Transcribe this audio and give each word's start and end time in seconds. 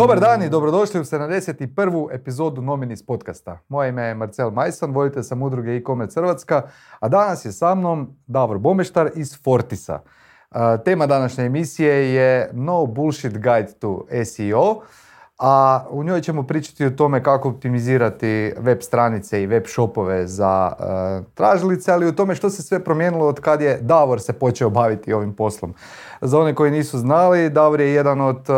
Dobar 0.00 0.20
dan 0.20 0.42
i 0.42 0.48
dobrodošli 0.48 1.00
u 1.00 1.04
71. 1.04 2.08
epizodu 2.12 2.62
Nominis 2.62 3.06
podcasta. 3.06 3.58
Moje 3.68 3.88
ime 3.88 4.02
je 4.02 4.14
Marcel 4.14 4.50
Majsan, 4.50 4.92
voditelj 4.92 5.22
sam 5.22 5.42
udruge 5.42 5.76
e-commerce 5.76 6.20
Hrvatska, 6.20 6.62
a 7.00 7.08
danas 7.08 7.44
je 7.44 7.52
sa 7.52 7.74
mnom 7.74 8.16
Davor 8.26 8.58
Bomeštar 8.58 9.10
iz 9.14 9.42
Fortisa. 9.44 10.00
Tema 10.84 11.06
današnje 11.06 11.44
emisije 11.44 12.14
je 12.14 12.50
No 12.52 12.86
Bullshit 12.86 13.32
Guide 13.32 13.72
to 13.78 14.06
SEO, 14.24 14.80
a 15.40 15.84
u 15.90 16.04
njoj 16.04 16.20
ćemo 16.20 16.42
pričati 16.42 16.86
o 16.86 16.90
tome 16.90 17.22
kako 17.22 17.48
optimizirati 17.48 18.52
web 18.58 18.78
stranice 18.80 19.42
i 19.42 19.46
web 19.46 19.62
shopove 19.66 20.26
za 20.26 20.72
uh, 20.78 21.26
tražilice, 21.34 21.92
ali 21.92 22.06
o 22.06 22.12
tome 22.12 22.34
što 22.34 22.50
se 22.50 22.62
sve 22.62 22.84
promijenilo 22.84 23.26
od 23.26 23.40
kad 23.40 23.60
je 23.60 23.78
Davor 23.80 24.20
se 24.20 24.32
počeo 24.32 24.70
baviti 24.70 25.12
ovim 25.12 25.34
poslom. 25.34 25.74
Za 26.20 26.38
one 26.38 26.54
koji 26.54 26.70
nisu 26.70 26.98
znali, 26.98 27.50
Davor 27.50 27.80
je 27.80 27.94
jedan 27.94 28.20
od, 28.20 28.36
uh, 28.36 28.54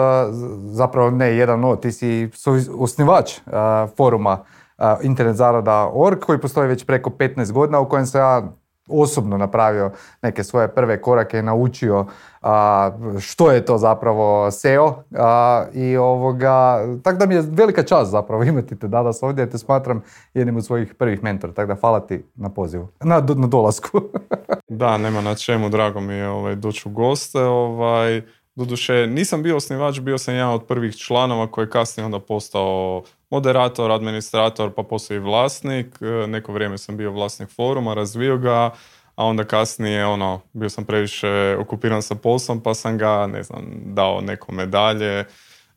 zapravo 0.65 1.11
ne 1.11 1.37
jedan 1.37 1.65
od, 1.65 1.81
ti 1.83 1.93
si 1.93 2.31
osnivač 2.79 3.39
uh, 3.39 3.53
foruma 3.97 4.39
uh, 4.79 4.85
internetzarada.org 5.03 6.19
koji 6.19 6.41
postoji 6.41 6.69
već 6.69 6.87
preko 6.87 7.11
15 7.11 7.53
godina 7.53 7.81
u 7.81 7.89
kojem 7.89 8.07
sam 8.07 8.21
ja 8.21 8.43
osobno 8.89 9.39
napravio 9.39 9.91
neke 10.23 10.45
svoje 10.45 10.69
prve 10.69 11.01
korake 11.01 11.39
i 11.39 11.43
naučio 11.43 12.07
a, 12.43 12.91
što 13.21 13.51
je 13.51 13.65
to 13.65 13.79
zapravo 13.79 14.51
SEO 14.51 15.03
a, 15.17 15.65
i 15.73 15.97
ovoga, 15.97 16.79
tako 17.03 17.19
da 17.19 17.27
mi 17.27 17.35
je 17.35 17.45
velika 17.51 17.83
čast 17.83 18.11
zapravo 18.11 18.43
imati 18.53 18.79
te 18.79 18.89
danas 18.89 19.23
ovdje, 19.23 19.51
te 19.51 19.59
smatram 19.59 20.03
jednim 20.35 20.57
od 20.57 20.65
svojih 20.65 20.95
prvih 20.95 21.23
mentora, 21.23 21.53
tako 21.53 21.69
da 21.69 21.81
hvala 21.81 22.01
ti 22.01 22.25
na 22.35 22.49
pozivu, 22.49 22.89
na, 23.01 23.23
na 23.37 23.47
dolasku. 23.47 24.01
da, 24.69 24.99
nema 24.99 25.21
na 25.21 25.35
čemu, 25.35 25.69
drago 25.69 26.01
mi 26.01 26.15
je 26.15 26.29
ovaj, 26.29 26.55
doći 26.55 26.89
u 26.89 26.93
goste, 26.93 27.41
ovaj, 27.41 28.23
Doduše, 28.55 29.07
nisam 29.07 29.43
bio 29.43 29.57
osnivač, 29.57 30.01
bio 30.01 30.19
sam 30.19 30.35
jedan 30.35 30.51
od 30.51 30.67
prvih 30.67 30.97
članova 30.97 31.51
koji 31.51 31.65
je 31.65 31.71
kasnije 31.71 32.05
onda 32.05 32.21
postao 32.21 33.03
moderator, 33.31 33.91
administrator, 33.91 34.73
pa 34.75 34.83
poslije 34.83 35.17
i 35.17 35.21
vlasnik. 35.21 35.87
E, 36.01 36.27
neko 36.27 36.53
vrijeme 36.53 36.79
sam 36.79 36.97
bio 36.97 37.11
vlasnik 37.11 37.49
foruma, 37.49 37.95
razvio 37.95 38.39
ga, 38.39 38.71
a 39.17 39.25
onda 39.25 39.45
kasnije 39.45 40.07
ono, 40.07 40.41
bio 40.53 40.69
sam 40.69 40.85
previše 40.85 41.57
okupiran 41.59 42.03
sa 42.03 42.15
poslom, 42.15 42.61
pa 42.61 42.75
sam 42.75 42.99
ga, 42.99 43.27
ne 43.27 43.43
znam, 43.43 43.65
dao 43.85 44.21
neko 44.21 44.53
medalje 44.53 45.25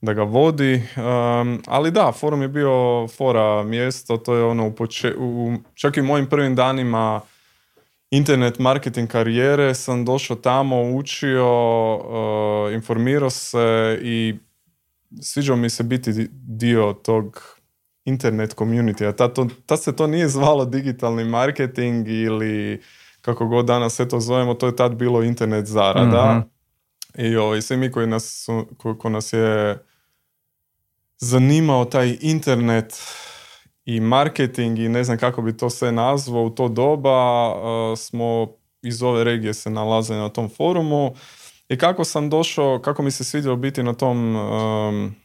da 0.02 0.14
ga 0.14 0.24
vodi. 0.24 0.82
ali 1.68 1.92
da, 1.92 2.12
forum 2.12 2.42
je 2.42 2.48
bio 2.48 3.08
fora 3.08 3.64
mjesto, 3.64 4.18
to 4.18 4.36
je 4.36 4.44
ono, 4.44 4.68
u, 4.68 4.74
u 5.18 5.54
čak 5.74 5.98
i 5.98 6.02
u 6.02 6.06
mojim 6.06 6.30
prvim 6.30 6.56
danima 6.56 7.22
internet 8.12 8.60
marketing 8.60 9.10
karijere 9.10 9.76
sam 9.76 10.06
došao 10.06 10.38
tamo, 10.38 10.82
učio, 10.82 11.48
uh, 11.96 12.74
informirao 12.74 13.30
se 13.30 14.00
i 14.02 14.36
sviđao 15.22 15.56
mi 15.56 15.70
se 15.70 15.84
biti 15.84 16.28
dio 16.32 16.94
tog 16.94 17.42
internet 18.06 18.56
community. 18.56 19.08
A 19.08 19.12
tad, 19.12 19.36
to, 19.66 19.78
se 19.78 19.96
to 19.96 20.08
nije 20.08 20.30
zvalo 20.30 20.66
digitalni 20.66 21.24
marketing 21.24 22.08
ili 22.08 22.82
kako 23.22 23.48
god 23.48 23.66
danas 23.66 23.94
sve 23.94 24.08
to 24.08 24.20
zovemo, 24.20 24.54
to 24.54 24.66
je 24.66 24.76
tad 24.76 24.96
bilo 24.96 25.24
internet 25.24 25.66
zarada. 25.66 26.34
mm 26.34 26.56
I 27.18 27.36
ovaj, 27.36 27.62
svi 27.62 27.78
mi 27.78 27.92
koji 27.92 28.08
nas, 28.08 28.48
ko, 28.78 28.98
ko 28.98 29.10
nas 29.10 29.34
je 29.34 29.78
zanimao 31.18 31.86
taj 31.86 32.18
internet 32.22 32.94
i 33.86 34.00
marketing 34.00 34.80
i 34.80 34.90
ne 34.90 35.04
znam 35.04 35.18
kako 35.18 35.42
bi 35.42 35.58
to 35.58 35.70
sve 35.70 35.92
nazvao 35.92 36.44
u 36.44 36.50
to 36.50 36.68
doba 36.68 37.48
uh, 37.56 37.98
smo 37.98 38.48
iz 38.82 39.04
ove 39.04 39.24
regije 39.24 39.54
se 39.54 39.70
nalazili 39.70 40.20
na 40.20 40.30
tom 40.30 40.50
forumu 40.50 41.14
i 41.70 41.78
kako 41.78 42.04
sam 42.04 42.30
došao, 42.30 42.80
kako 42.80 43.02
mi 43.02 43.12
se 43.12 43.24
svidjelo 43.24 43.56
biti 43.56 43.84
na 43.84 43.94
tom 43.94 44.36
um, 44.36 45.16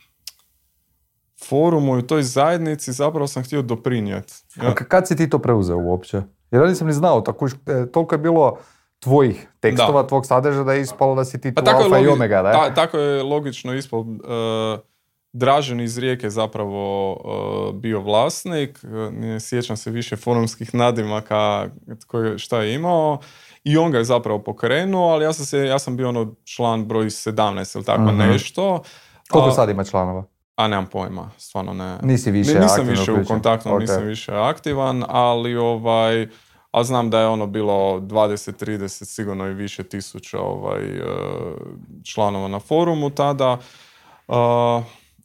forumu 1.48 1.96
i 1.96 1.98
u 1.98 2.06
toj 2.06 2.22
zajednici 2.22 2.92
zapravo 2.92 3.26
sam 3.26 3.42
htio 3.42 3.62
doprinijeti. 3.62 4.34
Ja. 4.62 4.74
kad 4.74 5.08
si 5.08 5.16
ti 5.16 5.30
to 5.30 5.38
preuzeo 5.38 5.78
uopće? 5.78 6.16
Jer 6.50 6.62
ja 6.62 6.68
nisam 6.68 6.86
ni 6.86 6.92
znao, 6.92 7.20
tako, 7.20 7.46
e, 7.46 7.92
toliko 7.92 8.14
je 8.14 8.18
bilo 8.18 8.58
tvojih 8.98 9.48
tekstova, 9.60 10.06
tvog 10.06 10.26
sadržaja 10.26 10.64
da 10.64 10.72
je 10.72 10.80
ispalo 10.80 11.14
da 11.14 11.24
si 11.24 11.40
ti 11.40 11.54
pa 11.54 11.62
tu 11.62 11.70
alfa 11.70 11.98
i 11.98 12.06
omega, 12.06 12.42
da? 12.42 12.74
tako 12.74 12.98
je 12.98 13.22
logično 13.22 13.74
ispalo. 13.74 14.02
Uh, 14.02 14.80
Dražen 15.32 15.80
iz 15.80 15.98
Rijeke 15.98 16.30
zapravo 16.30 17.12
uh, 17.12 17.74
bio 17.74 18.00
vlasnik, 18.00 18.78
ne 19.10 19.40
sjećam 19.40 19.76
se 19.76 19.90
više 19.90 20.16
forumskih 20.16 20.74
nadimaka 20.74 21.68
koje, 22.06 22.38
šta 22.38 22.62
je 22.62 22.74
imao 22.74 23.18
i 23.64 23.76
on 23.76 23.90
ga 23.90 23.98
je 23.98 24.04
zapravo 24.04 24.38
pokrenuo, 24.38 25.12
ali 25.12 25.24
ja 25.24 25.32
sam, 25.32 25.46
se, 25.46 25.58
ja 25.58 25.78
sam 25.78 25.96
bio 25.96 26.08
ono 26.08 26.34
član 26.44 26.84
broj 26.84 27.04
17 27.04 27.76
ili 27.76 27.84
tako 27.84 28.02
mhm. 28.02 28.18
nešto. 28.18 28.82
Koliko 29.30 29.50
sad 29.50 29.70
ima 29.70 29.84
članova? 29.84 30.24
A 30.56 30.68
nemam 30.68 30.86
pojma, 30.86 31.30
stvarno 31.38 31.72
ne. 31.72 31.98
Nisi 32.02 32.30
više 32.30 32.60
Nisam 32.60 32.86
više 32.86 33.12
u 33.12 33.24
kontaktu, 33.24 33.78
nisam 33.78 34.06
više 34.06 34.32
aktivan, 34.32 35.04
ali 35.08 35.56
ovaj, 35.56 36.28
a 36.70 36.84
znam 36.84 37.10
da 37.10 37.20
je 37.20 37.26
ono 37.26 37.46
bilo 37.46 38.00
20, 38.00 38.64
30, 38.66 39.04
sigurno 39.04 39.46
i 39.46 39.54
više 39.54 39.82
tisuća 39.82 40.40
ovaj, 40.40 41.00
uh, 41.00 41.06
članova 42.04 42.48
na 42.48 42.58
forumu 42.58 43.10
tada. 43.10 43.58
Uh, 44.28 44.36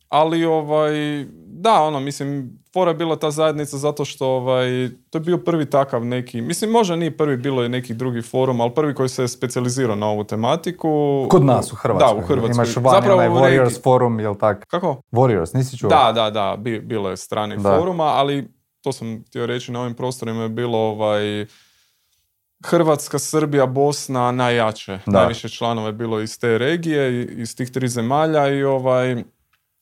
ali 0.09 0.45
ovaj, 0.45 1.25
da, 1.47 1.81
ono, 1.81 1.99
mislim, 1.99 2.59
fora 2.73 2.91
je 2.91 2.95
bila 2.95 3.15
ta 3.15 3.31
zajednica 3.31 3.77
zato 3.77 4.05
što 4.05 4.27
ovaj, 4.27 4.89
to 5.09 5.17
je 5.17 5.19
bio 5.19 5.37
prvi 5.37 5.69
takav 5.69 6.05
neki, 6.05 6.41
mislim, 6.41 6.71
možda 6.71 6.95
nije 6.95 7.17
prvi, 7.17 7.37
bilo 7.37 7.63
je 7.63 7.69
neki 7.69 7.93
drugi 7.93 8.21
forum, 8.21 8.61
ali 8.61 8.73
prvi 8.73 8.93
koji 8.93 9.09
se 9.09 9.21
je 9.21 9.27
specijalizirao 9.27 9.95
na 9.95 10.07
ovu 10.07 10.23
tematiku. 10.23 11.25
Kod 11.29 11.45
nas 11.45 11.73
u 11.73 11.75
Hrvatskoj. 11.75 12.13
Da, 12.13 12.25
u 12.25 12.27
Hrvatskoj. 12.27 12.55
Imaš 12.55 12.75
vani 12.75 12.97
Zapravo, 13.01 13.21
onaj 13.21 13.29
Warriors 13.29 13.83
forum, 13.83 14.19
jel 14.19 14.35
tako? 14.35 14.61
Kako? 14.67 15.01
Warriors, 15.11 15.55
nisi 15.55 15.77
čuo? 15.77 15.89
Da, 15.89 16.11
da, 16.15 16.29
da, 16.29 16.57
bilo 16.81 17.09
je 17.09 17.17
strani 17.17 17.55
foruma, 17.63 18.03
ali 18.03 18.47
to 18.81 18.91
sam 18.91 19.23
htio 19.27 19.45
reći, 19.45 19.71
na 19.71 19.81
ovim 19.81 19.93
prostorima 19.93 20.43
je 20.43 20.49
bilo 20.49 20.77
ovaj, 20.77 21.45
Hrvatska, 22.65 23.19
Srbija, 23.19 23.65
Bosna 23.65 24.31
najjače. 24.31 24.99
Da. 25.05 25.19
Najviše 25.19 25.49
članova 25.49 25.87
je 25.87 25.93
bilo 25.93 26.21
iz 26.21 26.39
te 26.39 26.57
regije, 26.57 27.25
iz 27.25 27.55
tih 27.55 27.71
tri 27.71 27.87
zemalja 27.87 28.47
i 28.47 28.63
ovaj, 28.63 29.23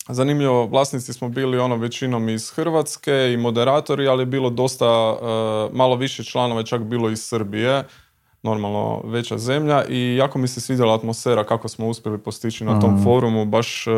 Zanimljivo, 0.10 0.66
vlasnici 0.66 1.14
smo 1.14 1.30
bili 1.30 1.60
ono 1.60 1.76
većinom 1.76 2.30
iz 2.30 2.50
Hrvatske 2.50 3.32
i 3.34 3.38
moderatori, 3.38 4.08
ali 4.08 4.22
je 4.22 4.26
bilo 4.26 4.50
dosta, 4.50 5.12
uh, 5.12 5.76
malo 5.76 5.96
više 5.96 6.24
članova 6.24 6.64
čak 6.64 6.82
bilo 6.82 7.10
iz 7.10 7.20
Srbije, 7.22 7.84
normalno 8.44 9.02
veća 9.06 9.38
zemlja 9.38 9.86
i 9.90 10.16
jako 10.16 10.40
mi 10.40 10.48
se 10.48 10.62
svidjela 10.62 10.96
atmosfera 10.96 11.44
kako 11.44 11.68
smo 11.68 11.88
uspjeli 11.88 12.18
postići 12.18 12.66
na 12.66 12.80
tom 12.80 12.94
mhm. 12.94 13.04
forumu, 13.04 13.46
baš 13.46 13.88
uh, 13.88 13.94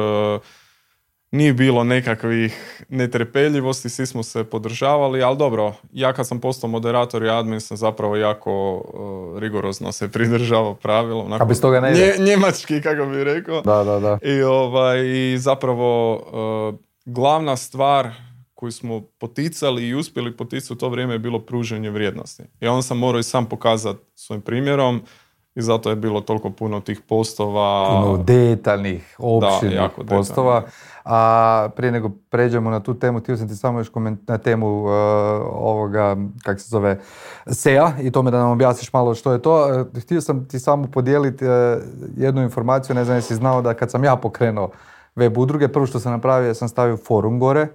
nije 1.36 1.54
bilo 1.54 1.84
nekakvih 1.84 2.84
netrepeljivosti, 2.90 3.90
svi 3.90 4.06
smo 4.06 4.24
se 4.24 4.44
podržavali, 4.44 5.24
ali 5.24 5.38
dobro, 5.38 5.74
ja 5.94 6.14
kad 6.14 6.28
sam 6.28 6.40
postao 6.40 6.70
moderator 6.70 7.24
i 7.24 7.30
admin 7.30 7.62
sam 7.62 7.78
zapravo 7.78 8.16
jako 8.16 8.76
uh, 8.76 9.40
rigorozno 9.40 9.92
se 9.92 10.12
pridržavao 10.12 10.76
pravila. 10.76 11.24
Onako, 11.24 11.44
A 11.44 11.48
bez 11.48 11.62
toga 11.62 11.80
ne 11.80 11.92
nje, 11.92 12.14
Njemački, 12.26 12.82
kako 12.82 13.06
bih 13.06 13.24
rekao. 13.24 13.62
Da, 13.62 13.84
da, 13.84 14.00
da. 14.00 14.18
I, 14.22 14.42
ovaj, 14.42 15.00
i 15.06 15.38
zapravo 15.38 16.14
uh, 16.16 16.80
glavna 17.06 17.58
stvar 17.58 18.10
koju 18.54 18.72
smo 18.72 19.02
poticali 19.20 19.88
i 19.88 19.96
uspjeli 19.96 20.38
poticati 20.38 20.74
u 20.74 20.76
to 20.76 20.90
vrijeme 20.90 21.14
je 21.14 21.20
bilo 21.20 21.40
pruženje 21.40 21.90
vrijednosti. 21.90 22.44
I 22.62 22.68
onda 22.68 22.82
sam 22.82 22.98
morao 22.98 23.20
i 23.20 23.24
sam 23.24 23.46
pokazati 23.46 24.00
svojim 24.16 24.42
primjerom 24.42 25.02
i 25.56 25.62
zato 25.62 25.90
je 25.90 25.96
bilo 25.96 26.22
toliko 26.22 26.50
puno 26.50 26.80
tih 26.82 27.02
postova. 27.08 28.02
Puno 28.02 28.24
detaljnih, 28.24 29.16
opširnih 29.20 29.90
postova. 30.08 30.64
A 31.06 31.70
prije 31.76 31.92
nego 31.92 32.10
pređemo 32.30 32.70
na 32.70 32.80
tu 32.80 32.94
temu, 33.00 33.20
htio 33.20 33.38
sam 33.38 33.48
ti 33.48 33.56
samo 33.56 33.80
još 33.80 33.90
koment 33.90 34.28
na 34.28 34.38
temu 34.38 34.84
uh, 34.84 34.90
ovoga, 35.52 36.16
kak 36.44 36.60
se 36.60 36.70
zove, 36.70 37.00
SEA 37.48 37.92
i 38.02 38.12
tome 38.12 38.32
da 38.32 38.38
nam 38.38 38.52
objasniš 38.52 38.94
malo 38.94 39.16
što 39.16 39.34
je 39.34 39.42
to. 39.42 39.86
Uh, 39.94 40.02
htio 40.02 40.22
sam 40.22 40.48
ti 40.48 40.60
samo 40.60 40.88
podijeliti 40.88 41.46
uh, 41.46 41.52
jednu 42.18 42.42
informaciju, 42.42 42.96
ne 42.96 43.06
znam 43.06 43.18
jesi 43.18 43.36
znao 43.36 43.62
da 43.62 43.74
kad 43.74 43.92
sam 43.92 44.04
ja 44.04 44.16
pokrenuo 44.16 44.70
web 45.16 45.38
udruge, 45.38 45.68
prvo 45.68 45.86
što 45.86 46.00
sam 46.00 46.12
napravio 46.12 46.54
sam 46.54 46.70
stavio 46.70 46.98
forum 46.98 47.40
gore 47.40 47.68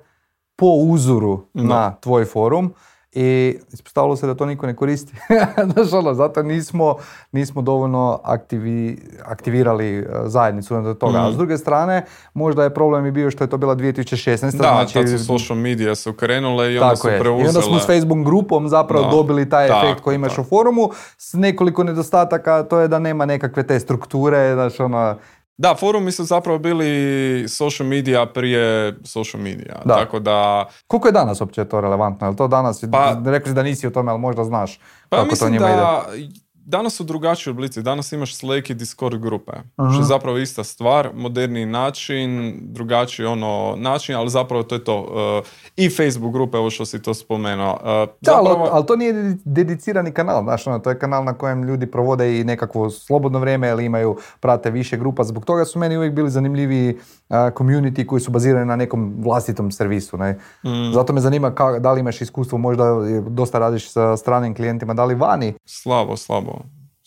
po 0.57 0.67
uzoru 0.67 1.47
na 1.55 1.95
tvoj 2.01 2.25
forum 2.25 2.75
i 3.13 3.59
ispostavilo 3.73 4.17
se 4.17 4.27
da 4.27 4.35
to 4.35 4.47
niko 4.47 4.67
ne 4.67 4.77
koristi. 4.77 5.13
Znaš, 5.73 5.93
ono, 5.93 6.15
zato 6.15 6.43
nismo, 6.43 6.97
nismo 7.33 7.63
dovoljno 7.63 8.21
aktivi, 8.25 8.99
aktivirali 9.25 9.99
e, 9.99 10.07
zajednicu 10.25 10.83
do 10.83 10.95
toga. 10.95 11.19
A 11.19 11.31
s 11.31 11.35
mm. 11.35 11.37
druge 11.37 11.59
strane, 11.59 12.05
možda 12.35 12.65
je 12.65 12.75
problem 12.75 13.07
i 13.07 13.11
bio 13.11 13.31
što 13.31 13.45
je 13.45 13.51
to 13.51 13.57
bila 13.57 13.77
2016. 13.77 14.41
Da, 14.41 14.49
znači, 14.51 14.95
tad 14.95 15.09
su 15.09 15.25
social 15.25 15.59
media 15.59 15.95
se 15.95 16.11
ukrenule 16.11 16.73
i 16.75 16.79
onda 16.79 16.97
su 16.97 17.09
preuzele. 17.09 17.45
I 17.45 17.49
onda 17.49 17.63
smo 17.63 17.79
s 17.79 17.87
Facebook 17.87 18.25
grupom 18.25 18.69
zapravo 18.69 19.11
dobili 19.11 19.49
taj 19.49 19.67
efekt 19.67 20.01
koji 20.01 20.15
imaš 20.15 20.39
u 20.39 20.45
forumu 20.45 20.91
s 21.19 21.35
nekoliko 21.35 21.85
nedostataka, 21.85 22.63
to 22.63 22.81
je 22.81 22.89
da 22.89 22.99
nema 22.99 23.27
nekakve 23.27 23.67
te 23.67 23.81
strukture, 23.81 24.55
znaš, 24.55 24.81
ono, 24.81 25.17
da, 25.61 25.75
forumi 25.75 26.13
su 26.13 26.25
zapravo 26.25 26.59
bili 26.59 27.49
social 27.49 27.89
media 27.89 28.27
prije 28.27 28.95
social 29.05 29.43
media. 29.43 29.83
Da. 29.85 29.95
Tako 29.95 30.19
da... 30.19 30.69
Koliko 30.87 31.09
je 31.09 31.13
danas 31.13 31.41
uopće 31.41 31.65
to 31.65 31.81
relevantno? 31.81 32.29
Je 32.29 32.37
to 32.37 32.49
danas, 32.49 32.85
pa, 32.93 33.17
rekli 33.25 33.55
da 33.55 33.63
nisi 33.63 33.87
o 33.87 33.91
tome, 33.91 34.11
ali 34.11 34.21
možda 34.21 34.45
znaš 34.45 34.81
pa, 35.09 35.17
kako 35.17 35.37
to 35.37 35.51
njima 35.51 35.67
da 35.67 36.05
danas 36.71 36.95
su 36.95 37.05
drugačiji 37.05 37.51
oblici. 37.51 37.83
Danas 37.83 38.13
imaš 38.13 38.37
Slack 38.37 38.71
i 38.71 38.75
Discord 38.75 39.21
grupe. 39.21 39.53
Aha. 39.77 39.91
Što 39.91 40.01
je 40.01 40.05
zapravo 40.05 40.39
ista 40.39 40.65
stvar, 40.65 41.11
moderniji 41.15 41.67
način, 41.67 42.31
drugačiji 42.63 43.27
ono 43.27 43.75
način, 43.79 44.17
ali 44.17 44.31
zapravo 44.31 44.63
to 44.63 44.75
je 44.75 44.85
to. 44.85 45.01
Uh, 45.01 45.47
I 45.77 45.91
Facebook 45.91 46.33
grupe, 46.33 46.59
ovo 46.59 46.71
što 46.71 46.85
si 46.87 47.03
to 47.03 47.15
spomenuo. 47.15 47.73
Uh, 47.73 47.81
Da, 48.21 48.33
zapravo- 48.33 48.69
ali 48.73 48.87
to 48.87 48.97
nije 48.97 49.13
dedi- 49.13 49.39
dedicirani 49.45 50.13
kanal, 50.13 50.43
znaš, 50.43 50.67
ono, 50.67 50.79
to 50.79 50.91
je 50.91 50.99
kanal 50.99 51.25
na 51.25 51.35
kojem 51.35 51.65
ljudi 51.65 51.87
provode 51.87 52.41
i 52.41 52.45
nekakvo 52.45 52.91
slobodno 52.91 53.39
vrijeme 53.39 53.69
ili 53.69 53.85
imaju, 53.85 54.17
prate 54.41 54.71
više 54.71 54.97
grupa. 54.97 55.25
Zbog 55.25 55.45
toga 55.45 55.65
su 55.65 55.79
meni 55.79 55.97
uvijek 55.97 56.13
bili 56.15 56.31
zanimljivi 56.31 56.99
uh, 57.29 57.37
community 57.37 58.07
koji 58.07 58.21
su 58.21 58.31
bazirani 58.31 58.67
na 58.67 58.77
nekom 58.77 59.15
vlastitom 59.19 59.73
servisu. 59.73 60.17
Ne? 60.17 60.33
Mm. 60.65 60.93
Zato 60.95 61.13
me 61.13 61.21
zanima 61.21 61.55
ka, 61.55 61.79
da 61.79 61.93
li 61.93 62.01
imaš 62.01 62.21
iskustvo, 62.21 62.59
možda 62.59 62.85
dosta 63.21 63.59
radiš 63.59 63.91
sa 63.91 64.17
stranim 64.17 64.55
klijentima, 64.55 64.95
da 64.95 65.05
li 65.05 65.15
vani 65.15 65.55
Slabo, 65.65 66.17
slabo. 66.17 66.60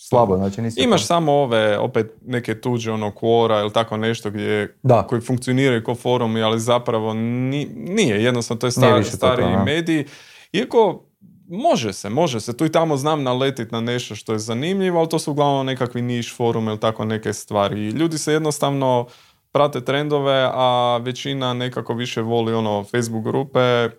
Slabo, 0.03 0.37
znači 0.37 0.61
nisi... 0.61 0.81
Imaš 0.81 1.05
samo 1.05 1.31
ove, 1.33 1.77
opet 1.77 2.13
neke 2.21 2.55
tuđe, 2.55 2.91
ono, 2.91 3.11
Quora 3.11 3.61
ili 3.61 3.73
tako 3.73 3.97
nešto 3.97 4.29
gdje, 4.29 4.77
Da. 4.83 5.03
koji 5.03 5.21
funkcioniraju 5.21 5.83
kao 5.83 5.95
forumi, 5.95 6.41
ali 6.41 6.59
zapravo 6.59 7.13
ni- 7.13 7.69
nije, 7.75 8.23
jednostavno 8.23 8.59
to 8.59 8.67
je 8.67 8.71
star, 8.71 8.97
više 8.97 9.11
to, 9.11 9.17
stariji 9.17 9.45
to, 9.45 9.51
da. 9.51 9.63
medij. 9.63 10.05
Iako 10.53 11.03
može 11.47 11.93
se, 11.93 12.09
može 12.09 12.39
se, 12.39 12.57
tu 12.57 12.65
i 12.65 12.71
tamo 12.71 12.97
znam 12.97 13.23
naletit 13.23 13.71
na 13.71 13.81
nešto 13.81 14.15
što 14.15 14.33
je 14.33 14.39
zanimljivo, 14.39 14.99
ali 14.99 15.09
to 15.09 15.19
su 15.19 15.31
uglavnom 15.31 15.65
nekakvi 15.65 16.01
niš 16.01 16.35
forumi 16.35 16.67
ili 16.67 16.79
tako 16.79 17.05
neke 17.05 17.33
stvari. 17.33 17.79
I 17.79 17.89
ljudi 17.89 18.17
se 18.17 18.33
jednostavno 18.33 19.07
prate 19.51 19.81
trendove, 19.81 20.49
a 20.53 20.67
većina 20.97 21.53
nekako 21.53 21.93
više 21.93 22.21
voli 22.21 22.53
ono 22.53 22.83
Facebook 22.83 23.23
grupe, 23.23 23.89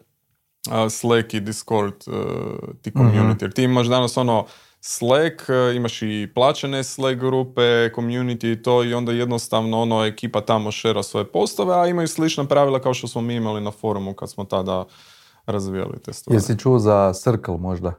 Slack 0.91 1.35
i 1.35 1.41
Discord 1.41 1.95
uh, 2.07 2.15
ti 2.83 2.91
Mhm. 2.91 2.99
community. 3.01 3.43
Jer 3.43 3.53
ti 3.53 3.63
imaš 3.63 3.87
danas 3.87 4.17
ono 4.17 4.47
Slack, 4.87 5.43
uh, 5.49 5.77
imaš 5.77 6.03
i 6.03 6.29
plaćene 6.35 6.85
Slack 6.85 7.19
grupe, 7.21 7.61
community 7.97 8.53
i 8.53 8.63
to 8.63 8.85
i 8.85 8.95
onda 8.95 9.13
jednostavno 9.13 9.81
ono 9.83 10.05
ekipa 10.05 10.41
tamo 10.41 10.71
šera 10.71 11.03
svoje 11.03 11.25
postove, 11.33 11.75
a 11.75 11.87
imaju 11.87 12.09
slična 12.09 12.45
pravila 12.45 12.81
kao 12.81 12.95
što 12.95 13.09
smo 13.09 13.21
mi 13.21 13.35
imali 13.35 13.61
na 13.61 13.71
forumu 13.71 14.15
kad 14.15 14.31
smo 14.31 14.45
tada 14.45 14.85
razvijali 15.47 16.03
te 16.03 16.13
stvari. 16.13 16.37
Jesi 16.37 16.59
čuo 16.59 16.79
za 16.79 17.13
Circle 17.13 17.57
možda? 17.57 17.93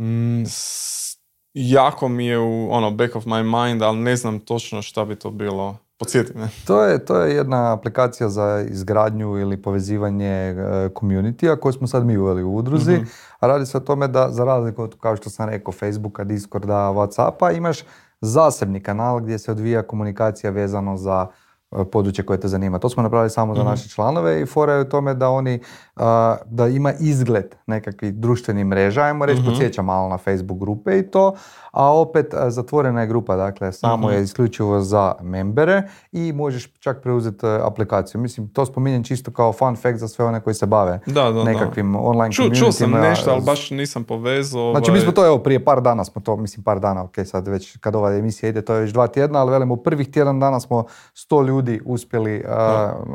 Mm, 0.00 0.44
s- 0.46 1.18
jako 1.54 2.08
mi 2.08 2.26
je 2.26 2.38
u 2.38 2.68
ono 2.72 2.90
back 2.90 3.16
of 3.16 3.24
my 3.24 3.66
mind, 3.66 3.82
ali 3.82 3.98
ne 3.98 4.16
znam 4.16 4.40
točno 4.40 4.82
šta 4.82 5.04
bi 5.04 5.16
to 5.16 5.30
bilo. 5.30 5.76
Podsjeti 6.00 6.38
me. 6.38 6.48
To 6.66 6.82
je, 6.84 7.04
to 7.04 7.20
je 7.20 7.34
jedna 7.34 7.72
aplikacija 7.72 8.28
za 8.28 8.64
izgradnju 8.68 9.38
ili 9.38 9.62
povezivanje 9.62 10.26
e, 10.26 10.54
community-a 10.94 11.56
koju 11.56 11.72
smo 11.72 11.86
sad 11.86 12.06
mi 12.06 12.16
uveli 12.16 12.42
u 12.42 12.54
udruzi. 12.54 12.92
Mhm. 12.92 13.04
A 13.40 13.46
radi 13.46 13.66
se 13.66 13.76
o 13.76 13.80
tome 13.80 14.08
da 14.08 14.30
za 14.30 14.44
razliku 14.44 14.82
od, 14.82 14.96
kao 15.00 15.16
što 15.16 15.30
sam 15.30 15.48
rekao, 15.48 15.72
Facebooka, 15.72 16.24
Discorda, 16.24 16.74
Whatsappa, 16.74 17.56
imaš 17.56 17.78
zasebni 18.20 18.80
kanal 18.80 19.20
gdje 19.20 19.38
se 19.38 19.50
odvija 19.50 19.82
komunikacija 19.82 20.50
vezano 20.50 20.96
za 20.96 21.26
e, 21.30 21.49
područje 21.84 22.26
koje 22.26 22.40
te 22.40 22.48
zanima. 22.48 22.78
To 22.78 22.88
smo 22.88 23.02
napravili 23.02 23.30
samo 23.30 23.54
za 23.54 23.60
Mhm. 23.60 23.70
naše 23.70 23.88
članove 23.88 24.42
i 24.42 24.46
fora 24.46 24.72
je 24.72 24.80
u 24.80 24.86
tome 24.86 25.14
da 25.14 25.28
oni, 25.28 25.60
a, 25.96 26.36
da 26.46 26.66
ima 26.68 26.92
izgled 26.92 27.54
nekakvih 27.66 28.14
društvenih 28.14 28.64
mreža, 28.66 29.00
ajmo 29.02 29.26
reći, 29.26 29.40
Mhm. 29.40 29.48
podsjeća 29.48 29.82
malo 29.82 30.08
na 30.08 30.18
Facebook 30.18 30.58
grupe 30.58 30.98
i 30.98 31.02
to, 31.02 31.34
a 31.72 31.92
opet 31.92 32.34
a, 32.34 32.50
zatvorena 32.50 33.00
je 33.00 33.06
grupa, 33.06 33.36
dakle 33.36 33.72
samo 33.72 34.06
Mhm. 34.06 34.16
je 34.16 34.22
isključivo 34.22 34.80
za 34.80 35.14
membere 35.22 35.82
i 36.12 36.32
možeš 36.32 36.72
čak 36.74 37.00
preuzeti 37.00 37.46
e, 37.46 37.60
aplikaciju. 37.62 38.20
Mislim, 38.20 38.48
to 38.48 38.66
spominjem 38.66 39.04
čisto 39.04 39.30
kao 39.30 39.52
fun 39.52 39.76
fact 39.76 39.98
za 39.98 40.08
sve 40.08 40.24
one 40.24 40.40
koji 40.40 40.54
se 40.54 40.66
bave 40.66 41.00
Da, 41.06 41.22
da, 41.22 41.30
da. 41.32 41.44
nekakvim 41.44 41.96
online 41.96 42.32
Ču, 42.32 42.42
čuo 42.50 42.72
sam 42.72 42.90
nešto, 42.90 43.30
ali 43.30 43.42
baš 43.42 43.70
nisam 43.70 44.04
povezao. 44.04 44.70
Znači 44.70 44.90
mi 44.90 44.90
ovaj, 44.90 45.02
smo 45.02 45.12
to 45.12 45.26
evo 45.26 45.38
prije 45.38 45.64
par 45.64 45.80
dana 45.80 46.04
smo 46.04 46.22
to, 46.22 46.36
mislim 46.36 46.64
par 46.64 46.80
dana, 46.80 47.04
ok 47.04 47.14
sad 47.24 47.48
već 47.48 47.76
kad 47.76 47.94
ova 47.94 48.12
emisija 48.12 48.48
ide 48.48 48.62
to 48.62 48.74
je 48.74 48.80
već 48.80 48.92
dva 48.92 49.06
tjedna, 49.06 49.38
ali 49.38 49.50
velim 49.50 49.70
u 49.70 49.76
prvih 49.76 50.08
tjedan 50.08 50.40
dana 50.40 50.60
smo 50.60 50.84
sto 51.14 51.42
ljudi 51.42 51.59
uspjeli, 51.84 52.44
a, 52.48 52.52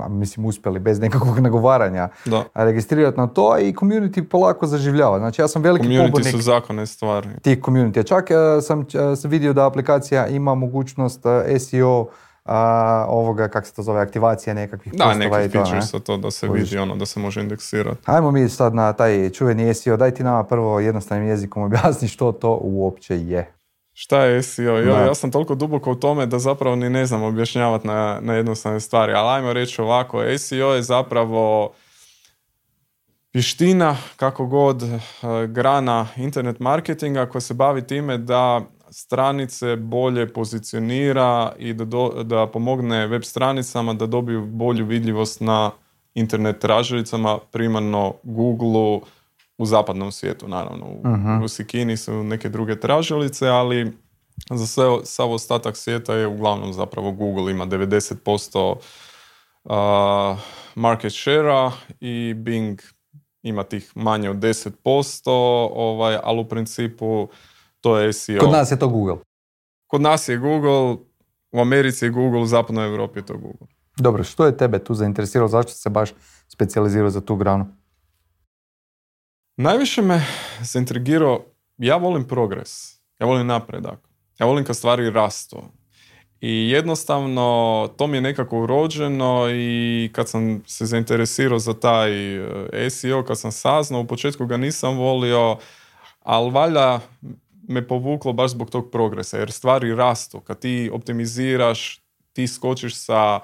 a, 0.03 0.09
mislim 0.09 0.45
uspjeli 0.45 0.79
bez 0.79 0.99
nekakvog 0.99 1.39
nagovaranja 1.39 2.07
Da. 2.25 2.43
registrirati 2.53 3.17
na 3.17 3.27
to 3.27 3.57
i 3.59 3.73
community 3.73 4.23
polako 4.23 4.67
zaživljava. 4.67 5.19
Znači 5.19 5.41
ja 5.41 5.47
sam 5.47 5.61
veliki 5.61 5.87
Community 5.87 6.05
pobornik 6.05 6.31
su 6.31 6.41
zakone 6.41 6.85
stvari. 6.85 7.29
tih 7.41 7.59
community. 7.61 8.07
Čak 8.07 8.31
e, 8.31 8.61
sam 8.61 8.85
sam 9.15 9.31
vidio 9.31 9.53
da 9.53 9.67
aplikacija 9.67 10.27
ima 10.27 10.55
mogućnost 10.55 11.21
SEO 11.59 12.07
a, 12.45 13.05
ovoga, 13.09 13.47
kak 13.47 13.65
se 13.65 13.73
to 13.73 13.83
zove, 13.83 14.01
aktivacija 14.01 14.53
nekakvih 14.53 14.93
Da, 14.93 15.05
postova 15.05 15.43
i 15.43 15.49
to, 15.49 15.65
za 15.81 15.99
to 15.99 16.17
da 16.17 16.31
se 16.31 16.47
vidi 16.47 16.77
ono, 16.77 16.95
da 16.95 17.05
se 17.05 17.19
može 17.19 17.41
indeksirati. 17.41 17.97
Ajmo 18.05 18.31
mi 18.31 18.49
sad 18.49 18.75
na 18.75 18.93
taj 18.93 19.29
čuveni 19.29 19.73
SEO, 19.73 19.97
daj 19.97 20.11
ti 20.11 20.23
nama 20.23 20.43
prvo 20.43 20.79
jednostavnim 20.79 21.27
jezikom 21.27 21.63
objasni 21.63 22.07
što 22.07 22.31
to 22.31 22.59
uopće 22.61 23.19
je. 23.19 23.54
Šta 23.97 24.23
je 24.25 24.43
SEO? 24.43 24.77
Jo, 24.77 24.95
ja 24.95 25.15
sam 25.15 25.31
toliko 25.31 25.55
duboko 25.55 25.91
u 25.91 25.95
tome 25.95 26.25
da 26.25 26.39
zapravo 26.39 26.75
ni 26.75 26.89
ne 26.89 27.05
znam 27.05 27.23
objašnjavati 27.23 27.87
na, 27.87 28.19
na 28.21 28.33
jednostavne 28.33 28.79
stvari. 28.79 29.13
Ali 29.13 29.29
ajmo 29.29 29.53
reći 29.53 29.81
ovako, 29.81 30.37
SEO 30.37 30.73
je 30.73 30.81
zapravo 30.81 31.73
vještina, 33.33 33.97
kako 34.15 34.45
god, 34.45 34.83
eh, 34.83 34.97
grana 35.47 36.07
internet 36.15 36.59
marketinga 36.59 37.25
koja 37.25 37.41
se 37.41 37.53
bavi 37.53 37.87
time 37.87 38.17
da 38.17 38.61
stranice 38.91 39.75
bolje 39.75 40.33
pozicionira 40.33 41.53
i 41.57 41.73
da, 41.73 41.85
do- 41.85 42.23
da 42.23 42.47
pomogne 42.47 43.07
web 43.07 43.23
stranicama 43.23 43.93
da 43.93 44.05
dobiju 44.05 44.45
bolju 44.45 44.85
vidljivost 44.85 45.41
na 45.41 45.71
internet 46.13 46.59
tražilicama, 46.59 47.39
primarno 47.51 48.13
Google 48.23 48.99
u 49.57 49.65
zapadnom 49.65 50.11
svijetu, 50.11 50.47
naravno. 50.47 50.85
U, 50.85 51.07
Mhm. 51.07 51.43
u 51.43 51.47
Sikini 51.47 51.97
su 51.97 52.23
neke 52.23 52.49
druge 52.49 52.79
tražilice, 52.79 53.47
ali 53.47 53.91
za 54.49 54.67
sve, 54.67 54.85
sav 55.03 55.31
ostatak 55.31 55.77
svijeta 55.77 56.13
je 56.13 56.27
uglavnom 56.27 56.73
zapravo 56.73 57.11
Google 57.11 57.51
ima 57.51 57.65
90% 57.65 58.75
a, 59.65 60.37
market 60.75 61.13
share 61.13 61.71
i 61.99 62.33
Bing 62.33 62.81
ima 63.43 63.63
tih 63.63 63.91
manje 63.95 64.29
od 64.29 64.35
10%, 64.37 65.29
ovaj, 65.73 66.17
ali 66.23 66.39
u 66.39 66.45
principu 66.45 67.27
to 67.81 67.97
je 67.97 68.13
SEO. 68.13 68.39
Kod 68.39 68.51
nas 68.51 68.71
je 68.71 68.79
to 68.79 68.87
Google. 68.87 69.17
Kod 69.87 70.01
nas 70.01 70.29
je 70.29 70.37
Google, 70.37 70.93
u 71.51 71.59
Americi 71.59 72.05
je 72.05 72.09
Google, 72.09 72.41
u 72.41 72.45
zapadnoj 72.45 72.87
Europi 72.87 73.19
je 73.19 73.25
to 73.25 73.33
Google. 73.33 73.67
Dobro, 73.97 74.23
što 74.23 74.45
je 74.45 74.57
tebe 74.57 74.79
tu 74.79 74.93
zainteresiralo, 74.93 75.47
zašto 75.47 75.71
se 75.71 75.89
baš 75.89 76.09
specijalizirao 76.47 77.09
za 77.09 77.21
tu 77.21 77.35
granu? 77.35 77.65
Najviše 79.57 80.01
me 80.01 80.25
zaintrigirao, 80.61 81.45
ja 81.77 81.95
volim 81.97 82.27
progres, 82.27 82.99
ja 83.19 83.27
volim 83.27 83.47
napredak, 83.47 83.99
ja 84.39 84.45
volim 84.45 84.65
kad 84.65 84.75
stvari 84.75 85.09
rastu. 85.09 85.63
I 86.41 86.69
jednostavno 86.69 87.89
to 87.97 88.07
mi 88.07 88.17
je 88.17 88.21
nekako 88.21 88.59
urođeno 88.59 89.47
i 89.51 90.09
kad 90.13 90.29
sam 90.29 90.63
se 90.67 90.85
zainteresirao 90.85 91.59
za 91.59 91.73
taj 91.73 92.35
eh, 92.35 92.89
SEO, 92.89 93.23
kad 93.23 93.39
sam 93.39 93.51
saznao, 93.51 94.01
u 94.01 94.07
početku 94.07 94.45
ga 94.45 94.57
nisam 94.57 94.97
volio, 94.97 95.57
ali 96.19 96.51
valjda 96.51 96.99
me 97.67 97.87
povuklo 97.87 98.33
baš 98.33 98.51
zbog 98.51 98.69
tog 98.69 98.91
progresa, 98.91 99.37
jer 99.37 99.51
stvari 99.51 99.95
rastu. 99.95 100.39
Kad 100.39 100.59
ti 100.59 100.89
optimiziraš, 100.93 102.01
ti 102.33 102.47
skočiš 102.47 102.95
sa 102.95 103.39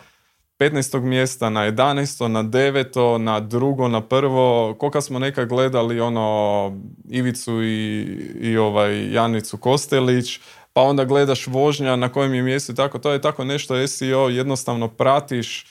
15. 0.62 1.02
mjesta 1.02 1.50
na 1.50 1.62
11. 1.62 2.28
na 2.28 2.44
9. 2.44 3.18
na 3.18 3.40
drugo, 3.40 3.88
na 3.88 4.02
prvo. 4.02 4.76
Ko 4.80 4.90
kad 4.90 5.04
smo 5.04 5.20
nekad 5.20 5.50
gledali 5.50 6.00
ono 6.00 6.72
Ivicu 7.10 7.64
i, 7.64 8.02
i 8.42 8.58
ovaj 8.58 9.14
Janicu 9.14 9.58
Kostelić, 9.58 10.40
pa 10.74 10.82
onda 10.82 11.06
gledaš 11.06 11.48
vožnja 11.48 11.96
na 11.96 12.10
kojem 12.10 12.34
je 12.34 12.42
mjestu 12.42 12.76
tako. 12.76 13.00
To 13.00 13.12
je 13.12 13.22
tako 13.22 13.44
nešto 13.44 13.88
SEO, 13.88 14.30
jednostavno 14.30 14.88
pratiš 14.88 15.66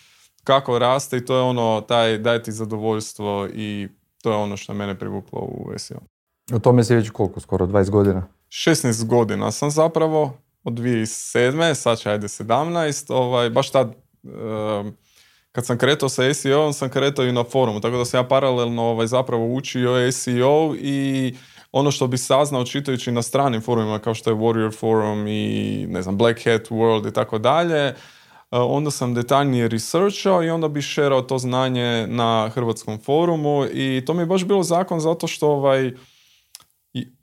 kako 0.45 0.79
raste 0.79 1.17
i 1.17 1.25
to 1.25 1.37
je 1.37 1.43
ono, 1.43 1.81
taj 1.81 2.19
daje 2.19 2.43
ti 2.43 2.53
zadovoljstvo 2.53 3.49
i 3.55 3.89
to 4.23 4.31
je 4.31 4.37
ono 4.37 4.57
što 4.57 4.75
mene 4.75 4.99
privuklo 4.99 5.41
u 5.41 5.73
SEO. 5.77 6.01
U 6.53 6.59
tome 6.59 6.85
si 6.85 6.95
već 6.95 7.11
koliko, 7.11 7.41
skoro 7.41 7.67
20 7.67 7.91
godina? 7.91 8.27
16 8.49 9.07
godina 9.07 9.51
sam 9.51 9.71
zapravo, 9.71 10.33
od 10.65 10.75
2007. 10.75 11.75
sad 11.75 11.99
će 11.99 12.11
ajde 12.11 12.29
17, 12.29 13.13
ovaj, 13.13 13.51
baš 13.51 13.71
tad 13.71 14.10
kad 15.53 15.67
sam 15.67 15.79
kretao 15.79 16.09
sa 16.09 16.35
SEO, 16.35 16.73
sam 16.73 16.91
kretao 16.91 17.25
i 17.25 17.33
na 17.33 17.45
forumu, 17.45 17.81
tako 17.81 17.97
da 17.97 18.05
sam 18.05 18.21
ja 18.21 18.29
paralelno 18.29 18.83
ovaj, 18.83 19.07
zapravo 19.07 19.55
učio 19.55 20.13
SEO 20.13 20.75
i 20.79 21.35
ono 21.73 21.91
što 21.91 22.07
bi 22.07 22.19
saznao 22.19 22.65
čitajući 22.65 23.13
na 23.13 23.23
stranim 23.23 23.61
forumima 23.61 23.99
kao 23.99 24.15
što 24.15 24.31
je 24.31 24.37
Warrior 24.37 24.79
Forum 24.79 25.27
i 25.27 25.87
ne 25.89 26.03
znam, 26.03 26.17
Black 26.17 26.45
Hat 26.45 26.69
World 26.71 27.09
i 27.09 27.13
tako 27.13 27.39
dalje, 27.39 27.87
e, 27.87 27.95
onda 28.51 28.91
sam 28.91 29.15
detaljnije 29.15 29.69
researchao 29.69 30.45
i 30.45 30.51
onda 30.51 30.69
bi 30.69 30.83
šerao 30.83 31.23
to 31.23 31.39
znanje 31.39 32.07
na 32.07 32.51
hrvatskom 32.55 32.99
forumu 32.99 33.67
i 33.73 34.03
to 34.07 34.15
mi 34.15 34.23
je 34.23 34.27
baš 34.27 34.45
bilo 34.45 34.63
zakon 34.63 35.01
zato 35.01 35.27
što 35.27 35.49
ovaj, 35.49 35.93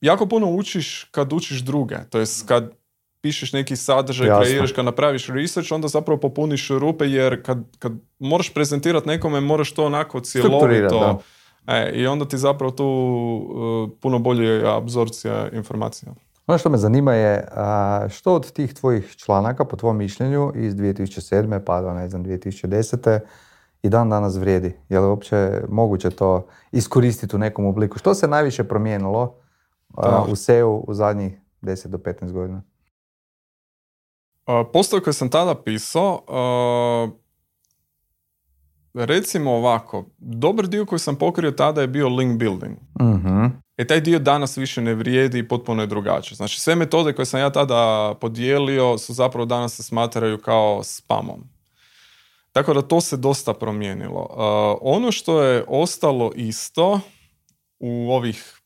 jako 0.01 0.25
puno 0.25 0.47
učiš 0.47 1.03
kad 1.11 1.33
učiš 1.33 1.59
druge, 1.59 1.95
to 2.09 2.19
jest 2.19 2.47
kad 2.47 2.71
pišeš 3.21 3.53
neki 3.53 3.75
sadržaj, 3.75 4.27
Jasno. 4.27 4.43
kreiraš, 4.43 4.71
kad 4.71 4.85
napraviš 4.85 5.27
research, 5.27 5.71
onda 5.71 5.87
zapravo 5.87 6.19
popuniš 6.19 6.69
rupe 6.69 7.05
jer 7.05 7.43
kad, 7.45 7.63
kad 7.79 7.91
moraš 8.19 8.53
prezentirati 8.53 9.07
nekome, 9.07 9.41
moraš 9.41 9.71
to 9.71 9.85
onako 9.85 10.19
cjelovito 10.19 11.19
E, 11.67 11.91
I 11.91 12.07
onda 12.07 12.27
ti 12.27 12.37
zapravo 12.37 12.71
tu 12.71 12.85
uh, 12.85 13.99
puno 14.01 14.19
bolje 14.19 14.63
apsorpcija 14.67 15.49
informacija. 15.53 16.13
Ono 16.47 16.57
što 16.57 16.69
me 16.69 16.77
zanima 16.77 17.13
je 17.13 17.47
što 18.09 18.33
od 18.33 18.51
tih 18.51 18.73
tvojih 18.73 19.15
članaka, 19.15 19.65
po 19.65 19.75
tvom 19.75 19.97
mišljenju, 19.97 20.51
iz 20.55 20.75
2007. 20.75 21.59
pa 21.65 21.81
do, 21.81 21.93
ne 21.93 22.09
znam, 22.09 22.25
2010. 22.25 23.19
i 23.83 23.89
dan 23.89 24.09
danas 24.09 24.35
vrijedi? 24.35 24.73
Je 24.89 24.99
li 24.99 25.07
uopće 25.07 25.61
moguće 25.69 26.09
to 26.09 26.47
iskoristiti 26.71 27.35
u 27.35 27.39
nekom 27.39 27.65
obliku? 27.65 27.97
Što 27.97 28.13
se 28.13 28.27
najviše 28.27 28.63
promijenilo 28.63 29.35
Da. 30.01 30.25
u 30.29 30.35
SEO 30.35 30.69
u 30.87 30.93
zadnjih 30.93 31.41
10 31.61 31.87
do 31.87 31.97
15 31.97 32.31
godina? 32.31 32.61
Postoje 34.73 35.03
koje 35.03 35.13
sam 35.13 35.29
tada 35.29 35.55
pisao, 35.55 36.23
recimo 38.93 39.51
ovako, 39.51 40.05
dobar 40.17 40.67
dio 40.67 40.85
koji 40.85 40.99
sam 40.99 41.15
pokrio 41.15 41.51
tada 41.51 41.81
je 41.81 41.87
bio 41.87 42.09
link 42.09 42.39
building. 42.39 42.77
Mhm. 43.01 43.45
E 43.77 43.87
taj 43.87 44.01
dio 44.01 44.19
danas 44.19 44.57
više 44.57 44.81
ne 44.81 44.93
vrijedi 44.93 45.39
i 45.39 45.47
potpuno 45.47 45.83
je 45.83 45.87
drugačiji. 45.87 46.35
Znači 46.35 46.59
sve 46.59 46.75
metode 46.75 47.13
koje 47.13 47.25
sam 47.25 47.39
ja 47.39 47.49
tada 47.49 48.13
podijelio 48.21 48.97
su 48.97 49.13
zapravo 49.13 49.45
danas 49.45 49.75
se 49.75 49.83
smatraju 49.83 50.37
kao 50.37 50.83
spamom. 50.83 51.43
Tako 52.51 52.73
da 52.73 52.81
to 52.81 53.01
se 53.01 53.17
dosta 53.17 53.53
promijenilo. 53.53 54.21
Uh, 54.21 54.37
ono 54.81 55.11
što 55.11 55.41
je 55.43 55.63
ostalo 55.67 56.31
isto 56.35 56.99
u 57.79 58.11
ovih 58.11 58.56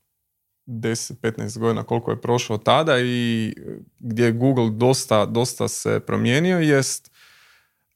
10-15 0.72 1.60
godina 1.60 1.84
koliko 1.84 2.12
je 2.12 2.22
prošlo 2.22 2.58
tada 2.58 3.00
i 3.00 3.54
gdje 4.00 4.25
je 4.25 4.32
Google 4.32 4.70
dosta, 4.70 5.25
dosta 5.25 5.68
se 5.68 6.00
promijenio 6.00 6.60
jest 6.60 7.12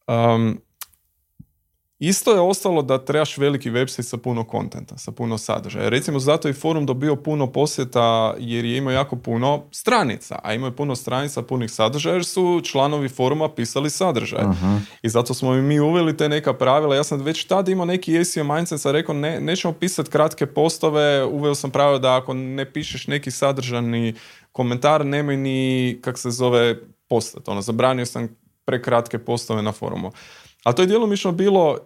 um, 0.08 0.62
Isto 2.00 2.32
je 2.32 2.40
ostalo 2.40 2.82
da 2.82 3.06
trebaš 3.06 3.38
veliki 3.38 3.72
website 3.72 4.02
sa 4.02 4.18
puno 4.18 4.44
kontenta, 4.44 4.98
sa 4.98 5.12
puno 5.12 5.38
sadržaja. 5.38 5.90
Recimo, 5.90 6.20
zato 6.20 6.48
je 6.48 6.54
forum 6.54 6.86
dobio 6.86 7.16
puno 7.16 7.52
posjeta 7.52 8.36
jer 8.40 8.66
je 8.66 8.78
imao 8.78 8.92
jako 8.92 9.16
puno 9.16 9.64
stranica, 9.72 10.40
a 10.44 10.54
imao 10.54 10.68
je 10.68 10.75
puno 10.75 10.96
stranica 10.96 11.42
punih 11.42 11.72
sadržaja 11.72 12.14
jer 12.14 12.25
su 12.25 12.62
članovi 12.64 13.10
foruma 13.10 13.50
pisali 13.50 13.90
sadržaje. 13.90 14.46
I 15.02 15.10
zato 15.10 15.34
smo 15.34 15.54
i 15.56 15.62
mi 15.62 15.80
uveli 15.80 16.18
te 16.18 16.30
neka 16.30 16.54
pravila. 16.54 16.96
Ja 16.96 17.04
sam 17.04 17.22
već 17.22 17.46
tada 17.46 17.72
imao 17.72 17.86
neki 17.86 18.25
SEO 18.25 18.44
mindset, 18.44 18.82
sam 18.82 18.92
rekao 18.92 19.16
ne, 19.16 19.42
nećemo 19.42 19.74
pisati 19.74 20.12
kratke 20.12 20.46
postove, 20.46 21.25
uveo 21.25 21.56
sam 21.56 21.72
pravilo 21.72 22.00
da 22.00 22.16
ako 22.16 22.34
ne 22.34 22.72
pišeš 22.72 23.08
neki 23.08 23.32
sadržani 23.32 24.14
komentar, 24.52 25.06
nemoj 25.06 25.38
ni, 25.38 26.00
kak 26.02 26.18
se 26.18 26.32
zove, 26.32 26.75
postat. 27.10 27.48
Ono, 27.48 27.62
zabranio 27.62 28.06
sam 28.06 28.28
prekratke 28.66 29.20
postove 29.20 29.62
na 29.62 29.72
forumu. 29.72 30.12
Ali 30.65 30.75
to 30.75 30.81
je 30.81 30.88
djelomično 30.88 31.31
bilo 31.31 31.77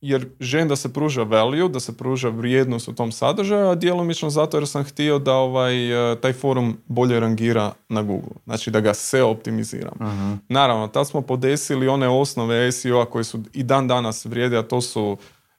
jer 0.00 0.26
želim 0.40 0.68
da 0.68 0.76
se 0.76 0.92
pruža 0.92 1.22
value, 1.22 1.68
da 1.68 1.80
se 1.80 1.96
pruža 1.96 2.28
vrijednost 2.28 2.88
u 2.88 2.92
tom 2.94 3.12
sadržaju, 3.12 3.68
a 3.68 3.74
djelomično 3.74 4.30
zato 4.30 4.56
jer 4.56 4.68
sam 4.68 4.84
htio 4.84 5.18
da 5.18 5.34
ovaj, 5.34 6.12
eh, 6.12 6.16
taj 6.16 6.32
forum 6.32 6.78
bolje 6.86 7.20
rangira 7.20 7.72
na 7.88 8.02
Google. 8.02 8.36
Znači 8.44 8.70
da 8.70 8.80
ga 8.80 8.94
SEO 8.94 9.28
optimiziram. 9.28 9.94
Naravno, 10.48 10.88
tad 10.88 11.08
smo 11.08 11.20
podesili 11.20 11.88
one 11.88 12.08
osnove 12.08 12.72
SEO-a 12.72 13.04
koje 13.04 13.24
su 13.24 13.40
i 13.52 13.62
dan 13.62 13.88
danas 13.88 14.24
vrijede, 14.24 14.58
a 14.58 14.62
to 14.62 14.80
su 14.80 15.16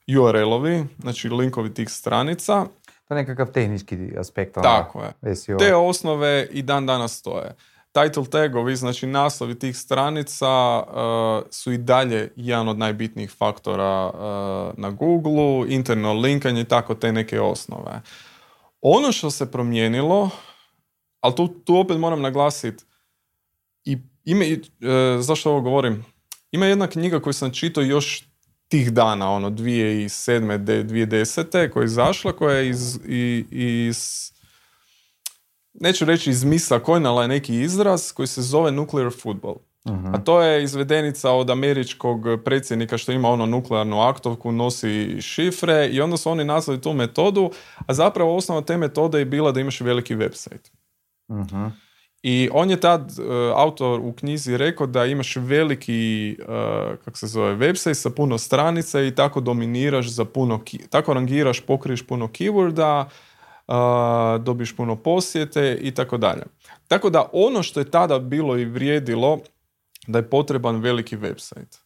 URL-ovi, 0.08 0.84
znači 0.98 1.28
linkovi 1.28 1.74
tih 1.74 1.90
stranica. 1.90 2.66
To 3.08 3.14
je 3.14 3.20
nekakav 3.20 3.52
tehnički 3.52 3.96
aspekt. 4.18 4.56
ono, 4.56 4.64
Tako 4.64 5.02
je. 5.22 5.36
SEO. 5.36 5.58
Te 5.58 5.74
osnove 5.74 6.48
i 6.50 6.62
dan 6.62 6.86
danas 6.86 7.18
stoje. 7.18 7.54
Title 7.94 8.24
tagovi, 8.24 8.76
znači 8.76 9.06
naslovi 9.06 9.58
tih 9.58 9.76
stranica 9.76 10.48
uh, 10.78 11.46
su 11.50 11.72
i 11.72 11.78
dalje 11.78 12.32
jedan 12.36 12.68
od 12.68 12.78
najbitnijih 12.78 13.30
faktora 13.30 14.06
uh, 14.06 14.78
na 14.78 14.90
Google, 14.90 15.66
interno 15.68 16.12
linkanje 16.12 16.60
i 16.60 16.64
tako 16.64 16.94
te 16.94 17.12
neke 17.12 17.40
osnove. 17.40 18.00
Ono 18.80 19.12
što 19.12 19.30
se 19.30 19.50
promijenilo, 19.50 20.30
ali 21.20 21.34
tu, 21.34 21.48
tu 21.48 21.76
opet 21.76 21.98
moram 21.98 22.22
naglasiti, 22.22 22.84
i 23.84 23.98
ime, 24.24 24.46
e, 24.46 24.58
zašto 25.20 25.50
ovo 25.50 25.60
govorim? 25.60 26.04
Ima 26.52 26.66
jedna 26.66 26.86
knjiga 26.86 27.20
koju 27.20 27.32
sam 27.32 27.50
čitao 27.52 27.82
još 27.84 28.24
tih 28.68 28.92
dana, 28.92 29.30
ono 29.30 29.50
2007. 29.50 30.58
de- 30.58 30.84
2010. 30.84 31.70
koja 31.70 31.82
je 31.82 31.86
izašla, 31.86 32.32
koja 32.32 32.56
je 32.56 32.68
iz, 32.68 32.98
i- 33.08 33.44
iz 33.88 34.30
neću 35.74 36.04
reći 36.04 36.30
izmisla, 36.30 36.78
kojnala 36.78 37.22
je 37.22 37.28
neki 37.28 37.60
izraz 37.60 38.12
koji 38.12 38.26
se 38.26 38.42
zove 38.42 38.72
nuclear 38.72 39.10
football. 39.12 39.56
A 40.14 40.18
to 40.18 40.42
je 40.42 40.64
izvedenica 40.64 41.30
od 41.30 41.50
američkog 41.50 42.20
predsjednika 42.44 42.98
što 42.98 43.12
ima 43.12 43.28
ono 43.28 43.46
nuklearnu 43.46 44.00
aktovku, 44.00 44.52
nosi 44.52 45.16
šifre 45.20 45.88
i 45.88 46.00
onda 46.00 46.16
su 46.16 46.30
oni 46.30 46.44
nazvali 46.44 46.80
tu 46.80 46.92
metodu, 46.92 47.50
a 47.86 47.94
zapravo 47.94 48.36
osnova 48.36 48.60
te 48.60 48.76
metode 48.76 49.18
je 49.18 49.24
bila 49.24 49.52
da 49.52 49.60
imaš 49.60 49.80
veliki 49.80 50.16
website. 50.16 50.70
Mhm. 51.32 51.64
I 52.22 52.48
on 52.52 52.70
je 52.70 52.80
tad, 52.80 53.10
e, 53.10 53.22
autor 53.54 54.00
u 54.00 54.12
knjizi 54.12 54.56
rekao 54.56 54.86
da 54.86 55.04
imaš 55.06 55.36
veliki, 55.36 56.30
e, 56.30 56.36
kako 57.04 57.18
se 57.18 57.26
zove, 57.26 57.56
website 57.56 57.94
sa 57.94 58.10
puno 58.10 58.38
stranica 58.38 59.02
i 59.02 59.14
tako 59.14 59.40
dominiraš 59.40 60.08
za 60.08 60.24
puno, 60.24 60.64
ki- 60.64 60.88
tako 60.90 61.14
rangiraš, 61.14 61.60
pokriješ 61.60 62.06
puno 62.06 62.26
keyworda, 62.28 63.04
dobiješ 64.40 64.76
puno 64.76 64.96
posjete 64.96 65.78
i 65.80 65.94
tako 65.94 66.16
dalje. 66.16 66.42
Tako 66.88 67.10
da 67.10 67.28
ono 67.32 67.62
što 67.62 67.80
je 67.80 67.90
tada 67.90 68.18
bilo 68.18 68.58
i 68.58 68.64
vrijedilo 68.64 69.38
da 70.06 70.18
je 70.18 70.30
potreban 70.30 70.76
veliki 70.76 71.16
website. 71.16 71.78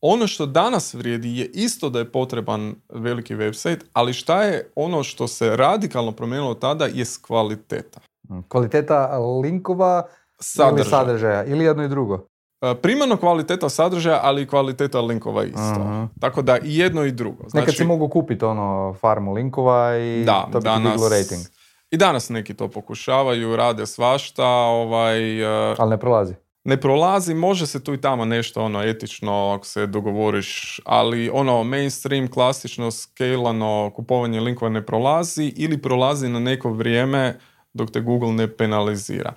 Ono 0.00 0.26
što 0.26 0.46
danas 0.46 0.94
vrijedi 0.94 1.38
je 1.38 1.46
isto 1.46 1.90
da 1.90 1.98
je 1.98 2.12
potreban 2.12 2.74
veliki 2.88 3.34
website, 3.34 3.80
ali 3.92 4.12
šta 4.12 4.42
je 4.42 4.70
ono 4.74 5.02
što 5.02 5.28
se 5.28 5.56
radikalno 5.56 6.12
promijenilo 6.12 6.54
tada 6.54 6.86
je 6.86 7.04
kvaliteta. 7.22 8.00
Kvaliteta 8.48 9.18
linkova 9.42 10.06
ili 10.06 10.14
Sadržaj. 10.40 10.90
sadržaja, 10.90 11.44
ili 11.44 11.64
jedno 11.64 11.84
i 11.84 11.88
drugo. 11.88 12.26
E, 12.60 12.74
Primarno 12.74 13.16
kvaliteta 13.16 13.68
sadržaja, 13.68 14.20
ali 14.22 14.42
i 14.42 14.46
kvaliteta 14.46 15.00
linkova 15.00 15.44
isto. 15.44 15.78
Mhm. 15.84 16.04
Tako 16.20 16.42
da 16.42 16.58
i 16.58 16.76
jedno 16.76 17.04
i 17.04 17.12
drugo. 17.12 17.44
Nekad 17.54 17.74
si 17.74 17.84
mogu 17.84 18.08
kupiti 18.08 18.44
ono 18.44 18.94
farmu 19.00 19.32
linkova 19.32 19.96
i 19.96 20.24
da, 20.24 20.48
to 20.52 20.58
bi 20.60 20.64
danas, 20.64 21.00
rating, 21.10 21.46
I 21.90 21.96
danas 21.96 22.28
neki 22.28 22.54
to 22.54 22.68
pokušavaju, 22.68 23.56
rade 23.56 23.86
svašta, 23.86 24.46
ovaj, 24.46 25.40
e, 25.70 25.74
ali 25.78 25.90
ne 25.90 25.98
prolazi. 25.98 26.34
ne 26.64 26.80
prolazi, 26.80 27.34
može 27.34 27.66
se 27.66 27.84
tu 27.84 27.94
i 27.94 28.00
tamo 28.00 28.24
nešto 28.24 28.62
ono 28.64 28.82
etično 28.82 29.52
ako 29.56 29.66
se 29.66 29.86
dogovoriš, 29.86 30.80
ali 30.84 31.30
ono 31.32 31.64
mainstream, 31.64 32.28
klasično, 32.30 32.90
skalano 32.90 33.90
kupovanje 33.96 34.40
linkova 34.40 34.70
ne 34.70 34.86
prolazi 34.86 35.52
ili 35.56 35.82
prolazi 35.82 36.28
na 36.28 36.38
neko 36.40 36.70
vrijeme 36.70 37.38
dok 37.72 37.90
te 37.90 38.00
Google 38.00 38.32
ne 38.32 38.56
penalizira. 38.56 39.32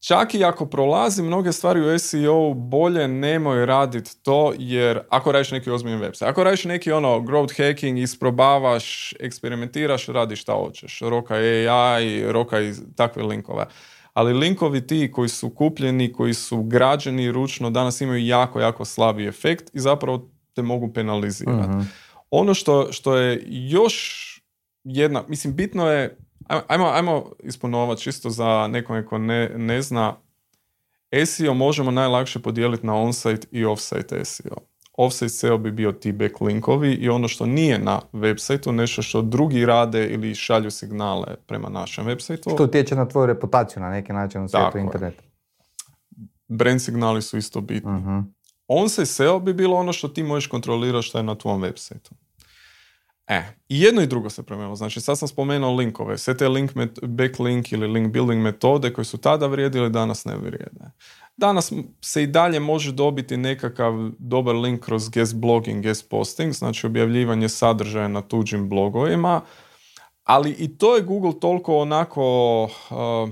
Čak 0.00 0.34
i 0.34 0.44
ako 0.44 0.66
prolazi 0.66 1.22
mnoge 1.22 1.52
stvari 1.52 1.80
u 1.80 1.98
SEO, 1.98 2.54
bolje 2.54 3.08
nemoj 3.08 3.66
raditi 3.66 4.22
to, 4.22 4.52
jer 4.58 5.00
ako 5.10 5.32
radiš 5.32 5.50
neki 5.50 5.70
ozbiljan 5.70 6.00
website, 6.00 6.28
ako 6.28 6.44
radiš 6.44 6.64
neki 6.64 6.92
ono 6.92 7.20
growth 7.20 7.56
hacking, 7.56 7.98
isprobavaš, 7.98 9.14
eksperimentiraš, 9.20 10.06
radiš 10.06 10.42
šta 10.42 10.52
hoćeš. 10.52 11.00
Roka 11.00 11.34
AI, 11.34 12.32
roka 12.32 12.60
i 12.60 12.72
takve 12.96 13.22
linkove. 13.22 13.66
Ali 14.12 14.32
linkovi 14.32 14.86
ti 14.86 15.10
koji 15.12 15.28
su 15.28 15.50
kupljeni, 15.50 16.12
koji 16.12 16.34
su 16.34 16.62
građeni 16.62 17.32
ručno, 17.32 17.70
danas 17.70 18.00
imaju 18.00 18.26
jako, 18.26 18.60
jako 18.60 18.84
slabi 18.84 19.26
efekt 19.26 19.70
i 19.74 19.80
zapravo 19.80 20.30
te 20.54 20.62
mogu 20.62 20.92
penalizirati. 20.92 21.68
Mhm. 21.68 21.80
Ono 22.30 22.54
što, 22.54 22.92
što 22.92 23.16
je 23.16 23.42
još 23.46 24.22
jedna, 24.84 25.24
mislim, 25.28 25.56
bitno 25.56 25.90
je, 25.90 26.16
ajmo- 26.48 26.92
ajmo, 26.92 27.30
isponovati 27.42 28.02
čisto 28.02 28.30
za 28.30 28.68
nekome 28.68 29.06
ko 29.06 29.18
ne, 29.18 29.48
ne 29.48 29.82
zna, 29.82 30.14
SEO 31.26 31.54
možemo 31.54 31.90
najlakše 31.90 32.38
podijeliti 32.38 32.86
na 32.86 32.94
onsite 32.94 33.46
i 33.52 33.64
offsite 33.64 34.24
SEO. 34.24 34.56
Offsite 34.92 35.28
SEO 35.28 35.58
bi 35.58 35.70
bio 35.70 35.92
ti 35.92 36.12
backlinkovi 36.12 36.92
i 36.92 37.08
ono 37.08 37.28
što 37.28 37.46
nije 37.46 37.78
na 37.78 38.00
websiteu, 38.12 38.72
nešto 38.72 39.02
što 39.02 39.22
drugi 39.22 39.66
rade 39.66 40.06
ili 40.06 40.34
šalju 40.34 40.70
signale 40.70 41.34
prema 41.46 41.68
našem 41.68 42.06
websiteu. 42.06 42.54
Što 42.54 42.64
utječe 42.64 42.94
na 42.94 43.08
tvoju 43.08 43.26
reputaciju 43.26 43.82
na 43.82 43.90
neki 43.90 44.12
način 44.12 44.44
u 44.44 44.48
svijetu 44.48 44.78
interneta. 44.78 45.22
Brand 46.48 46.82
signali 46.82 47.22
su 47.22 47.36
isto 47.38 47.60
bitni. 47.60 47.92
Mhm. 47.92 48.18
On-site 48.68 49.06
SEO 49.06 49.40
bi 49.40 49.54
bilo 49.54 49.76
ono 49.76 49.92
što 49.92 50.08
ti 50.08 50.22
možeš 50.22 50.46
kontrolirati 50.46 51.06
što 51.06 51.18
je 51.18 51.24
na 51.24 51.34
tvom 51.34 51.62
websiteu. 51.62 52.12
E, 53.28 53.42
i 53.68 53.80
jedno 53.80 54.02
i 54.02 54.06
drugo 54.06 54.30
se 54.30 54.42
promijenilo. 54.42 54.76
Znači, 54.76 55.00
sad 55.00 55.18
sam 55.18 55.28
spomenuo 55.28 55.74
linkove. 55.74 56.18
Sve 56.18 56.36
te 56.36 56.48
link 56.48 56.72
met- 56.72 57.06
backlink 57.06 57.72
ili 57.72 57.88
link 57.88 58.12
building 58.12 58.42
metode 58.42 58.92
koje 58.92 59.04
su 59.04 59.18
tada 59.18 59.46
vrijedile, 59.46 59.88
danas 59.88 60.24
ne 60.24 60.36
vrijede. 60.36 60.90
Danas 61.36 61.72
se 62.00 62.22
i 62.22 62.26
dalje 62.26 62.60
može 62.60 62.92
dobiti 62.92 63.36
nekakav 63.36 64.10
dobar 64.18 64.54
link 64.54 64.80
kroz 64.80 65.08
guest 65.08 65.36
blogging, 65.36 65.82
guest 65.82 66.08
posting, 66.10 66.52
znači 66.52 66.86
objavljivanje 66.86 67.48
sadržaja 67.48 68.08
na 68.08 68.22
tuđim 68.22 68.68
blogovima, 68.68 69.40
ali 70.24 70.50
i 70.50 70.78
to 70.78 70.96
je 70.96 71.02
Google 71.02 71.40
toliko 71.40 71.76
onako 71.78 72.62
uh, 72.64 73.30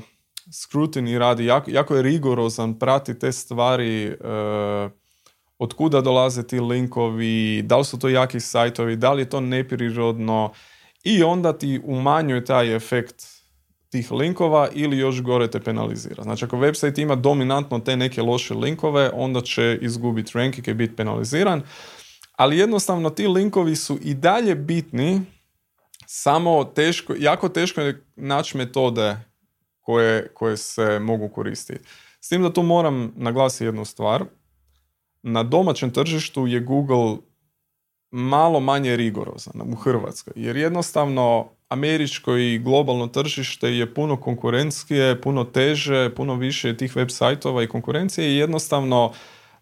scrutiny 0.52 1.18
radi, 1.18 1.44
jako, 1.44 1.70
jako 1.70 1.96
je 1.96 2.02
rigorozan, 2.02 2.78
prati 2.78 3.18
te 3.18 3.32
stvari, 3.32 4.08
uh, 4.08 4.90
od 5.64 5.74
kuda 5.74 6.00
dolaze 6.00 6.46
ti 6.46 6.60
linkovi, 6.60 7.62
da 7.62 7.76
li 7.76 7.84
su 7.84 7.98
to 7.98 8.08
jaki 8.08 8.40
sajtovi, 8.40 8.96
da 8.96 9.12
li 9.12 9.22
je 9.22 9.30
to 9.30 9.40
neprirodno 9.40 10.52
i 11.04 11.22
onda 11.22 11.58
ti 11.58 11.80
umanjuje 11.84 12.44
taj 12.44 12.76
efekt 12.76 13.24
tih 13.90 14.12
linkova 14.12 14.68
ili 14.72 14.98
još 14.98 15.22
gore 15.22 15.50
te 15.50 15.60
penalizira. 15.60 16.22
Znači 16.22 16.44
ako 16.44 16.56
website 16.56 17.02
ima 17.02 17.14
dominantno 17.14 17.78
te 17.78 17.96
neke 17.96 18.22
loše 18.22 18.54
linkove, 18.54 19.10
onda 19.14 19.40
će 19.40 19.78
izgubiti 19.82 20.32
ranking 20.34 20.68
i 20.68 20.74
biti 20.74 20.96
penaliziran. 20.96 21.62
Ali 22.36 22.58
jednostavno 22.58 23.10
ti 23.10 23.26
linkovi 23.26 23.76
su 23.76 23.98
i 24.02 24.14
dalje 24.14 24.54
bitni, 24.54 25.20
samo 26.06 26.64
teško, 26.64 27.14
jako 27.18 27.48
teško 27.48 27.80
je 27.80 28.04
naći 28.16 28.56
metode 28.56 29.16
koje, 29.80 30.28
koje 30.34 30.56
se 30.56 30.98
mogu 30.98 31.28
koristiti. 31.28 31.84
S 32.20 32.28
tim 32.28 32.42
da 32.42 32.52
tu 32.52 32.62
moram 32.62 33.12
naglasiti 33.16 33.64
jednu 33.64 33.84
stvar. 33.84 34.24
Na 35.26 35.42
domaćem 35.42 35.90
tržištu 35.90 36.46
je 36.46 36.60
Google 36.60 37.16
malo 38.10 38.60
manje 38.60 38.96
rigorozan 38.96 39.60
u 39.72 39.74
Hrvatskoj. 39.74 40.32
Jer 40.36 40.56
jednostavno 40.56 41.48
američko 41.68 42.36
i 42.36 42.58
globalno 42.58 43.06
tržište 43.06 43.76
je 43.76 43.94
puno 43.94 44.16
konkurencijske, 44.16 45.16
puno 45.22 45.44
teže, 45.44 46.14
puno 46.14 46.34
više 46.34 46.76
tih 46.76 46.96
web 46.96 47.08
sajtova 47.10 47.62
i 47.62 47.68
konkurencije 47.68 48.30
i 48.30 48.36
jednostavno 48.36 49.12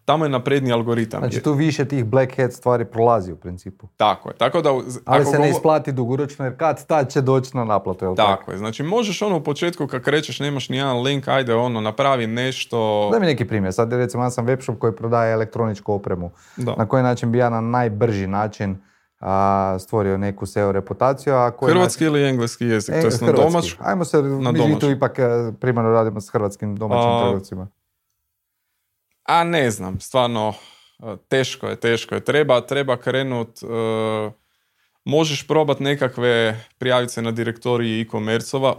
tamo 0.05 0.25
je 0.25 0.29
napredni 0.29 0.71
algoritam. 0.71 1.19
Znači 1.19 1.39
tu 1.39 1.53
više 1.53 1.85
tih 1.85 2.05
black 2.05 2.37
hat 2.37 2.53
stvari 2.53 2.85
prolazi 2.85 3.31
u 3.31 3.35
principu. 3.35 3.87
Tako 3.97 4.29
je. 4.29 4.35
Tako 4.35 4.61
da, 4.61 4.69
Ali 5.05 5.25
se 5.25 5.39
ne 5.39 5.49
isplati 5.49 5.91
dugoročno 5.91 6.45
jer 6.45 6.57
kad 6.57 6.85
tad 6.87 7.11
će 7.11 7.21
doći 7.21 7.57
na 7.57 7.63
naplatu. 7.63 8.05
Jel 8.05 8.15
tako, 8.15 8.31
tako 8.31 8.51
je. 8.51 8.57
Znači 8.57 8.83
možeš 8.83 9.21
ono 9.21 9.37
u 9.37 9.43
početku 9.43 9.87
kad 9.87 10.01
krećeš 10.01 10.39
nemaš 10.39 10.69
ni 10.69 10.77
jedan 10.77 11.01
link, 11.01 11.27
ajde 11.27 11.55
ono 11.55 11.81
napravi 11.81 12.27
nešto. 12.27 13.09
Daj 13.11 13.19
mi 13.19 13.25
neki 13.25 13.45
primjer. 13.45 13.73
Sad 13.73 13.93
recimo 13.93 14.23
ja 14.23 14.29
sam 14.29 14.47
webshop 14.47 14.77
koji 14.77 14.95
prodaje 14.95 15.33
elektroničku 15.33 15.93
opremu. 15.93 16.31
Na 16.57 16.85
koji 16.87 17.03
način 17.03 17.31
bi 17.31 17.37
ja 17.37 17.49
na 17.49 17.61
najbrži 17.61 18.27
način 18.27 18.77
a, 19.19 19.77
stvorio 19.79 20.17
neku 20.17 20.45
SEO 20.45 20.71
reputaciju. 20.71 21.33
A 21.33 21.51
koji 21.51 21.73
Hrvatski 21.73 22.05
ili 22.05 22.23
engleski 22.23 22.65
jezik? 22.65 22.95
to 23.01 23.25
je 23.25 23.31
na 23.31 23.31
domać? 23.31 23.75
Ajmo 23.79 24.05
se, 24.05 24.21
na 24.21 24.51
mi 24.51 24.79
tu 24.79 24.89
ipak 24.89 25.19
e, 25.19 25.51
primarno 25.59 25.91
radimo 25.91 26.21
s 26.21 26.29
hrvatskim 26.29 26.75
domaćim 26.75 27.25
trgovcima. 27.25 27.67
A 29.23 29.43
ne 29.43 29.71
znam, 29.71 29.99
stvarno 29.99 30.53
e, 30.99 31.15
teško 31.27 31.67
je, 31.67 31.75
teško 31.75 32.15
je. 32.15 32.23
Treba, 32.23 32.61
treba 32.61 32.97
krenut, 32.97 33.63
e, 33.63 33.67
možeš 35.05 35.47
probat 35.47 35.79
nekakve 35.79 36.65
prijavice 36.77 37.21
na 37.21 37.31
direktoriji 37.31 38.01
e-commerceova, 38.01 38.75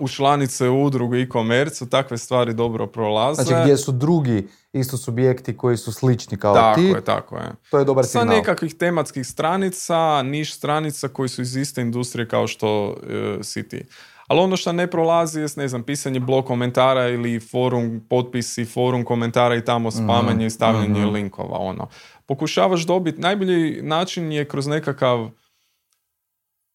u 0.71 0.85
udrugu 0.85 1.15
e-commerce, 1.15 1.91
takve 1.91 2.19
stvari 2.19 2.55
dobro 2.55 2.87
prolaze. 2.87 3.43
Znači 3.43 3.63
gdje 3.63 3.77
su 3.77 3.93
drugi 3.93 4.49
isto 4.73 4.97
subjekti 4.97 5.57
koji 5.57 5.77
su 5.77 5.93
slični 5.93 6.39
kao 6.39 6.55
tako 6.55 6.81
ti. 6.81 6.87
Tako 6.87 6.97
je, 6.97 7.05
tako 7.05 7.37
je. 7.37 7.53
To 7.71 7.79
je 7.79 7.85
dobar 7.85 8.05
signal. 8.07 8.27
Sa 8.27 8.35
nekakvih 8.35 8.75
tematskih 8.75 9.27
stranica, 9.27 10.23
niš 10.23 10.55
stranica 10.55 11.09
koji 11.09 11.29
su 11.29 11.43
iz 11.43 11.57
iste 11.57 11.81
industrije 11.81 12.29
kao 12.29 12.47
što 12.47 12.89
uh, 12.89 12.97
si 13.43 13.69
ti. 13.69 13.85
Ali 14.27 14.41
ono 14.41 14.57
što 14.57 14.73
ne 14.73 14.87
prolazi 14.87 15.41
je, 15.41 15.47
ne 15.57 15.69
znam, 15.69 15.83
pisanje 15.83 16.21
blog 16.21 16.47
komentara 16.47 17.09
ili 17.09 17.41
forum 17.41 18.07
potpisi, 18.11 18.65
forum 18.65 19.05
komentara 19.05 19.57
i 19.57 19.65
tamo 19.65 19.89
mhm, 19.89 20.05
spamanje 20.05 20.47
i 20.47 20.51
stavljanje 20.51 21.07
mm 21.07 21.13
linkova. 21.13 21.59
Ono. 21.59 21.89
Pokušavaš 22.27 22.87
dobiti, 22.87 23.21
najbolji 23.21 23.83
način 23.83 24.33
je 24.33 24.45
kroz 24.45 24.67
nekakav 24.67 25.29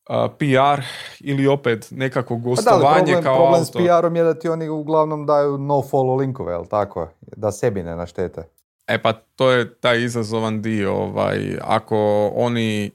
PR 0.09 0.81
ili 1.19 1.47
opet 1.47 1.87
nekako 1.91 2.35
gostovanje 2.35 2.83
pa 2.83 2.89
da, 2.89 2.95
problem, 2.95 3.23
kao 3.23 3.35
problem 3.35 3.65
s 3.65 3.71
PR-om 3.71 4.15
je 4.15 4.23
da 4.23 4.39
ti 4.39 4.49
oni 4.49 4.69
uglavnom 4.69 5.25
daju 5.25 5.57
no 5.57 5.73
follow 5.73 6.19
linkove, 6.19 6.53
jel 6.53 6.65
tako? 6.65 7.07
Da 7.21 7.51
sebi 7.51 7.83
ne 7.83 7.95
naštete. 7.95 8.43
E 8.87 9.01
pa 9.01 9.13
to 9.13 9.51
je 9.51 9.73
taj 9.73 10.03
izazovan 10.03 10.61
dio. 10.61 10.93
Ovaj, 10.93 11.57
ako 11.61 12.31
oni... 12.35 12.91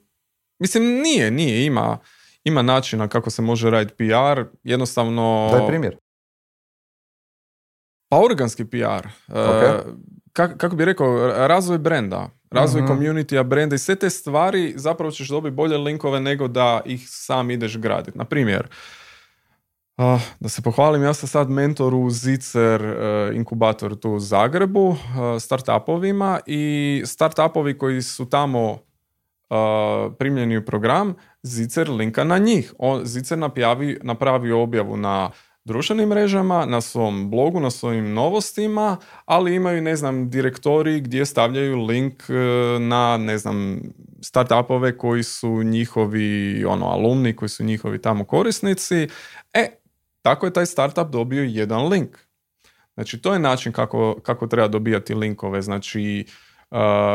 Mislim, 0.59 0.85
nije, 0.85 1.31
nije, 1.31 1.67
ima 1.67 1.99
ima 2.45 2.63
načina 2.63 3.09
kako 3.09 3.31
se 3.31 3.43
može 3.43 3.71
raditi 3.71 3.95
PR, 3.97 4.43
jednostavno... 4.63 5.49
Daj 5.53 5.67
primjer. 5.67 5.97
Pa 8.09 8.21
organski 8.21 8.65
PR. 8.65 9.09
Okay. 9.29 9.81
kako 10.33 10.77
bi 10.77 10.85
rekao, 10.85 11.27
razvoj 11.27 11.79
brenda, 11.79 12.31
razvoj 12.51 12.83
mm 12.83 12.87
community 12.87 13.43
brenda 13.43 13.75
i 13.75 13.79
sve 13.79 13.97
te 13.97 14.11
stvari 14.11 14.73
zapravo 14.77 15.11
ćeš 15.11 15.29
dobiti 15.29 15.55
bolje 15.55 15.79
linkove 15.79 16.21
nego 16.21 16.49
da 16.49 16.81
ih 16.85 17.05
sam 17.09 17.51
ideš 17.51 17.79
graditi. 17.79 18.19
Na 18.19 18.25
primjer, 18.25 18.69
da 20.41 20.49
se 20.49 20.63
pohvalim, 20.63 21.03
ja 21.03 21.15
sam 21.15 21.29
sad 21.29 21.51
mentor 21.51 21.95
u 21.95 22.11
Zicer 22.11 22.85
uh, 22.85 23.37
inkubator 23.37 23.97
tu 23.97 24.11
u 24.11 24.21
Zagrebu, 24.21 24.89
uh, 24.89 24.97
startupovima 25.41 26.41
i 26.47 27.03
startupovi 27.07 27.79
koji 27.79 28.03
su 28.03 28.31
tamo 28.31 28.79
primljeni 30.19 30.57
u 30.57 30.65
program, 30.65 31.15
Zicer 31.43 31.91
linka 31.91 32.25
na 32.25 32.39
njih. 32.39 32.75
On, 32.79 33.05
Zicer 33.05 33.39
napravi, 33.39 33.99
napravi 34.03 34.53
objavu 34.53 34.97
na 34.97 35.31
društvenim 35.65 36.09
mrežama, 36.09 36.67
na 36.67 36.81
svom 36.81 37.31
blogu, 37.31 37.61
na 37.61 37.71
svojim 37.71 38.13
novostima, 38.13 38.97
ali 39.25 39.55
imaju, 39.55 39.83
ne 39.83 39.97
znam, 39.97 40.31
direktori 40.31 41.01
gdje 41.01 41.27
stavljaju 41.27 41.85
link 41.85 42.23
e, 42.29 42.33
na, 42.81 43.17
ne 43.17 43.39
znam, 43.39 43.81
startupove 44.23 44.99
koji 44.99 45.23
su 45.23 45.63
njihovi, 45.63 46.65
ono, 46.65 46.87
alumni, 46.87 47.37
koji 47.37 47.49
su 47.49 47.65
njihovi 47.65 48.03
tamo 48.03 48.25
korisnici. 48.25 49.09
E, 49.55 49.69
tako 50.23 50.47
je 50.47 50.53
taj 50.53 50.67
startup 50.67 51.09
dobio 51.09 51.43
jedan 51.43 51.89
link. 51.89 52.17
Znači, 52.95 53.23
to 53.23 53.33
je 53.33 53.39
način 53.39 53.73
kako, 53.73 54.21
kako 54.23 54.47
treba 54.47 54.69
dobijati 54.69 55.15
linkove. 55.15 55.63
Znači, 55.63 56.27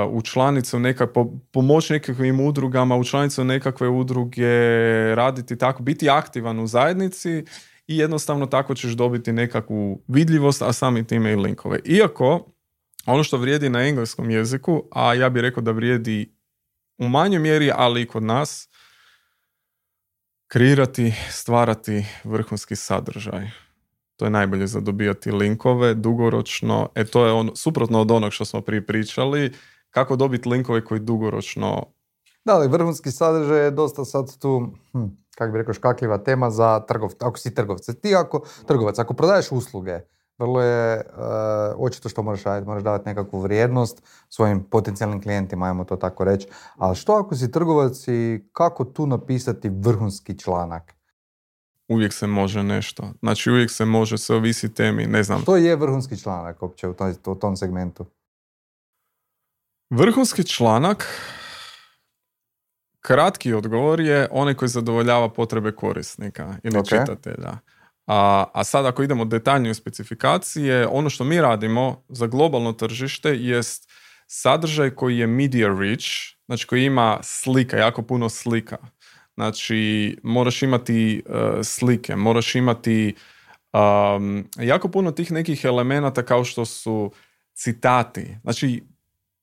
u 0.10 0.22
članicu 0.22 0.80
neka, 0.80 1.08
pomoć 1.52 1.90
nekakvim 1.90 2.40
udrugama, 2.40 2.96
u 2.96 3.04
članicu 3.04 3.44
nekakve 3.44 3.90
udruge, 3.90 4.46
raditi 5.16 5.58
tako, 5.58 5.84
biti 5.84 6.10
aktivan 6.10 6.60
u 6.60 6.68
zajednici 6.68 7.46
i 7.88 7.98
jednostavno 7.98 8.46
tako 8.46 8.76
ćeš 8.76 8.92
dobiti 8.92 9.34
nekakvu 9.34 10.04
vidljivost, 10.08 10.62
a 10.62 10.74
sami 10.74 11.08
time 11.08 11.32
i 11.32 11.36
linkove. 11.36 11.80
Iako, 11.86 12.54
ono 13.06 13.24
što 13.24 13.38
vrijedi 13.38 13.70
na 13.70 13.88
engleskom 13.88 14.30
jeziku, 14.30 14.84
a 14.92 15.14
ja 15.14 15.30
bih 15.30 15.42
rekao 15.42 15.64
da 15.64 15.72
vrijedi 15.72 16.36
u 16.98 17.08
manjoj 17.08 17.40
mjeri, 17.40 17.72
ali 17.76 18.02
i 18.02 18.08
kod 18.08 18.24
nas, 18.24 18.70
kreirati, 20.48 21.14
stvarati 21.30 22.06
vrhunski 22.24 22.76
sadržaj. 22.76 23.69
To 24.20 24.26
je 24.26 24.30
najbolje 24.30 24.68
za 24.68 24.80
dobijati 24.80 25.32
linkove 25.32 25.94
dugoročno. 25.94 26.90
E 26.96 27.06
to 27.06 27.26
je 27.26 27.32
ono, 27.32 27.56
suprotno 27.56 28.02
od 28.02 28.12
onog 28.12 28.34
što 28.34 28.46
smo 28.46 28.62
prije 28.62 28.86
pričali. 28.86 29.54
Kako 29.90 30.16
dobiti 30.16 30.50
linkove 30.50 30.86
koji 30.86 31.00
dugoročno... 31.00 31.86
Da, 32.46 32.54
ali 32.54 32.68
vrhunski 32.68 33.12
sadržaj 33.12 33.64
je 33.64 33.72
dosta 33.72 34.06
sad 34.06 34.38
tu, 34.40 34.72
hm, 34.92 35.06
kako 35.38 35.52
bi 35.52 35.58
rekao, 35.58 35.74
škakljiva 35.74 36.18
tema 36.18 36.50
za 36.50 36.80
trgovce. 36.80 37.18
Ako 37.20 37.38
si 37.38 37.56
trgovce, 37.56 38.00
ti 38.00 38.16
ako 38.16 38.42
trgovac, 38.68 39.00
ako 39.00 39.14
prodaješ 39.14 39.52
usluge, 39.52 40.00
vrlo 40.38 40.62
je 40.62 40.98
uh, 40.98 41.24
očito 41.78 42.10
što 42.10 42.24
možeš 42.24 42.44
raditi, 42.44 42.68
možeš 42.68 42.84
davati 42.84 43.10
nekakvu 43.10 43.40
vrijednost 43.40 44.04
svojim 44.30 44.64
potencijalnim 44.64 45.22
klijentima, 45.22 45.66
ajmo 45.66 45.84
to 45.84 45.96
tako 45.96 46.24
reći. 46.24 46.48
Ali 46.78 46.96
što 46.96 47.14
ako 47.14 47.36
si 47.36 47.52
trgovac 47.52 48.08
i 48.08 48.50
kako 48.52 48.86
tu 48.86 49.08
napisati 49.08 49.70
vrhunski 49.70 50.40
članak? 50.40 50.99
Uvijek 51.90 52.14
se 52.14 52.28
može 52.28 52.64
nešto. 52.64 53.14
Znači 53.20 53.52
uvijek 53.52 53.72
se 53.72 53.86
može, 53.86 54.18
se 54.18 54.34
ovisi 54.34 54.74
temi, 54.74 55.08
ne 55.08 55.24
znam. 55.24 55.46
To 55.46 55.58
je 55.58 55.76
vrhunski 55.76 56.22
članak 56.22 56.62
uopće 56.62 56.88
u 56.88 56.94
tom, 56.94 57.16
u 57.26 57.36
tom 57.36 57.58
segmentu? 57.58 58.06
Vrhunski 59.90 60.44
članak, 60.44 61.08
kratki 63.02 63.54
odgovor 63.54 64.00
je 64.00 64.28
onaj 64.32 64.54
koji 64.54 64.70
zadovoljava 64.70 65.30
potrebe 65.30 65.72
korisnika 65.72 66.56
ili 66.64 66.86
čitatelja. 66.86 67.58
A, 68.08 68.46
a 68.54 68.64
sad 68.64 68.86
ako 68.86 69.04
idemo 69.04 69.26
detaljnije 69.26 69.72
u 69.72 69.76
specifikacije, 69.76 70.88
ono 70.88 71.10
što 71.10 71.24
mi 71.24 71.42
radimo 71.42 72.04
za 72.10 72.28
globalno 72.28 72.74
tržište 72.74 73.30
jest 73.30 73.90
sadržaj 74.28 74.90
koji 74.90 75.18
je 75.18 75.28
media 75.28 75.76
rich, 75.80 76.06
znači 76.46 76.68
koji 76.68 76.86
ima 76.86 77.20
slika, 77.24 77.78
jako 77.78 78.02
puno 78.02 78.30
slika. 78.30 78.78
Znači, 79.40 80.18
moraš 80.24 80.64
imati 80.64 81.24
uh, 81.26 81.36
slike, 81.64 82.16
moraš 82.16 82.56
imati 82.56 83.16
um, 83.74 84.50
jako 84.58 84.88
puno 84.88 85.12
tih 85.12 85.32
nekih 85.32 85.66
elemenata 85.66 86.26
kao 86.26 86.44
što 86.44 86.66
su 86.66 87.12
citati. 87.54 88.38
Znači, 88.42 88.84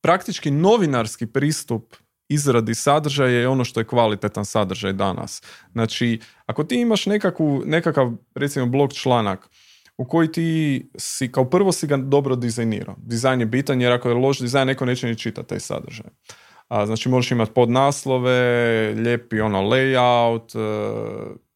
praktički 0.02 0.50
novinarski 0.50 1.26
pristup 1.26 1.94
izradi 2.28 2.74
sadržaja 2.74 3.40
je 3.40 3.48
ono 3.48 3.64
što 3.64 3.80
je 3.80 3.86
kvalitetan 3.86 4.44
sadržaj 4.44 4.92
danas. 4.92 5.42
Znači, 5.72 6.20
ako 6.46 6.64
ti 6.64 6.80
imaš 6.80 7.06
nekakvu, 7.06 7.62
nekakav, 7.66 8.12
recimo, 8.34 8.66
blog 8.66 8.92
članak 8.92 9.48
u 9.98 10.04
koji 10.04 10.32
ti 10.32 10.90
si, 10.98 11.32
kao 11.32 11.44
prvo 11.44 11.72
si 11.72 11.86
ga 11.86 11.96
dobro 11.96 12.36
dizajnirao. 12.36 12.96
Dizajn 12.98 13.40
je 13.40 13.46
bitan 13.46 13.80
jer 13.80 13.92
ako 13.92 14.08
je 14.08 14.14
loš 14.14 14.38
dizajn, 14.38 14.66
neko 14.66 14.84
neće 14.84 15.06
ni 15.06 15.18
čitati 15.18 15.48
taj 15.48 15.60
sadržaj. 15.60 16.10
A, 16.68 16.86
znači 16.86 17.08
možeš 17.08 17.30
imati 17.30 17.52
podnaslove, 17.52 18.94
lijepi 18.96 19.40
ono 19.40 19.62
layout, 19.62 20.58
e, 20.58 21.46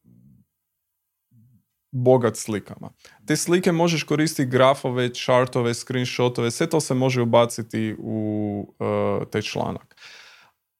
bogat 1.92 2.36
slikama. 2.36 2.90
Te 3.26 3.36
slike 3.36 3.72
možeš 3.72 4.02
koristiti 4.02 4.50
grafove, 4.50 5.10
chartove, 5.14 5.74
screenshotove, 5.74 6.50
sve 6.50 6.66
to 6.66 6.80
se 6.80 6.94
može 6.94 7.22
ubaciti 7.22 7.96
u 7.98 8.74
uh, 8.78 9.28
taj 9.28 9.42
članak. 9.42 9.96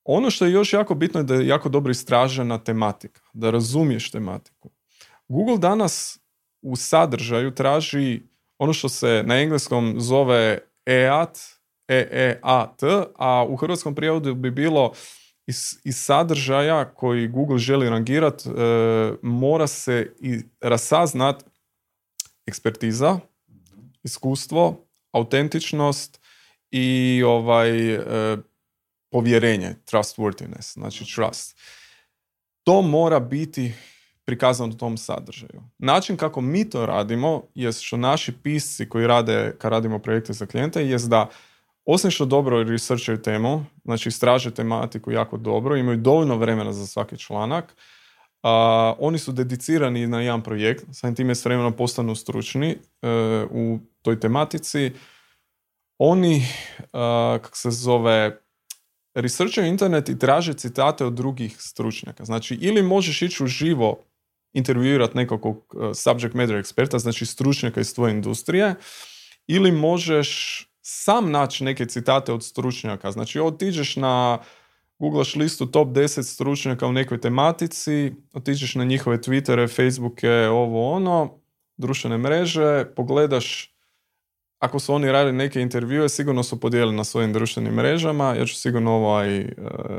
Ono 0.05 0.31
što 0.31 0.45
je 0.45 0.53
još 0.53 0.73
jako 0.73 0.95
bitno 0.95 1.21
je 1.21 1.25
da 1.25 1.35
je 1.35 1.47
jako 1.47 1.69
dobro 1.69 1.91
istražena 1.91 2.59
tematika, 2.59 3.21
da 3.33 3.51
razumiješ 3.51 4.11
tematiku. 4.11 4.71
Google 5.29 5.59
danas 5.59 6.21
u 6.63 6.77
sadržaju 6.77 7.55
traži 7.55 8.23
ono 8.59 8.73
što 8.73 8.89
se 8.89 9.23
na 9.27 9.41
engleskom 9.41 9.95
zove 9.99 10.59
EAT, 10.87 11.39
EEAT, 11.91 12.83
a 13.19 13.45
u 13.49 13.57
hrvatskom 13.57 13.95
prijevodu 13.95 14.35
bi 14.35 14.51
bilo 14.51 14.93
iz, 15.47 15.79
sadržaja 15.93 16.85
koji 16.95 17.29
Google 17.29 17.59
želi 17.59 17.89
rangirati, 17.89 18.49
e, 18.49 18.53
mora 19.23 19.67
se 19.67 20.15
i 20.21 20.39
rasaznat 20.61 21.45
ekspertiza, 22.47 23.19
iskustvo, 24.03 24.87
autentičnost 25.13 26.21
i 26.71 27.23
ovaj 27.27 27.95
e, 27.95 28.37
povjerenje, 29.11 29.75
trustworthiness, 29.87 30.73
znači 30.73 31.15
trust. 31.15 31.59
To 32.65 32.83
mora 32.83 33.21
biti 33.21 33.73
prikazano 34.25 34.73
u 34.75 34.77
tom 34.77 34.97
sadržaju. 34.99 35.63
Način 35.79 36.17
kako 36.17 36.41
mi 36.41 36.71
to 36.71 36.87
radimo 36.87 37.43
je 37.55 37.73
što 37.73 37.97
naši 37.97 38.33
pisci 38.43 38.89
koji 38.89 39.07
rade, 39.07 39.55
kad 39.59 39.73
radimo 39.73 39.99
projekte 39.99 40.33
za 40.33 40.47
klijente, 40.47 40.87
je 40.87 40.99
da 40.99 41.29
osim 41.95 42.11
što 42.11 42.25
dobro 42.25 42.63
researchaju 42.63 43.23
temu, 43.23 43.65
znači 43.85 44.09
istraže 44.09 44.51
tematiku 44.51 45.11
jako 45.11 45.37
dobro, 45.37 45.77
imaju 45.77 45.97
dovoljno 45.97 46.37
vremena 46.37 46.73
za 46.73 46.87
svaki 46.87 47.19
članak, 47.19 47.75
oni 48.99 49.19
su 49.19 49.33
dedicirani 49.33 50.07
na 50.07 50.21
jedan 50.21 50.43
projekt, 50.43 50.85
samim 50.93 51.15
time 51.15 51.35
s 51.35 51.45
vremenom 51.45 51.73
postanu 51.73 52.15
stručni 52.15 52.71
e, 52.71 52.77
u 53.51 53.79
toj 54.03 54.21
tematici. 54.21 54.93
Oni, 56.03 56.37
uh, 56.79 56.91
kako 57.43 57.57
se 57.57 57.71
zove, 57.71 58.41
researchaju 59.15 59.67
internet 59.67 60.09
i 60.09 60.19
traže 60.19 60.55
citate 60.55 61.05
od 61.05 61.13
drugih 61.13 61.57
stručnjaka. 61.59 62.25
Znači, 62.25 62.55
ili 62.55 62.83
možeš 62.83 63.23
ići 63.23 63.45
u 63.45 63.47
živo 63.47 64.05
intervjuirati 64.53 65.17
nekog 65.17 65.75
subject 65.95 66.35
matter 66.35 66.57
eksperta, 66.57 66.99
znači 66.99 67.27
stručnjaka 67.27 67.81
iz 67.81 67.95
tvoje 67.95 68.11
industrije, 68.13 68.75
ili 69.47 69.73
možeš 69.73 70.70
sam 70.83 71.31
naći 71.31 71.65
neke 71.65 71.87
citate 71.87 72.33
od 72.33 72.45
stručnjaka. 72.45 73.11
Znači, 73.11 73.41
otiđeš 73.41 73.97
na 73.97 74.39
googlaš 74.99 75.35
listu 75.35 75.67
top 75.67 75.89
10 75.89 76.23
stručnjaka 76.23 76.87
u 76.87 76.93
nekoj 76.93 77.21
tematici, 77.21 78.13
otiđeš 78.33 78.75
na 78.75 78.85
njihove 78.85 79.19
Twittere, 79.19 79.77
Facebooke, 79.77 80.31
ovo 80.33 80.93
ono, 80.93 81.39
društvene 81.77 82.19
mreže, 82.19 82.85
pogledaš 82.97 83.75
ako 84.61 84.79
su 84.79 84.95
oni 84.95 85.13
radili 85.13 85.37
neke 85.37 85.61
intervjue, 85.61 86.09
sigurno 86.09 86.43
su 86.43 86.61
podijelili 86.61 86.97
na 86.97 87.05
svojim 87.05 87.33
društvenim 87.33 87.75
mrežama. 87.75 88.35
Ja 88.35 88.47
ću 88.47 88.55
sigurno 88.55 88.93
ovaj 88.93 89.39
e, 89.39 89.55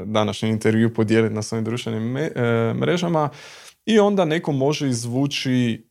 današnji 0.06 0.50
intervju 0.50 0.94
podijeliti 0.94 1.36
na 1.36 1.42
svojim 1.42 1.66
društvenim 1.66 2.18
e, 2.18 2.30
mrežama 2.74 3.30
i 3.86 4.00
onda 4.00 4.26
neko 4.26 4.52
može 4.52 4.90
izvući 4.90 5.91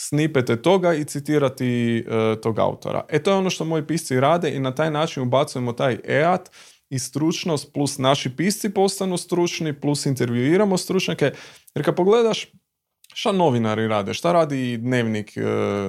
snipete 0.00 0.62
toga 0.62 0.94
i 0.94 1.04
citirati 1.04 1.98
e, 1.98 2.40
tog 2.40 2.58
autora. 2.58 3.04
E 3.08 3.22
to 3.22 3.30
je 3.30 3.36
ono 3.36 3.50
što 3.50 3.64
moji 3.64 3.86
pisci 3.86 4.20
rade 4.20 4.50
i 4.50 4.60
na 4.60 4.74
taj 4.74 4.90
način 4.90 5.22
ubacujemo 5.22 5.72
taj 5.72 5.98
EAT 6.04 6.50
i 6.90 6.98
stručnost 6.98 7.72
plus 7.72 7.98
naši 7.98 8.36
pisci 8.36 8.70
postanu 8.70 9.16
stručni 9.16 9.80
plus 9.80 10.06
intervjuiramo 10.06 10.76
stručnjake. 10.76 11.32
Jer 11.74 11.84
kad 11.84 11.96
pogledaš 11.96 12.46
šta 13.14 13.32
novinari 13.32 13.88
rade, 13.88 14.14
šta 14.14 14.32
radi 14.32 14.76
dnevnik 14.76 15.36
e, 15.36 15.40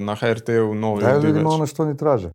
na 0.01 0.15
HRT-u 0.15 0.75
novi 0.75 1.03
Daju 1.03 1.23
ljudima 1.23 1.49
ono 1.49 1.67
što 1.67 1.83
oni 1.83 1.97
traže. 1.97 2.31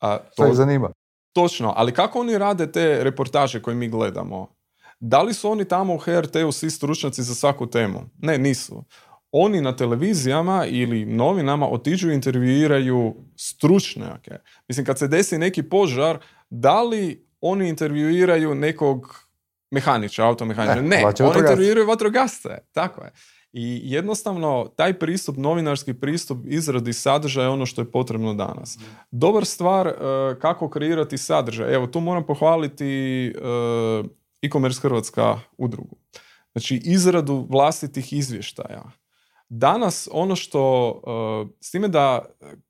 A, 0.00 0.18
to 0.36 0.46
ih 0.46 0.54
zanima. 0.54 0.90
Točno, 1.32 1.72
ali 1.76 1.92
kako 1.92 2.20
oni 2.20 2.38
rade 2.38 2.72
te 2.72 3.04
reportaže 3.04 3.62
koje 3.62 3.74
mi 3.74 3.88
gledamo? 3.88 4.48
Da 5.00 5.22
li 5.22 5.34
su 5.34 5.50
oni 5.50 5.64
tamo 5.64 5.94
u 5.94 5.98
HRT-u 5.98 6.52
svi 6.52 6.70
stručnjaci 6.70 7.22
za 7.22 7.34
svaku 7.34 7.66
temu? 7.66 8.00
Ne, 8.18 8.38
nisu. 8.38 8.84
Oni 9.32 9.60
na 9.60 9.76
televizijama 9.76 10.66
ili 10.66 11.04
novinama 11.04 11.68
otiđu 11.68 12.10
i 12.10 12.14
intervjuiraju 12.14 13.14
stručnjake. 13.36 14.34
Mislim, 14.68 14.86
kad 14.86 14.98
se 14.98 15.08
desi 15.08 15.38
neki 15.38 15.62
požar, 15.62 16.18
da 16.50 16.82
li 16.82 17.26
oni 17.40 17.68
intervjuiraju 17.68 18.54
nekog 18.54 19.24
mehaniča, 19.70 20.26
automehaniča? 20.26 20.82
Ne, 20.82 20.88
ne 20.88 21.04
oni 21.04 21.38
intervjuiraju 21.38 21.86
vatrogasce. 21.86 22.58
Tako 22.72 23.04
je. 23.04 23.12
I 23.52 23.80
jednostavno 23.84 24.70
taj 24.76 24.98
pristup, 24.98 25.36
novinarski 25.36 25.94
pristup 25.94 26.38
izradi 26.44 26.92
sadržaja 26.92 27.44
je 27.44 27.50
ono 27.50 27.66
što 27.66 27.80
je 27.80 27.90
potrebno 27.90 28.34
danas. 28.34 28.78
Dobar 29.10 29.44
stvar 29.44 29.86
e, 29.86 29.94
kako 30.40 30.70
kreirati 30.70 31.18
sadržaj. 31.18 31.74
Evo, 31.74 31.86
tu 31.86 32.00
moram 32.00 32.26
pohvaliti 32.26 33.26
e, 33.26 33.32
e-commerce 34.42 34.80
Hrvatska 34.80 35.40
udrugu. 35.58 35.96
Znači, 36.52 36.80
izradu 36.84 37.46
vlastitih 37.50 38.12
izvještaja. 38.12 38.82
Danas 39.50 40.08
ono 40.12 40.36
što, 40.36 40.92
e, 41.06 41.54
s 41.60 41.70
time 41.70 41.88
da 41.88 42.24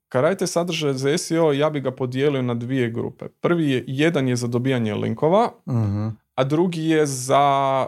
kad 0.09 0.23
radite 0.23 0.47
sadržaj 0.47 0.93
za 0.93 1.17
SEO, 1.17 1.53
ja 1.53 1.69
bi 1.69 1.79
ga 1.79 1.91
podijelio 1.91 2.41
na 2.41 2.53
dvije 2.53 2.89
grupe. 2.89 3.25
Prvi 3.27 3.71
je, 3.71 3.83
jedan 3.87 4.27
je 4.27 4.35
za 4.35 4.47
dobijanje 4.47 4.95
linkova, 4.95 5.51
mhm. 5.69 6.07
a 6.35 6.43
drugi 6.43 6.85
je 6.85 7.05
za 7.05 7.87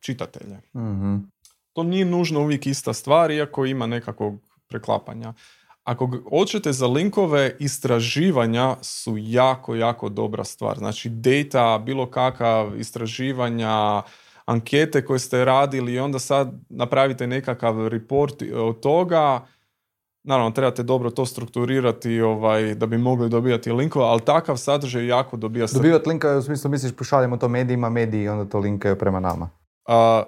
čitatelje. 0.00 0.60
uh 0.72 1.34
to 1.74 1.82
nije 1.82 2.04
nužno 2.04 2.40
uvijek 2.40 2.66
ista 2.66 2.92
stvar, 2.92 3.30
iako 3.30 3.66
ima 3.66 3.86
nekakvog 3.86 4.38
preklapanja. 4.68 5.32
Ako 5.84 6.10
hoćete 6.30 6.72
za 6.72 6.86
linkove, 6.86 7.56
istraživanja 7.58 8.76
su 8.82 9.14
jako, 9.18 9.74
jako 9.74 10.08
dobra 10.08 10.44
stvar. 10.44 10.78
Znači, 10.78 11.08
data, 11.08 11.78
bilo 11.78 12.10
kakav 12.10 12.80
istraživanja, 12.80 14.02
ankete 14.46 15.04
koje 15.04 15.18
ste 15.18 15.44
radili 15.44 15.92
i 15.92 15.98
onda 15.98 16.18
sad 16.18 16.52
napravite 16.68 17.26
nekakav 17.26 17.88
report 17.88 18.42
od 18.54 18.80
toga, 18.80 19.46
naravno 20.24 20.50
trebate 20.50 20.82
dobro 20.82 21.10
to 21.10 21.26
strukturirati 21.26 22.20
ovaj, 22.20 22.74
da 22.74 22.86
bi 22.86 22.98
mogli 22.98 23.28
dobijati 23.28 23.72
linkove, 23.72 24.04
ali 24.04 24.20
takav 24.20 24.56
sadržaj 24.56 25.06
jako 25.06 25.36
dobija... 25.36 25.66
Dobivati 25.74 26.08
linkove 26.08 26.36
u 26.36 26.42
smislu 26.42 26.70
misliš 26.70 26.96
pošaljemo 26.96 27.36
to 27.36 27.48
medijima, 27.48 27.88
mediji 27.90 28.28
onda 28.28 28.50
to 28.50 28.58
linkaju 28.58 28.98
prema 28.98 29.20
nama. 29.20 29.50
A, 29.88 30.22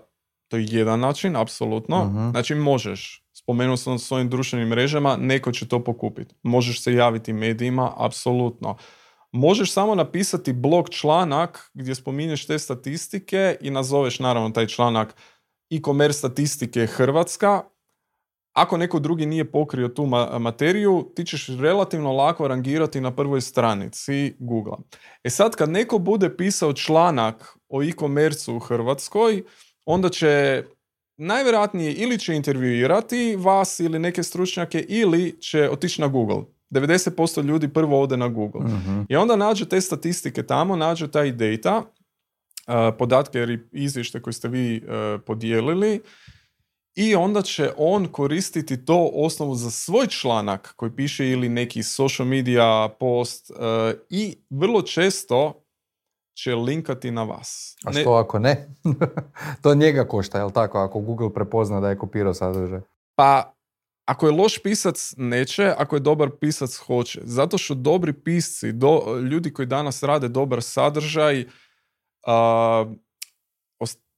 to 0.48 0.56
je 0.56 0.66
jedan 0.70 1.00
način, 1.00 1.36
apsolutno. 1.36 2.02
uh 2.02 2.30
Znači 2.30 2.54
možeš, 2.54 3.26
spomenuo 3.32 3.76
sam 3.76 3.98
svojim 3.98 4.28
društvenim 4.28 4.68
mrežama, 4.68 5.16
neko 5.16 5.52
će 5.52 5.68
to 5.68 5.84
pokupiti. 5.84 6.34
Možeš 6.42 6.82
se 6.82 6.92
javiti 6.92 7.32
medijima, 7.32 7.92
apsolutno. 7.96 8.76
Možeš 9.32 9.72
samo 9.72 9.94
napisati 9.94 10.52
blog 10.52 10.90
članak 10.90 11.70
gdje 11.74 11.94
spominješ 11.94 12.46
te 12.46 12.58
statistike 12.58 13.56
i 13.60 13.70
nazoveš 13.70 14.18
naravno 14.18 14.50
taj 14.50 14.66
članak 14.66 15.16
e-commerce 15.70 16.18
statistike 16.18 16.86
Hrvatska. 16.86 17.62
Ako 18.52 18.76
neko 18.76 18.98
drugi 18.98 19.26
nije 19.26 19.50
pokrio 19.50 19.88
tu 19.88 20.06
materiju, 20.38 21.12
ti 21.16 21.24
ćeš 21.24 21.46
relativno 21.48 22.12
lako 22.12 22.48
rangirati 22.48 23.00
na 23.00 23.14
prvoj 23.16 23.40
stranici 23.40 24.34
Google. 24.38 24.76
E 25.24 25.30
sad 25.30 25.56
kad 25.56 25.70
neko 25.70 25.98
bude 25.98 26.36
pisao 26.36 26.72
članak 26.72 27.58
o 27.68 27.82
e-commerce 27.82 28.50
u 28.50 28.58
Hrvatskoj, 28.58 29.42
onda 29.84 30.08
će 30.08 30.64
najvjerojatnije 31.16 31.92
ili 31.92 32.18
će 32.18 32.34
intervjuirati 32.34 33.36
vas 33.36 33.80
ili 33.80 33.98
neke 33.98 34.22
stručnjake 34.22 34.80
ili 34.88 35.40
će 35.40 35.70
otići 35.70 36.00
na 36.00 36.08
Google. 36.08 36.55
90% 36.70 37.44
ljudi 37.44 37.68
prvo 37.68 38.02
ode 38.02 38.16
na 38.16 38.28
Google. 38.28 38.60
uh 38.60 39.04
I 39.08 39.16
onda 39.16 39.36
nađe 39.36 39.68
te 39.68 39.80
statistike 39.80 40.42
tamo, 40.42 40.76
nađe 40.76 41.10
taj 41.10 41.32
data, 41.32 41.78
uh, 41.78 42.74
podatke 42.98 43.38
ili 43.38 43.68
izvješte 43.72 44.22
koje 44.22 44.32
ste 44.32 44.48
vi 44.48 44.82
uh, 44.84 45.20
podijelili 45.26 46.00
i 46.96 47.14
onda 47.14 47.42
će 47.42 47.72
on 47.76 48.06
koristiti 48.06 48.84
to 48.84 49.10
osnovu 49.14 49.54
za 49.54 49.70
svoj 49.70 50.06
članak 50.06 50.72
koji 50.76 50.96
piše 50.96 51.30
ili 51.30 51.48
neki 51.48 51.82
social 51.82 52.28
media 52.28 52.88
post 53.00 53.50
uh, 53.50 53.56
i 54.10 54.38
vrlo 54.50 54.82
često 54.82 55.62
će 56.36 56.54
linkati 56.54 57.10
na 57.10 57.22
vas. 57.22 57.76
A 57.84 57.92
što 57.92 58.12
ako 58.12 58.38
ne? 58.38 58.68
to 59.62 59.74
njega 59.74 60.04
košta, 60.04 60.38
jel 60.38 60.50
tako? 60.50 60.78
Ako 60.78 61.00
Google 61.00 61.34
prepozna 61.34 61.80
da 61.80 61.88
je 61.88 61.98
kopirao 61.98 62.34
sadržaj. 62.34 62.80
Pa, 63.14 63.55
ako 64.06 64.26
je 64.26 64.32
loš 64.32 64.58
pisac, 64.58 65.14
neće. 65.16 65.72
Ako 65.78 65.96
je 65.96 66.00
dobar 66.00 66.30
pisac, 66.40 66.76
hoće. 66.76 67.20
Zato 67.24 67.58
što 67.58 67.74
dobri 67.74 68.12
pisci, 68.12 68.72
do, 68.72 69.18
ljudi 69.30 69.52
koji 69.52 69.66
danas 69.66 70.02
rade 70.02 70.28
dobar 70.28 70.62
sadržaj, 70.62 71.40
uh, 72.26 72.96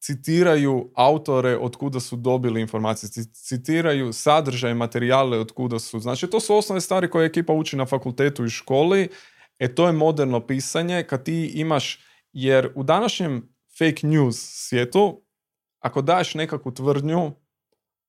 citiraju 0.01 0.91
autore 0.95 1.57
od 1.57 1.77
kuda 1.77 2.01
su 2.01 2.17
dobili 2.17 2.61
informacije, 2.61 3.25
citiraju 3.33 4.13
sadržaj, 4.13 4.75
materijale 4.75 5.39
od 5.39 5.53
kuda 5.53 5.79
su. 5.79 6.01
Znači, 6.01 6.27
to 6.27 6.41
su 6.41 6.57
osnovne 6.57 6.81
stvari 6.81 7.11
koje 7.11 7.27
ekipa 7.27 7.53
uči 7.53 7.77
na 7.77 7.87
fakultetu 7.87 8.45
i 8.45 8.51
školi. 8.51 9.09
E, 9.59 9.75
to 9.75 9.87
je 9.87 9.93
moderno 9.93 10.47
pisanje. 10.47 11.03
Kad 11.03 11.25
ti 11.25 11.53
imaš 11.55 12.01
jer 12.33 12.73
u 12.75 12.83
današnjem 12.83 13.55
fake 13.79 14.07
news 14.07 14.37
svijetu, 14.39 15.23
ako 15.79 16.03
daš 16.03 16.35
nekakvu 16.35 16.75
tvrdnju, 16.75 17.33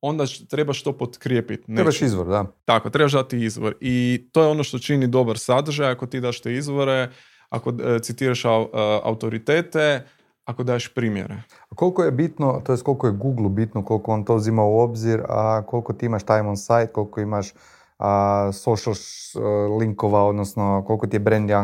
onda 0.02 0.26
trebaš 0.50 0.84
to 0.84 0.94
potkrijepiti. 0.98 1.76
Trebaš 1.76 2.02
izvor, 2.02 2.28
da. 2.28 2.46
Tako, 2.66 2.90
trebaš 2.90 3.12
dati 3.12 3.44
izvor. 3.46 3.76
I 3.80 4.28
to 4.32 4.42
je 4.42 4.48
ono 4.48 4.64
što 4.64 4.80
čini 4.80 5.08
dobar 5.08 5.38
sadržaj, 5.40 5.92
ako 5.92 6.06
ti 6.06 6.20
daš 6.20 6.42
te 6.42 6.54
izvore, 6.54 7.10
ako 7.50 7.70
e, 7.70 8.00
citiraš 8.00 8.44
autoritete, 9.04 10.04
ako 10.46 10.64
daješ 10.64 10.94
primjere. 10.94 11.44
A 11.70 11.76
koliko 11.76 12.04
je 12.04 12.12
bitno, 12.12 12.62
to 12.66 12.72
je 12.72 12.78
koliko 12.78 13.08
je 13.08 13.14
Google 13.14 13.50
bitno, 13.50 13.86
koliko 13.86 14.14
on 14.14 14.26
to 14.26 14.36
uzima 14.36 14.64
u 14.64 14.80
obzir, 14.80 15.22
a 15.30 15.64
koliko 15.68 15.94
ti 15.94 16.06
imaš 16.06 16.24
time 16.24 16.50
on 16.50 16.58
site, 16.58 16.88
koliko 16.94 17.22
imaš 17.22 17.54
a, 17.98 18.52
social 18.54 18.94
š- 18.94 19.40
linkova, 19.80 20.24
odnosno 20.24 20.84
koliko 20.88 21.08
ti 21.08 21.16
je 21.16 21.20
brand 21.20 21.50
e, 21.52 21.56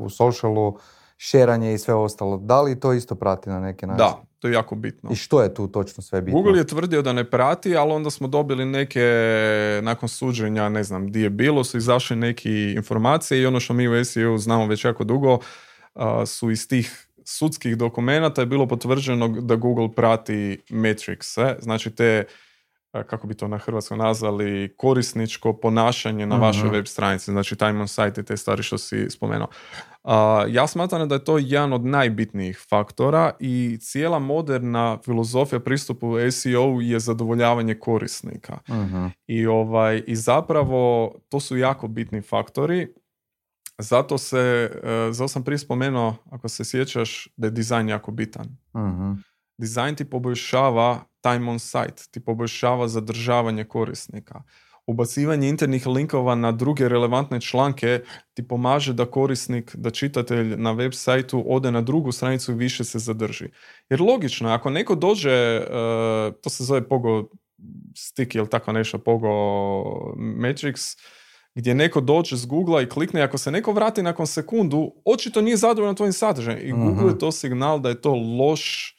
u 0.00 0.10
socialu, 0.10 0.78
šeranje 1.16 1.74
i 1.74 1.78
sve 1.78 1.94
ostalo. 1.94 2.36
Da 2.36 2.62
li 2.62 2.80
to 2.80 2.92
isto 2.92 3.14
prati 3.14 3.50
na 3.50 3.60
neki 3.60 3.86
način? 3.86 3.98
Da, 3.98 4.22
to 4.38 4.48
je 4.48 4.54
jako 4.54 4.74
bitno. 4.74 5.10
I 5.12 5.16
što 5.16 5.42
je 5.42 5.54
tu 5.54 5.68
točno 5.68 6.02
sve 6.02 6.22
bitno? 6.22 6.40
Google 6.40 6.60
je 6.60 6.66
tvrdio 6.66 7.02
da 7.02 7.12
ne 7.12 7.24
prati, 7.30 7.76
ali 7.76 7.92
onda 7.92 8.10
smo 8.10 8.28
dobili 8.28 8.64
neke, 8.64 9.00
nakon 9.82 10.08
suđenja, 10.08 10.68
ne 10.68 10.84
znam, 10.84 11.12
di 11.12 11.20
je 11.20 11.30
bilo, 11.30 11.64
su 11.64 11.76
izašle 11.76 12.16
neke 12.16 12.72
informacije 12.76 13.40
i 13.40 13.46
ono 13.46 13.60
što 13.60 13.74
mi 13.74 13.88
u 13.88 14.04
SEO 14.04 14.38
znamo 14.38 14.66
već 14.66 14.84
jako 14.84 15.04
dugo, 15.04 15.38
su 16.26 16.50
iz 16.50 16.68
tih 16.68 17.08
sudskih 17.24 17.76
dokumenata 17.76 18.42
je 18.42 18.46
bilo 18.46 18.66
potvrđeno 18.66 19.28
da 19.28 19.56
Google 19.56 19.92
prati 19.92 20.60
metrics, 20.70 21.34
znači 21.58 21.90
te 21.90 22.24
kako 22.92 23.26
bi 23.26 23.34
to 23.34 23.48
na 23.48 23.58
hrvatskom 23.58 23.98
nazvali, 23.98 24.74
korisničko 24.76 25.52
ponašanje 25.52 26.26
na 26.26 26.36
vašoj 26.36 26.64
Mhm. 26.64 26.72
web 26.72 26.86
stranici, 26.86 27.30
znači 27.30 27.56
time 27.56 27.80
on 27.80 27.88
site 27.88 28.20
i 28.20 28.24
te 28.24 28.36
stvari 28.36 28.62
što 28.62 28.78
si 28.78 29.10
spomenuo. 29.10 29.48
A, 30.04 30.44
ja 30.48 30.66
smatram 30.66 31.08
da 31.08 31.14
je 31.14 31.24
to 31.24 31.38
jedan 31.38 31.72
od 31.72 31.84
najbitnijih 31.84 32.60
faktora 32.70 33.30
i 33.40 33.78
cijela 33.80 34.18
moderna 34.18 34.98
filozofija 35.04 35.60
pristupu 35.60 36.16
SEO 36.30 36.78
je 36.80 37.00
zadovoljavanje 37.00 37.74
korisnika. 37.74 38.58
Mhm. 38.70 39.06
I, 39.26 39.46
ovaj, 39.46 40.02
I 40.06 40.16
zapravo 40.16 41.14
to 41.28 41.40
su 41.40 41.56
jako 41.56 41.88
bitni 41.88 42.22
faktori. 42.22 42.88
Zato 43.78 44.18
se, 44.18 44.38
e, 44.84 45.12
zato 45.12 45.28
sam 45.28 45.44
prije 45.44 45.58
spomenuo, 45.58 46.14
ako 46.30 46.48
se 46.48 46.64
sjećaš, 46.64 47.28
da 47.36 47.46
je 47.46 47.50
dizajn 47.50 47.88
jako 47.88 48.10
bitan. 48.10 48.46
Mhm. 48.76 49.12
Dizajn 49.58 49.94
ti 49.94 50.04
poboljšava 50.04 51.00
time 51.20 51.50
on 51.50 51.58
site, 51.58 52.02
ti 52.10 52.20
poboljšava 52.20 52.88
zadržavanje 52.88 53.64
korisnika. 53.64 54.42
Ubacivanje 54.86 55.48
internih 55.48 55.86
linkova 55.86 56.34
na 56.34 56.52
druge 56.52 56.88
relevantne 56.88 57.40
članke 57.40 58.00
ti 58.34 58.48
pomaže 58.48 58.92
da 58.92 59.06
korisnik, 59.06 59.76
da 59.76 59.90
čitatelj 59.90 60.56
na 60.56 60.72
web 60.72 60.92
sajtu 60.94 61.44
ode 61.46 61.70
na 61.70 61.80
drugu 61.80 62.12
stranicu 62.12 62.52
i 62.52 62.54
više 62.54 62.84
se 62.84 62.98
zadrži. 62.98 63.48
Jer 63.90 64.00
logično 64.00 64.48
ako 64.48 64.70
neko 64.70 64.94
dođe, 64.94 65.30
e, 65.30 65.60
to 66.42 66.50
se 66.50 66.64
zove 66.64 66.88
pogo 66.88 67.24
stick 67.96 68.34
ili 68.34 68.48
tako 68.50 68.72
nešto, 68.72 68.98
pogo 68.98 69.28
matrix, 70.16 70.98
gdje 71.54 71.74
neko 71.74 72.00
dođe 72.00 72.36
s 72.36 72.46
Google 72.46 72.82
i 72.82 72.88
klikne, 72.88 73.22
ako 73.22 73.38
se 73.38 73.50
neko 73.50 73.72
vrati 73.72 74.02
nakon 74.02 74.26
sekundu, 74.26 74.92
očito 75.04 75.40
nije 75.40 75.56
zadovoljan 75.56 75.96
tvojim 75.96 76.12
sadržajem. 76.12 76.60
I 76.62 76.72
Google 76.72 76.92
Mhm. 76.94 77.08
je 77.08 77.18
to 77.18 77.32
signal 77.32 77.80
da 77.80 77.88
je 77.88 78.00
to 78.00 78.14
loš 78.14 78.94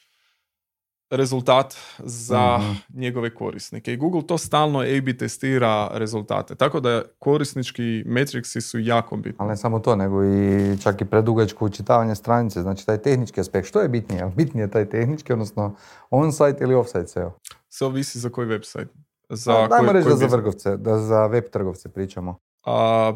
rezultat 1.10 1.74
za 1.98 2.58
Mhm. 2.58 2.72
njegove 2.94 3.34
korisnike. 3.34 3.92
I 3.92 3.96
Google 3.96 4.22
to 4.22 4.38
stalno 4.38 4.78
A-B 4.80 5.16
testira 5.16 5.88
rezultate. 5.88 6.54
Tako 6.54 6.80
da 6.80 7.02
korisnički 7.18 7.82
metriksi 8.06 8.60
su 8.60 8.78
jako 8.78 9.16
bitni. 9.16 9.36
Ali 9.38 9.48
ne 9.48 9.56
samo 9.56 9.78
to, 9.78 9.96
nego 9.96 10.24
i 10.24 10.76
čak 10.78 11.00
i 11.00 11.04
predugačko 11.04 11.64
učitavanje 11.64 12.14
stranice, 12.14 12.62
znači 12.62 12.86
taj 12.86 12.98
tehnički 12.98 13.40
aspekt. 13.40 13.68
Što 13.68 13.80
je 13.80 13.88
bitnije? 13.88 14.32
Bitnije 14.36 14.64
je 14.64 14.70
taj 14.70 14.88
tehnički, 14.88 15.32
odnosno 15.32 15.74
on-site 16.10 16.56
ili 16.60 16.74
off-site 16.74 17.06
SEO? 17.06 17.32
Sve 17.68 17.86
ovisi 17.86 18.18
za 18.18 18.30
koji 18.30 18.48
website. 18.48 18.86
Za 19.28 19.52
A, 19.54 19.68
Dajmo 19.68 19.76
koji- 19.78 19.92
reći 19.92 20.04
koji 20.04 20.14
da 20.14 20.18
za 20.20 20.36
vrgovce, 20.36 20.76
da 20.76 20.98
za 20.98 21.26
web 21.26 21.44
trgovce 21.44 21.88
pričamo. 21.88 22.38
A, 22.64 23.12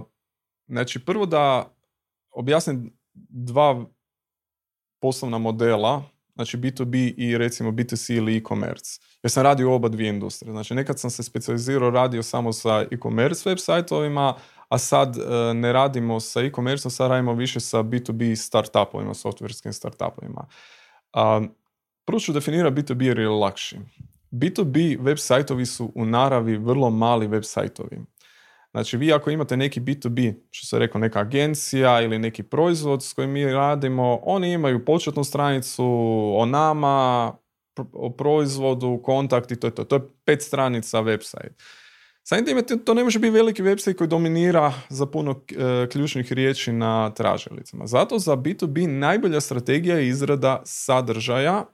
znači, 0.67 1.05
prvo 1.05 1.27
da 1.27 1.71
objasnim 2.31 2.93
dva 3.29 3.85
poslovna 5.01 5.39
modela, 5.39 6.03
znači 6.35 6.57
B2B 6.57 7.15
i 7.17 7.39
recimo 7.39 7.71
B2C 7.71 8.17
ili 8.17 8.37
e-commerce. 8.37 9.01
Jer 9.23 9.31
sam 9.31 9.43
radio 9.43 9.75
oba 9.75 9.89
dvije 9.89 10.09
industrije. 10.09 10.53
Znači, 10.53 10.75
nekad 10.75 11.01
sam 11.01 11.11
se 11.11 11.23
specijalizirao, 11.23 11.91
radio 11.91 12.23
samo 12.23 12.53
sa 12.53 12.85
e-commerce 12.91 13.49
web 13.49 13.59
sajtovima, 13.59 14.35
a 14.69 14.79
sad 14.79 15.17
e, 15.17 15.55
ne 15.55 15.73
radimo 15.73 16.21
sa 16.21 16.41
e-commerce, 16.41 16.91
sad 16.91 17.11
radimo 17.11 17.35
više 17.35 17.61
sa 17.61 17.79
B2B 17.79 18.37
startupovima, 18.37 19.15
softverskim 19.15 19.73
startupovima. 19.73 20.47
Prvo 22.05 22.21
ću 22.21 22.33
definirati 22.33 22.83
B2B 22.83 23.03
jer 23.03 23.19
je 23.19 23.29
lakši. 23.29 23.79
B2B 24.31 25.01
web 25.01 25.17
sajtovi 25.19 25.67
su 25.67 25.93
u 25.95 26.05
naravi 26.05 26.57
vrlo 26.57 26.91
mali 26.91 27.27
web 27.27 27.43
sajtovi. 27.45 28.01
Znači 28.75 28.97
vi 28.97 29.13
ako 29.13 29.31
imate 29.31 29.57
neki 29.57 29.81
B2B, 29.81 30.35
što 30.51 30.67
se 30.67 30.79
rekao 30.79 31.01
neka 31.01 31.19
agencija 31.21 32.03
ili 32.03 32.19
neki 32.19 32.43
proizvod 32.43 33.03
s 33.03 33.13
kojim 33.13 33.31
mi 33.31 33.45
radimo, 33.53 34.19
oni 34.23 34.53
imaju 34.53 34.85
početnu 34.85 35.25
stranicu 35.25 35.85
o 36.37 36.47
nama, 36.47 37.33
o 37.93 38.11
proizvodu, 38.11 39.01
kontakt 39.05 39.51
i 39.51 39.57
to 39.57 39.67
je 39.67 39.75
to. 39.75 39.85
To 39.85 39.97
je 39.97 40.01
pet 40.25 40.43
stranica 40.43 40.99
website. 40.99 41.51
Samim 42.23 42.45
time 42.47 42.63
to- 42.85 42.95
ne 42.95 43.05
može 43.05 43.19
biti 43.19 43.31
veliki 43.31 43.63
website 43.63 43.95
koji 43.95 44.09
dominira 44.09 44.73
za 44.89 45.07
puno 45.07 45.41
e, 45.51 45.89
ključnih 45.89 46.33
riječi 46.33 46.73
na 46.73 47.11
tražilicama. 47.11 47.87
Zato 47.87 48.19
za 48.19 48.37
B2B 48.37 48.87
najbolja 48.87 49.41
strategija 49.41 49.97
je 49.97 50.09
izrada 50.09 50.63
sadržaja 50.65 51.65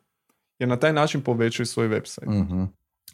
jer 0.59 0.69
na 0.69 0.77
taj 0.77 0.93
način 0.93 1.21
povećaju 1.21 1.67
svoj 1.67 1.89
website. 1.89 2.43
Mhm. 2.43 2.65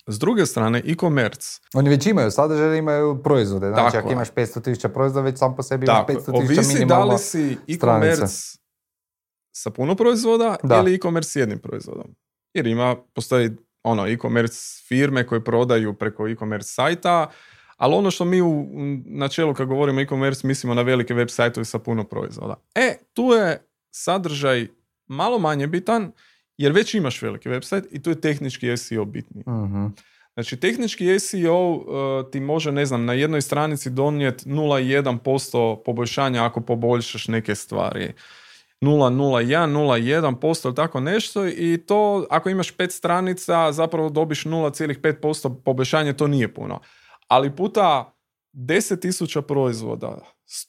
S 0.07 0.19
druge 0.19 0.47
strane, 0.47 0.83
e-commerce 0.87 1.61
Oni 1.75 1.91
već 1.91 2.07
imaju 2.07 2.31
sadržaje, 2.31 2.79
imaju 2.79 3.23
proizvode. 3.23 3.69
Znači, 3.69 3.85
Tako 3.85 3.99
ako 3.99 4.09
je. 4.09 4.13
imaš 4.13 4.31
500 4.31 4.63
tisuća 4.63 4.89
proizvoda, 4.89 5.25
već 5.25 5.39
sam 5.39 5.57
po 5.57 5.63
sebi 5.63 5.87
imaš 5.87 5.97
Tako, 5.97 6.13
500 6.13 6.17
tisuća 6.17 6.37
ovisi 6.37 6.63
da 6.69 6.75
minimalno. 6.75 7.13
li 7.13 7.19
si 7.19 7.59
e-commerce 7.69 8.59
sa 9.53 9.71
puno 9.71 9.95
proizvoda 9.95 10.57
Da. 10.63 10.77
ili 10.77 10.95
e-commerce 10.95 11.31
s 11.31 11.37
jednim 11.37 11.59
proizvodom. 11.59 12.15
Jer 12.55 12.67
ima, 12.67 12.97
postoji 13.15 13.51
ono, 13.83 14.07
e-commerce 14.07 14.57
firme 14.89 15.27
koje 15.27 15.45
prodaju 15.45 15.95
preko 15.95 16.29
e-commerce 16.29 16.69
sajta, 16.69 17.31
ali 17.77 17.95
ono 17.95 18.11
što 18.11 18.25
mi 18.25 18.41
u 18.41 18.49
u 18.51 18.67
načelu 19.07 19.55
kad 19.55 19.69
govorimo 19.69 20.01
e-commerce 20.01 20.47
mislimo 20.47 20.75
na 20.75 20.83
velike 20.83 21.15
web 21.15 21.29
sajtove 21.29 21.65
sa 21.65 21.79
puno 21.79 22.05
proizvoda. 22.05 22.55
E, 22.75 22.97
tu 23.13 23.23
je 23.23 23.67
sadržaj 23.91 24.67
malo 25.07 25.39
manje 25.39 25.67
bitan, 25.67 26.13
jer 26.59 26.73
već 26.73 26.95
imaš 26.95 27.23
veliki 27.23 27.49
website 27.49 27.85
i 27.91 28.03
tu 28.03 28.11
je 28.11 28.21
tehnički 28.21 28.77
SEO 28.77 29.05
bitniji. 29.05 29.45
Mhm. 29.49 29.87
Znači, 30.35 30.57
tehnički 30.57 31.19
SEO 31.21 31.71
uh, 31.71 32.31
ti 32.31 32.41
može, 32.41 32.73
ne 32.73 32.87
znam, 32.87 33.05
na 33.05 33.13
jednoj 33.13 33.43
stranici 33.43 33.91
donijeti 33.91 34.49
0,1% 34.49 35.83
poboljšanja 35.85 36.45
ako 36.45 36.61
poboljšaš 36.61 37.29
neke 37.29 37.55
stvari. 37.55 38.13
0,01, 38.81 39.73
0,1% 39.73 40.67
ili 40.67 40.75
tako 40.75 41.01
nešto 41.01 41.47
i 41.47 41.83
to 41.87 42.27
ako 42.31 42.51
imaš 42.51 42.71
pet 42.71 42.93
stranica 42.93 43.73
zapravo 43.73 44.09
dobiš 44.09 44.45
0,5% 44.45 45.63
poboljšanja, 45.65 46.13
to 46.13 46.27
nije 46.27 46.55
puno. 46.55 46.81
Ali 47.29 47.57
puta 47.57 48.15
10.000 48.53 49.41
proizvoda, 49.41 50.19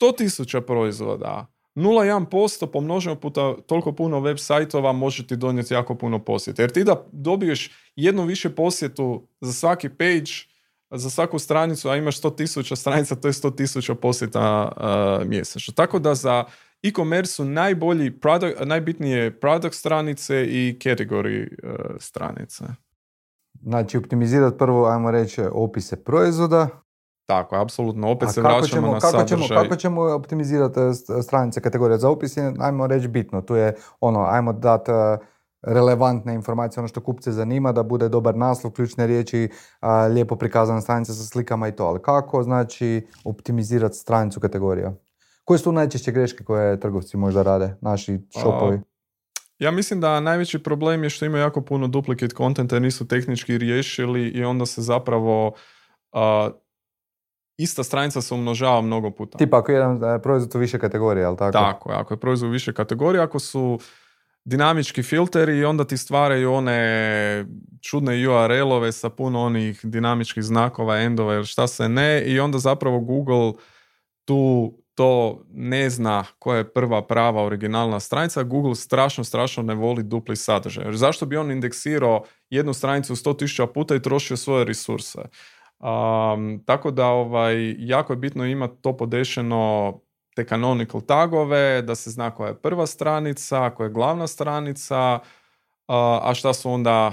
100.000 0.02 0.62
proizvoda, 0.62 1.48
0,1% 1.78 2.72
pomnoženo 2.72 3.16
puta 3.16 3.56
toliko 3.68 3.92
puno 3.92 4.20
web 4.20 4.38
sajtova 4.38 4.92
može 4.92 5.28
ti 5.28 5.36
donijeti 5.36 5.74
jako 5.74 5.96
puno 5.96 6.20
posjeta. 6.20 6.62
Jer 6.62 6.72
ti 6.72 6.84
da 6.84 7.06
dobiješ 7.12 7.72
jednu 7.96 8.24
više 8.24 8.50
posjetu 8.50 9.28
za 9.42 9.54
svaki 9.54 9.90
page, 9.90 10.32
za 10.92 11.10
svaku 11.10 11.40
stranicu, 11.40 11.90
a 11.90 11.96
imaš 11.96 12.22
100.000 12.22 12.76
stranica, 12.76 13.16
to 13.16 13.28
je 13.28 13.32
100.000 13.32 13.94
posjeta 13.94 14.72
uh, 15.22 15.28
mjesečno. 15.28 15.74
Tako 15.74 16.00
da 16.00 16.16
za 16.16 16.46
e-commerce 16.84 17.34
su 17.34 17.46
najbolji 17.46 18.20
product, 18.20 18.60
najbitnije 18.66 19.40
product 19.40 19.74
stranice 19.74 20.46
i 20.46 20.78
category 20.80 21.48
uh, 21.64 21.96
stranice. 22.00 22.64
Znači, 23.62 23.98
optimizirati 23.98 24.58
prvo, 24.58 24.86
ajmo 24.86 25.12
reći, 25.12 25.42
opise 25.52 26.04
proizvoda. 26.04 26.70
Tako, 27.28 27.56
apsolutno. 27.56 28.12
Opet 28.12 28.30
A 28.30 28.32
se 28.32 28.42
vraćamo 28.42 28.68
ćemo, 28.68 28.94
na 28.94 29.00
kako 29.00 29.24
ćemo, 29.24 29.46
kako 29.50 29.76
ćemo 29.76 30.02
optimizirati 30.02 30.80
st- 30.80 31.24
stranice 31.24 31.62
kategorije? 31.62 31.98
Za 31.98 32.10
opis 32.10 32.38
je, 32.38 32.54
ajmo 32.60 32.88
reći, 32.88 33.08
bitno. 33.08 33.42
Tu 33.42 33.56
je 33.56 33.76
ono, 34.00 34.26
ajmo 34.30 34.54
dati 34.54 34.92
e, 34.92 35.18
relevantne 35.62 36.34
informacije, 36.34 36.82
ono 36.82 36.88
što 36.88 37.02
kupce 37.02 37.32
zanima, 37.32 37.72
da 37.72 37.84
bude 37.84 38.10
dobar 38.10 38.36
naslov, 38.36 38.74
ključne 38.74 39.08
riječi, 39.08 39.50
a, 39.80 40.06
lijepo 40.06 40.36
prikazana 40.36 40.82
stranica 40.82 41.14
sa 41.14 41.24
slikama 41.24 41.68
i 41.68 41.72
to. 41.72 41.86
Ali 41.86 42.02
kako, 42.02 42.44
znači, 42.44 43.08
optimizirati 43.24 43.96
stranicu 43.96 44.40
kategorija? 44.40 44.94
Koje 45.44 45.58
su 45.58 45.72
najčešće 45.72 46.12
greške 46.12 46.44
koje 46.44 46.80
trgovci 46.80 47.18
možda 47.18 47.44
rade, 47.44 47.76
naši 47.82 48.20
shopovi? 48.40 48.80
Ja 49.60 49.72
mislim 49.72 50.02
da 50.02 50.20
najveći 50.20 50.64
problem 50.64 51.04
je 51.04 51.10
što 51.10 51.26
ima 51.26 51.38
jako 51.38 51.62
puno 51.62 51.88
duplicate 51.88 52.36
contenta 52.36 52.76
jer 52.76 52.82
nisu 52.82 53.08
tehnički 53.08 53.58
riješili 53.58 54.28
i 54.28 54.44
onda 54.44 54.66
se 54.66 54.82
zapravo 54.82 55.54
a, 56.12 56.50
ista 57.58 57.84
stranica 57.84 58.22
se 58.22 58.34
umnožava 58.34 58.82
mnogo 58.82 59.12
puta. 59.12 59.38
Tipa 59.38 59.58
ako 59.58 59.72
je 59.72 59.76
jedan 59.76 60.16
e, 60.16 60.22
proizvod 60.22 60.56
u 60.56 60.60
više 60.60 60.80
kategorije, 60.80 61.22
jel 61.22 61.36
tako? 61.36 61.52
Tako 61.52 61.90
ako 61.90 62.14
je 62.14 62.18
proizvod 62.18 62.52
više 62.52 62.74
kategorija, 62.74 63.24
ako 63.24 63.40
su 63.40 63.80
dinamički 64.46 65.04
filteri 65.04 65.58
i 65.58 65.66
onda 65.66 65.84
ti 65.84 65.98
stvaraju 65.98 66.54
one 66.54 67.46
čudne 67.82 68.28
URL-ove 68.28 68.92
sa 68.92 69.10
puno 69.10 69.42
onih 69.42 69.80
dinamičkih 69.84 70.44
znakova, 70.44 71.00
endova 71.02 71.34
ili 71.34 71.46
šta 71.46 71.68
se 71.68 71.90
ne 71.90 72.24
i 72.26 72.40
onda 72.40 72.58
zapravo 72.58 73.00
Google 73.00 73.54
tu 74.26 74.74
to 74.98 75.44
ne 75.54 75.90
zna 75.90 76.26
koja 76.40 76.58
je 76.58 76.74
prva 76.74 77.08
prava 77.08 77.44
originalna 77.44 78.00
stranica, 78.00 78.44
Google 78.44 78.76
strašno, 78.76 79.24
strašno 79.24 79.64
ne 79.64 79.76
voli 79.76 80.04
dupli 80.04 80.36
sadržaj. 80.36 80.86
Jer 80.86 80.96
zašto 80.96 81.26
bi 81.26 81.38
on 81.38 81.52
indeksirao 81.52 82.24
jednu 82.50 82.74
stranicu 82.74 83.16
100.000 83.16 83.74
puta 83.74 83.96
i 83.96 84.02
trošio 84.02 84.38
svoje 84.38 84.66
resurse? 84.66 85.20
Um, 85.80 86.64
tako 86.66 86.92
da 86.92 87.08
ovaj, 87.08 87.76
jako 87.80 88.14
je 88.14 88.18
bitno 88.18 88.46
imati 88.46 88.82
to 88.82 88.98
podešeno 88.98 89.94
te 90.36 90.46
canonical 90.46 91.02
tagove, 91.02 91.82
da 91.82 91.96
se 91.96 92.12
zna 92.12 92.32
koja 92.32 92.48
je 92.48 92.62
prva 92.62 92.88
stranica, 92.88 93.70
koja 93.70 93.86
je 93.86 93.94
glavna 93.94 94.28
stranica, 94.28 95.20
a 95.88 96.32
šta 96.36 96.54
su 96.54 96.72
onda 96.72 97.12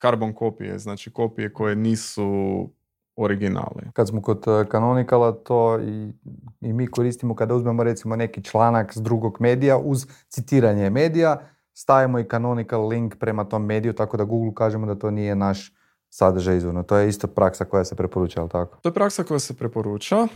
carbon 0.00 0.32
kopije, 0.32 0.78
znači 0.78 1.12
kopije 1.12 1.52
koje 1.52 1.76
nisu 1.76 2.68
originali. 3.16 3.90
Kad 3.92 4.08
smo 4.08 4.22
kod 4.22 4.44
kanonikala, 4.68 5.28
e, 5.28 5.44
to 5.44 5.80
i, 5.80 6.12
i 6.60 6.72
mi 6.72 6.86
koristimo 6.86 7.34
kada 7.34 7.54
uzmemo 7.54 7.84
recimo 7.84 8.16
neki 8.16 8.44
članak 8.44 8.92
s 8.92 8.96
drugog 8.96 9.36
medija 9.40 9.78
uz 9.78 10.06
citiranje 10.28 10.90
medija, 10.90 11.40
stavimo 11.72 12.18
i 12.18 12.28
canonical 12.30 12.88
link 12.88 13.16
prema 13.18 13.44
tom 13.44 13.64
mediju, 13.64 13.92
tako 13.92 14.16
da 14.16 14.24
Google 14.24 14.54
kažemo 14.54 14.86
da 14.86 14.94
to 14.94 15.10
nije 15.10 15.34
naš 15.34 15.75
sadržaj 16.10 16.56
izvorno. 16.56 16.82
To 16.82 16.96
je 16.96 17.08
isto 17.08 17.26
praksa 17.26 17.64
koja 17.64 17.84
se 17.84 17.94
preporuča, 17.94 18.40
ali 18.40 18.50
tako? 18.50 18.78
To 18.82 18.88
je 18.88 18.92
praksa 18.92 19.24
koja 19.24 19.38
se 19.38 19.56
preporuča. 19.56 20.26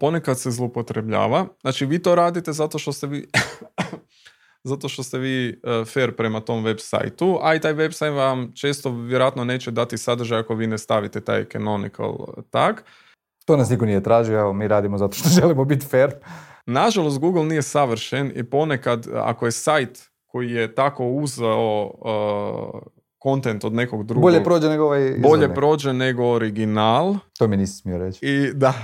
Ponekad 0.00 0.38
se 0.38 0.50
zloupotrebljava. 0.50 1.46
Znači, 1.60 1.86
vi 1.86 2.02
to 2.02 2.14
radite 2.14 2.52
zato 2.52 2.78
što 2.78 2.92
ste 2.92 3.06
vi 3.06 3.26
zato 4.70 4.88
što 4.88 5.02
ste 5.02 5.18
vi 5.18 5.60
uh, 5.62 5.88
fair 5.88 6.16
prema 6.16 6.40
tom 6.40 6.64
web 6.64 6.76
sajtu, 6.80 7.38
a 7.42 7.54
i 7.54 7.60
taj 7.60 7.72
web 7.72 7.92
sajt 7.92 8.14
vam 8.14 8.52
često 8.54 8.90
vjerojatno 8.90 9.44
neće 9.44 9.70
dati 9.70 9.98
sadržaj 9.98 10.38
ako 10.38 10.54
vi 10.54 10.66
ne 10.66 10.78
stavite 10.78 11.20
taj 11.20 11.44
canonical 11.44 12.16
tag. 12.50 12.76
To 13.44 13.56
nas 13.56 13.70
niko 13.70 13.86
nije 13.86 14.02
tražio, 14.02 14.40
evo 14.40 14.52
mi 14.52 14.68
radimo 14.68 14.98
zato 14.98 15.16
što 15.16 15.28
želimo 15.40 15.64
biti 15.64 15.86
fair. 15.86 16.10
Nažalost, 16.66 17.18
Google 17.18 17.44
nije 17.44 17.62
savršen 17.62 18.32
i 18.34 18.44
ponekad 18.44 19.06
ako 19.14 19.46
je 19.46 19.52
sajt 19.52 20.10
koji 20.26 20.50
je 20.50 20.74
tako 20.74 21.06
uzeo 21.06 21.84
uh, 21.84 22.82
kontent 23.20 23.64
od 23.64 23.72
nekog 23.72 24.04
drugog. 24.04 24.22
Bolje 24.22 24.44
prođe 24.44 24.68
nego 24.68 24.84
ovaj 24.84 25.14
Bolje 25.18 25.54
prođe 25.54 25.92
nego 25.92 26.26
original. 26.26 27.16
To 27.38 27.48
mi 27.48 27.56
nisi 27.56 27.76
smio 27.76 27.98
reći. 27.98 28.26
I 28.26 28.52
da. 28.54 28.74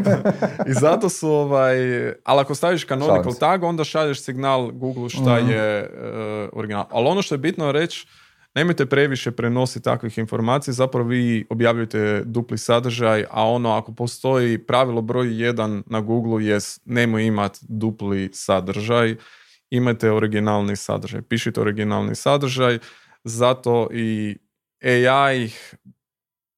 I 0.70 0.72
zato 0.72 1.08
su 1.08 1.28
ovaj, 1.28 1.78
ali 2.24 2.40
ako 2.40 2.54
staviš 2.54 2.86
canonical 2.86 3.34
tag, 3.40 3.62
onda 3.62 3.84
šalješ 3.84 4.22
signal 4.22 4.70
Google 4.70 5.08
šta 5.08 5.40
mhm. 5.40 5.50
je 5.50 5.80
uh, 5.82 6.58
original. 6.58 6.84
Ali 6.90 7.08
ono 7.08 7.22
što 7.22 7.34
je 7.34 7.38
bitno 7.38 7.72
reći, 7.72 8.06
nemojte 8.54 8.86
previše 8.86 9.30
prenositi 9.30 9.84
takvih 9.84 10.18
informacija, 10.18 10.74
zapravo 10.74 11.08
vi 11.08 11.46
objavljujete 11.50 12.22
dupli 12.24 12.58
sadržaj, 12.58 13.24
a 13.30 13.48
ono 13.48 13.72
ako 13.72 13.92
postoji 13.92 14.58
pravilo 14.58 15.02
broj 15.02 15.42
jedan 15.42 15.82
na 15.86 16.00
Google 16.00 16.44
je 16.44 16.58
nemoj 16.84 17.24
imati 17.24 17.58
dupli 17.68 18.30
sadržaj, 18.32 19.16
imajte 19.70 20.12
originalni 20.12 20.76
sadržaj, 20.76 21.22
pišite 21.22 21.60
originalni 21.60 22.14
sadržaj, 22.14 22.78
zato 23.26 23.88
i 23.92 24.36
AI 24.82 25.50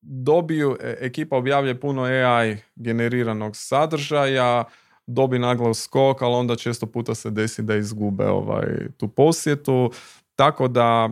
dobiju, 0.00 0.76
e, 0.80 0.96
ekipa 1.00 1.36
objavlja 1.36 1.80
puno 1.80 2.02
AI 2.02 2.56
generiranog 2.76 3.56
sadržaja, 3.56 4.64
dobi 5.06 5.38
naglo 5.38 5.74
skok, 5.74 6.22
ali 6.22 6.34
onda 6.34 6.56
često 6.56 6.86
puta 6.86 7.14
se 7.14 7.30
desi 7.30 7.62
da 7.62 7.76
izgube 7.76 8.26
ovaj, 8.26 8.66
tu 8.96 9.08
posjetu. 9.08 9.92
Tako 10.34 10.68
da 10.68 11.08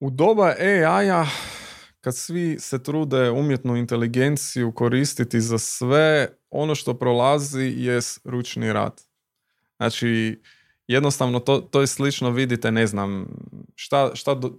u 0.00 0.10
doba 0.10 0.54
AI-a 0.58 1.26
kad 2.00 2.16
svi 2.16 2.56
se 2.60 2.82
trude 2.82 3.30
umjetnu 3.30 3.76
inteligenciju 3.76 4.72
koristiti 4.72 5.40
za 5.40 5.58
sve, 5.58 6.28
ono 6.50 6.74
što 6.74 6.94
prolazi 6.94 7.74
je 7.76 8.00
ručni 8.24 8.72
rad. 8.72 9.02
Znači, 9.76 10.40
jednostavno 10.88 11.40
to, 11.40 11.58
to 11.58 11.80
je 11.80 11.86
slično, 11.86 12.30
vidite, 12.30 12.70
ne 12.70 12.86
znam, 12.86 13.26
šta, 13.74 14.10
šta 14.14 14.34
do, 14.34 14.50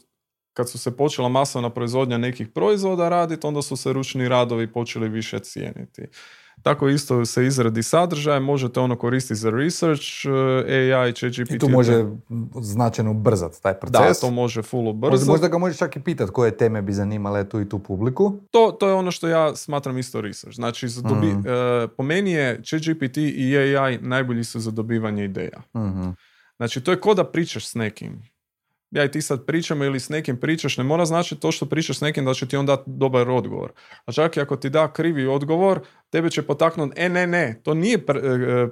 kad 0.54 0.70
su 0.70 0.78
se 0.78 0.98
počela 0.98 1.30
masovna 1.30 1.70
proizvodnja 1.70 2.18
nekih 2.18 2.48
proizvoda 2.48 3.10
raditi, 3.10 3.48
onda 3.48 3.62
su 3.62 3.76
se 3.76 3.94
ručni 3.94 4.30
radovi 4.30 4.74
počeli 4.74 5.10
više 5.10 5.40
cijeniti. 5.40 6.02
Tako 6.62 6.90
isto 6.90 7.26
se 7.26 7.46
izradi 7.46 7.84
sadržaj, 7.84 8.40
možete 8.40 8.80
ono 8.80 8.96
koristiti 8.96 9.36
za 9.36 9.50
research, 9.50 10.04
eh, 10.68 10.94
AI, 10.94 11.14
ChatGPT. 11.14 11.52
I 11.52 11.60
tu 11.60 11.70
može 11.70 12.06
značajno 12.62 13.12
ubrzati 13.12 13.62
taj 13.62 13.80
proces. 13.80 14.22
Da, 14.22 14.28
to 14.28 14.32
može 14.32 14.62
full 14.62 14.88
ubrzati. 14.88 15.30
Možda 15.30 15.48
ga 15.48 15.58
možeš 15.58 15.78
čak 15.78 15.96
i 15.96 16.00
pitati 16.00 16.32
koje 16.32 16.58
teme 16.58 16.82
bi 16.82 16.94
zanimale 16.94 17.50
tu 17.50 17.62
i 17.62 17.70
tu 17.70 17.80
publiku. 17.80 18.40
To, 18.52 18.78
to 18.80 18.88
je 18.88 18.94
ono 18.94 19.12
što 19.12 19.28
ja 19.28 19.56
smatram 19.56 19.98
isto 19.98 20.22
research. 20.22 20.56
Znači, 20.56 20.88
dobi, 21.04 21.28
mm. 21.28 21.44
po 21.98 22.04
meni 22.04 22.32
je 22.32 22.62
ChatGPT 22.64 23.18
i 23.18 23.58
AI 23.58 23.98
najbolji 24.02 24.44
su 24.44 24.60
za 24.60 24.72
dobivanje 24.72 25.26
ideja. 25.26 25.62
mm 25.74 26.14
Znači, 26.58 26.82
to 26.82 26.92
je 26.92 27.00
ko 27.00 27.14
da 27.14 27.24
pričaš 27.24 27.68
s 27.68 27.76
nekim 27.76 28.22
ja 28.96 29.04
i 29.06 29.12
ti 29.12 29.22
sad 29.22 29.46
pričamo 29.46 29.84
ili 29.84 30.00
s 30.00 30.10
nekim 30.10 30.40
pričaš, 30.40 30.78
ne 30.78 30.84
mora 30.84 31.06
znači 31.06 31.36
to 31.36 31.52
što 31.52 31.66
pričaš 31.66 31.98
s 31.98 32.02
nekim 32.02 32.26
da 32.26 32.34
će 32.34 32.48
ti 32.48 32.58
on 32.58 32.66
dati 32.66 32.84
dobar 32.86 33.30
odgovor. 33.30 33.72
A 34.06 34.12
čak 34.12 34.38
i 34.38 34.42
ako 34.42 34.56
ti 34.56 34.70
da 34.70 34.94
krivi 34.94 35.28
odgovor, 35.28 35.80
tebe 36.10 36.30
će 36.30 36.42
potaknuti, 36.42 37.02
e 37.02 37.10
ne, 37.10 37.28
ne, 37.28 37.62
to 37.64 37.74
nije 37.74 37.96
e, 37.96 38.02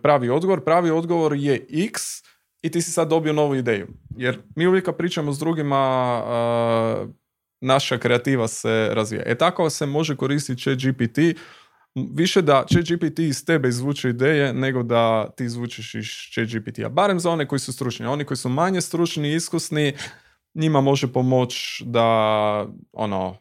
pravi 0.04 0.30
odgovor, 0.30 0.64
pravi 0.64 0.92
odgovor 0.92 1.34
je 1.36 1.66
x 1.70 2.02
i 2.62 2.72
ti 2.72 2.82
si 2.82 2.92
sad 2.92 3.10
dobio 3.10 3.34
novu 3.34 3.56
ideju. 3.56 3.88
Jer 4.18 4.42
mi 4.56 4.68
uvijek 4.68 4.90
pričamo 4.98 5.34
s 5.34 5.40
drugima, 5.40 5.80
naša 7.62 7.98
kreativa 7.98 8.48
se 8.48 8.90
razvija. 8.92 9.24
E 9.26 9.36
tako 9.36 9.70
se 9.70 9.86
može 9.86 10.16
koristiti 10.16 10.62
chat 10.62 10.78
GPT, 10.78 11.20
više 11.96 12.42
da 12.42 12.66
ChatGPT 12.70 13.20
iz 13.20 13.46
tebe 13.46 13.70
izvuče 13.70 14.10
ideje 14.10 14.54
nego 14.54 14.84
da 14.84 15.30
ti 15.38 15.46
izvučeš 15.46 15.96
iz 15.96 16.06
ChatGPT-a. 16.06 16.90
Barem 16.90 17.20
za 17.20 17.30
one 17.30 17.48
koji 17.48 17.60
su 17.60 17.74
stručni. 17.74 18.06
Oni 18.06 18.26
koji 18.26 18.38
su 18.38 18.50
manje 18.50 18.82
stručni 18.82 19.30
i 19.30 19.36
iskusni, 19.36 19.94
njima 20.54 20.82
može 20.82 21.14
pomoći 21.14 21.84
da 21.86 22.68
ono, 22.94 23.38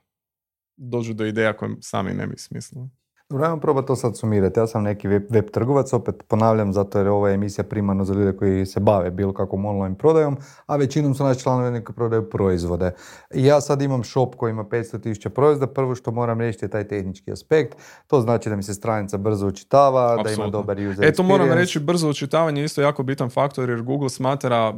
dođu 0.76 1.14
do 1.14 1.26
ideja 1.26 1.56
koje 1.56 1.76
sami 1.80 2.14
ne 2.14 2.26
bi 2.26 2.38
smislili. 2.38 2.88
Dobro, 3.32 3.46
ajmo 3.46 3.60
probati 3.60 3.86
to 3.86 3.96
sad 3.96 4.16
sumirati. 4.16 4.60
Ja 4.60 4.66
sam 4.66 4.82
neki 4.82 5.08
web, 5.08 5.22
web 5.30 5.50
trgovac, 5.50 5.92
opet 5.92 6.22
ponavljam, 6.28 6.72
zato 6.72 6.98
jer 6.98 7.08
ova 7.08 7.30
emisija 7.30 7.64
primarno 7.64 8.04
za 8.04 8.14
ljude 8.14 8.36
koji 8.36 8.66
se 8.66 8.80
bave 8.80 9.10
bilo 9.10 9.32
kakvom 9.32 9.64
online 9.64 9.98
prodajom, 9.98 10.36
a 10.66 10.76
većinom 10.76 11.14
su 11.14 11.24
naši 11.24 11.40
članovi 11.40 11.84
koji 11.84 11.94
prodaju 11.94 12.30
proizvode. 12.30 12.94
ja 13.34 13.60
sad 13.60 13.82
imam 13.82 14.04
shop 14.04 14.34
koji 14.36 14.50
ima 14.50 14.64
500.000 14.64 15.28
proizvoda, 15.28 15.72
prvo 15.72 15.94
što 15.94 16.10
moram 16.10 16.40
riješiti 16.40 16.64
je 16.64 16.68
taj 16.68 16.88
tehnički 16.88 17.32
aspekt. 17.32 17.76
To 18.06 18.20
znači 18.20 18.48
da 18.48 18.56
mi 18.56 18.62
se 18.62 18.74
stranica 18.74 19.18
brzo 19.18 19.46
učitava, 19.46 20.22
da 20.22 20.30
ima 20.30 20.46
dobar 20.46 20.78
user 20.78 21.04
E, 21.04 21.12
to 21.12 21.22
moram 21.22 21.52
reći, 21.52 21.80
brzo 21.80 22.08
učitavanje 22.08 22.60
je 22.60 22.64
isto 22.64 22.82
jako 22.82 23.02
bitan 23.02 23.30
faktor 23.30 23.70
jer 23.70 23.82
Google 23.82 24.10
smatra 24.10 24.74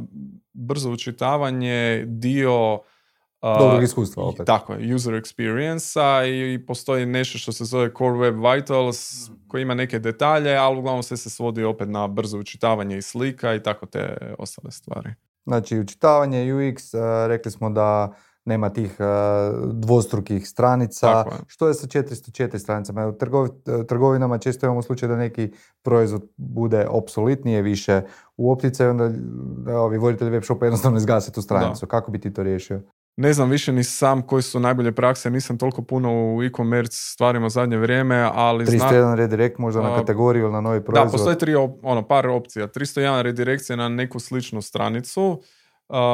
brzo 0.53 0.91
učitavanje 0.91 2.05
dio 2.07 2.79
Dobrog 3.59 3.83
iskustva 3.83 4.23
opet. 4.23 4.45
Tako 4.45 4.73
je, 4.73 4.95
user 4.95 5.13
experience 5.13 5.99
i 6.27 6.65
postoji 6.65 7.05
nešto 7.05 7.37
što 7.37 7.51
se 7.51 7.65
zove 7.65 7.91
Core 7.97 8.17
Web 8.17 8.35
Vitals 8.35 9.29
koji 9.47 9.61
ima 9.61 9.73
neke 9.73 9.99
detalje, 9.99 10.55
ali 10.55 10.79
uglavnom 10.79 11.03
sve 11.03 11.17
se 11.17 11.29
svodi 11.29 11.63
opet 11.63 11.89
na 11.89 12.07
brzo 12.07 12.39
učitavanje 12.39 12.97
i 12.97 13.01
slika 13.01 13.55
i 13.55 13.63
tako 13.63 13.85
te 13.85 14.33
ostale 14.39 14.71
stvari. 14.71 15.09
Znači, 15.45 15.79
učitavanje 15.79 16.53
UX, 16.53 16.93
rekli 17.27 17.51
smo 17.51 17.69
da 17.69 18.13
nema 18.45 18.69
tih 18.69 18.97
dvostrukih 19.73 20.47
stranica. 20.47 21.25
Što 21.47 21.67
je 21.67 21.73
sa 21.73 21.87
404 21.87 22.59
stranicama? 22.59 23.07
U 23.07 23.13
trgovinama 23.87 24.37
često 24.37 24.65
imamo 24.65 24.81
slučaj 24.81 25.09
da 25.09 25.15
neki 25.15 25.51
proizvod 25.81 26.27
bude 26.37 26.87
apsolutnije 27.03 27.61
više 27.61 28.01
u 28.37 28.51
optice 28.51 28.83
i 28.83 28.87
onda 28.87 29.11
ovi 29.77 29.97
voditelji 29.97 30.31
web 30.31 30.43
shopa 30.43 30.65
jednostavno 30.65 30.97
izgase 30.97 31.31
tu 31.31 31.41
stranicu. 31.41 31.87
Kako 31.87 32.11
bi 32.11 32.19
ti 32.19 32.33
to 32.33 32.43
riješio? 32.43 32.81
Ne 33.17 33.33
znam 33.33 33.49
više 33.49 33.71
ni 33.71 33.83
sam 33.83 34.21
koji 34.21 34.41
su 34.41 34.59
najbolje 34.59 34.91
prakse, 34.91 35.29
nisam 35.29 35.57
toliko 35.57 35.81
puno 35.81 36.35
u 36.35 36.43
e-commerce 36.43 36.97
stvarima 36.97 37.49
zadnje 37.49 37.77
vrijeme, 37.77 38.29
ali 38.33 38.65
301 38.65 38.77
zna... 38.77 39.15
redirect 39.15 39.57
možda 39.57 39.81
na 39.81 39.95
kategoriju 39.95 40.43
ili 40.43 40.53
na 40.53 40.61
novi 40.61 40.83
proizvod. 40.83 41.07
Da, 41.07 41.11
postoje 41.11 41.37
tri, 41.37 41.55
ono, 41.81 42.07
par 42.07 42.27
opcija. 42.27 42.67
301 42.67 43.21
redirekcija 43.21 43.75
na 43.75 43.89
neku 43.89 44.19
sličnu 44.19 44.61
stranicu. 44.61 45.41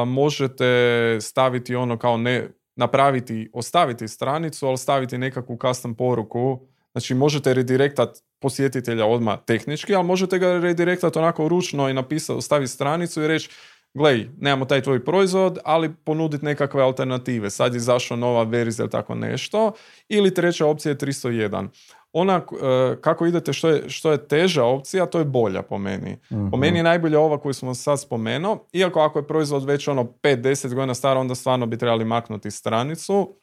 možete 0.06 1.18
staviti 1.20 1.74
ono 1.74 1.98
kao 1.98 2.16
ne, 2.16 2.48
napraviti, 2.76 3.50
ostaviti 3.52 4.08
stranicu, 4.08 4.66
ali 4.66 4.78
staviti 4.78 5.18
nekakvu 5.18 5.58
custom 5.66 5.94
poruku. 5.94 6.66
Znači 6.92 7.14
možete 7.14 7.54
redirektat 7.54 8.18
posjetitelja 8.40 9.06
odmah 9.06 9.38
tehnički, 9.46 9.94
ali 9.94 10.04
možete 10.04 10.38
ga 10.38 10.58
redirektat 10.58 11.16
onako 11.16 11.48
ručno 11.48 11.88
i 11.88 11.94
napisati, 11.94 12.42
staviti 12.42 12.72
stranicu 12.72 13.22
i 13.22 13.28
reći 13.28 13.50
glej, 13.94 14.28
nemamo 14.40 14.64
taj 14.64 14.80
tvoj 14.80 15.04
proizvod, 15.04 15.58
ali 15.64 15.94
ponuditi 16.04 16.44
nekakve 16.44 16.82
alternative. 16.82 17.50
Sad 17.50 17.74
je 17.74 17.80
zašla 17.80 18.16
nova 18.16 18.42
verzija 18.42 18.84
ili 18.84 18.90
tako 18.90 19.14
nešto. 19.14 19.72
Ili 20.08 20.34
treća 20.34 20.66
opcija 20.66 20.90
je 20.90 20.98
301. 20.98 21.68
Ona, 22.12 22.34
e, 22.36 22.96
kako 23.00 23.26
idete, 23.26 23.52
što 23.52 23.68
je, 23.68 23.90
što 23.90 24.12
je 24.12 24.28
teža 24.28 24.64
opcija, 24.64 25.06
to 25.06 25.18
je 25.18 25.24
bolja 25.24 25.62
po 25.62 25.78
meni. 25.78 26.16
Po 26.28 26.36
mhm. 26.36 26.58
meni 26.58 26.78
je 26.78 26.82
najbolja 26.82 27.20
ova 27.20 27.38
koju 27.38 27.54
smo 27.54 27.74
sad 27.74 28.00
spomenuo, 28.00 28.66
iako 28.72 29.00
ako 29.00 29.18
je 29.18 29.26
proizvod 29.26 29.64
već 29.64 29.88
ono 29.88 30.04
5-10 30.04 30.74
godina 30.74 30.94
star, 30.94 31.16
onda 31.16 31.34
stvarno 31.34 31.66
bi 31.66 31.78
trebali 31.78 32.04
maknuti 32.04 32.50
stranicu, 32.50 33.34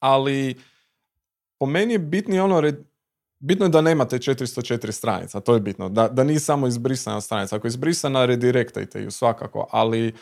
ali 0.00 0.54
po 1.58 1.66
meni 1.66 1.94
je 1.94 1.98
bitnije 1.98 2.42
ono 2.42 2.60
bitno 3.38 3.66
je 3.66 3.70
da 3.70 3.80
nemate 3.80 4.18
404 4.18 4.92
stranica, 4.92 5.40
to 5.40 5.54
je 5.54 5.60
bitno, 5.60 5.88
da, 5.88 6.08
da 6.08 6.24
nije 6.24 6.40
samo 6.40 6.66
izbrisana 6.66 7.20
stranica. 7.20 7.56
Ako 7.56 7.66
je 7.66 7.68
izbrisana, 7.68 8.24
redirektajte 8.24 9.02
ju 9.02 9.10
svakako, 9.10 9.68
ali 9.70 10.14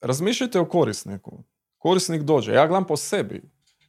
razmišljajte 0.00 0.60
o 0.60 0.68
korisniku. 0.68 1.44
Korisnik 1.78 2.22
dođe, 2.22 2.52
ja 2.52 2.66
gledam 2.66 2.86
po 2.86 2.96
sebi, 2.96 3.42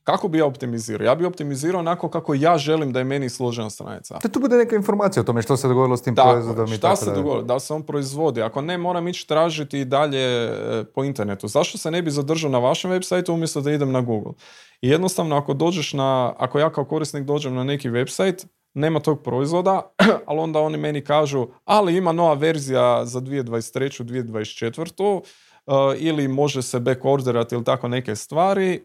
kako 0.03 0.27
bi 0.27 0.37
ja 0.37 0.45
optimizirao? 0.45 1.05
Ja 1.05 1.15
bi 1.15 1.25
optimizirao 1.25 1.79
onako 1.79 2.09
kako 2.09 2.33
ja 2.33 2.57
želim 2.57 2.93
da 2.93 2.99
je 2.99 3.05
meni 3.05 3.29
složena 3.29 3.69
stranica. 3.69 4.19
Da 4.23 4.29
tu 4.29 4.39
bude 4.39 4.57
neka 4.57 4.75
informacija 4.75 5.21
o 5.21 5.23
tome 5.23 5.41
što 5.41 5.57
se 5.57 5.67
dogodilo 5.67 5.97
s 5.97 6.01
tim 6.01 6.15
Tako, 6.15 6.31
proizvodom 6.31 6.65
i 6.65 6.77
šta 6.77 6.87
tako 6.87 7.05
se 7.05 7.11
dogodilo? 7.11 7.41
Da 7.41 7.59
se 7.59 7.73
on 7.73 7.83
proizvodi? 7.83 8.41
Ako 8.41 8.61
ne, 8.61 8.77
moram 8.77 9.07
ići 9.07 9.27
tražiti 9.27 9.79
i 9.79 9.85
dalje 9.85 10.45
e, 10.45 10.83
po 10.95 11.03
internetu. 11.03 11.47
Zašto 11.47 11.77
se 11.77 11.91
ne 11.91 12.01
bi 12.01 12.11
zadržao 12.11 12.51
na 12.51 12.59
vašem 12.59 12.91
web 12.91 13.03
sajtu 13.03 13.33
umjesto 13.33 13.61
da 13.61 13.71
idem 13.71 13.91
na 13.91 14.01
Google? 14.01 14.33
I 14.81 14.89
jednostavno, 14.89 15.37
ako 15.37 15.53
dođeš 15.53 15.93
na, 15.93 16.33
ako 16.37 16.59
ja 16.59 16.69
kao 16.69 16.85
korisnik 16.85 17.23
dođem 17.23 17.55
na 17.55 17.63
neki 17.63 17.89
website, 17.89 18.45
nema 18.73 18.99
tog 18.99 19.23
proizvoda, 19.23 19.93
ali 20.27 20.39
onda 20.39 20.59
oni 20.59 20.77
meni 20.77 21.03
kažu, 21.03 21.47
ali 21.65 21.97
ima 21.97 22.11
nova 22.11 22.33
verzija 22.33 23.05
za 23.05 23.21
2023. 23.21 24.03
2024. 24.03 25.21
Uh, 25.65 25.73
ili 25.97 26.27
može 26.27 26.61
se 26.61 26.79
backorderati 26.79 27.55
ili 27.55 27.63
tako 27.63 27.87
neke 27.87 28.15
stvari, 28.15 28.81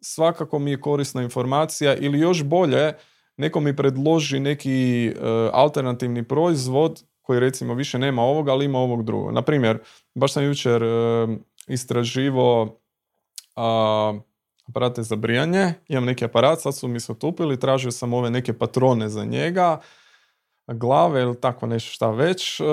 svakako 0.00 0.58
mi 0.58 0.70
je 0.70 0.80
korisna 0.80 1.22
informacija 1.22 1.96
ili 1.96 2.18
još 2.18 2.42
bolje, 2.42 2.92
neko 3.36 3.60
mi 3.60 3.76
predloži 3.76 4.40
neki 4.40 5.12
uh, 5.16 5.22
alternativni 5.52 6.28
proizvod 6.28 7.04
koji 7.22 7.40
recimo 7.40 7.74
više 7.74 7.98
nema 7.98 8.22
ovoga, 8.22 8.52
ali 8.52 8.64
ima 8.64 8.78
ovog 8.78 9.04
drugog. 9.04 9.32
Na 9.32 9.42
primjer, 9.42 9.78
baš 10.14 10.32
sam 10.32 10.44
jučer 10.44 10.82
uh, 10.82 11.30
istraživo 11.66 12.62
uh, 12.62 14.20
aparate 14.68 15.02
za 15.02 15.16
brijanje, 15.16 15.74
imam 15.88 16.04
neki 16.04 16.24
aparat, 16.24 16.60
sad 16.60 16.76
su 16.76 16.88
mi 16.88 17.00
se 17.00 17.12
otupili, 17.12 17.60
tražio 17.60 17.90
sam 17.90 18.14
ove 18.14 18.30
neke 18.30 18.52
patrone 18.52 19.08
za 19.08 19.24
njega, 19.24 19.80
glave 20.66 21.22
ili 21.22 21.40
tako 21.40 21.66
nešto 21.66 21.90
šta 21.92 22.10
već 22.10 22.60
uh, 22.60 22.66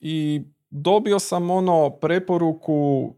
i 0.00 0.42
dobio 0.70 1.18
sam 1.18 1.50
ono 1.50 1.90
preporuku 1.90 3.14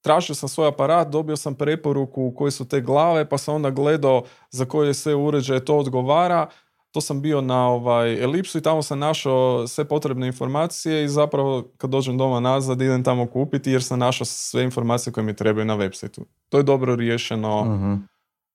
tražio 0.00 0.34
sam 0.34 0.48
svoj 0.48 0.68
aparat, 0.68 1.08
dobio 1.08 1.36
sam 1.36 1.54
preporuku 1.54 2.32
koje 2.36 2.50
su 2.50 2.68
te 2.68 2.80
glave, 2.80 3.28
pa 3.28 3.38
sam 3.38 3.54
onda 3.54 3.70
gledao 3.70 4.22
za 4.50 4.64
koje 4.64 4.94
sve 4.94 5.14
uređaje 5.14 5.64
to 5.64 5.78
odgovara. 5.78 6.46
To 6.90 7.00
sam 7.00 7.20
bio 7.22 7.40
na 7.40 7.68
ovaj 7.68 8.22
elipsu 8.22 8.58
i 8.58 8.62
tamo 8.62 8.82
sam 8.82 8.98
našao 8.98 9.66
sve 9.66 9.84
potrebne 9.84 10.26
informacije 10.26 11.04
i 11.04 11.08
zapravo 11.08 11.64
kad 11.76 11.90
dođem 11.90 12.18
doma 12.18 12.40
nazad 12.40 12.80
idem 12.82 13.04
tamo 13.04 13.26
kupiti 13.26 13.70
jer 13.70 13.82
sam 13.82 13.98
našao 13.98 14.24
sve 14.24 14.62
informacije 14.64 15.12
koje 15.12 15.24
mi 15.24 15.36
trebaju 15.36 15.64
na 15.66 15.76
websiteu. 15.76 16.24
To 16.48 16.56
je 16.56 16.62
dobro 16.62 16.96
riješeno 16.96 17.64
Mhm. 17.64 17.94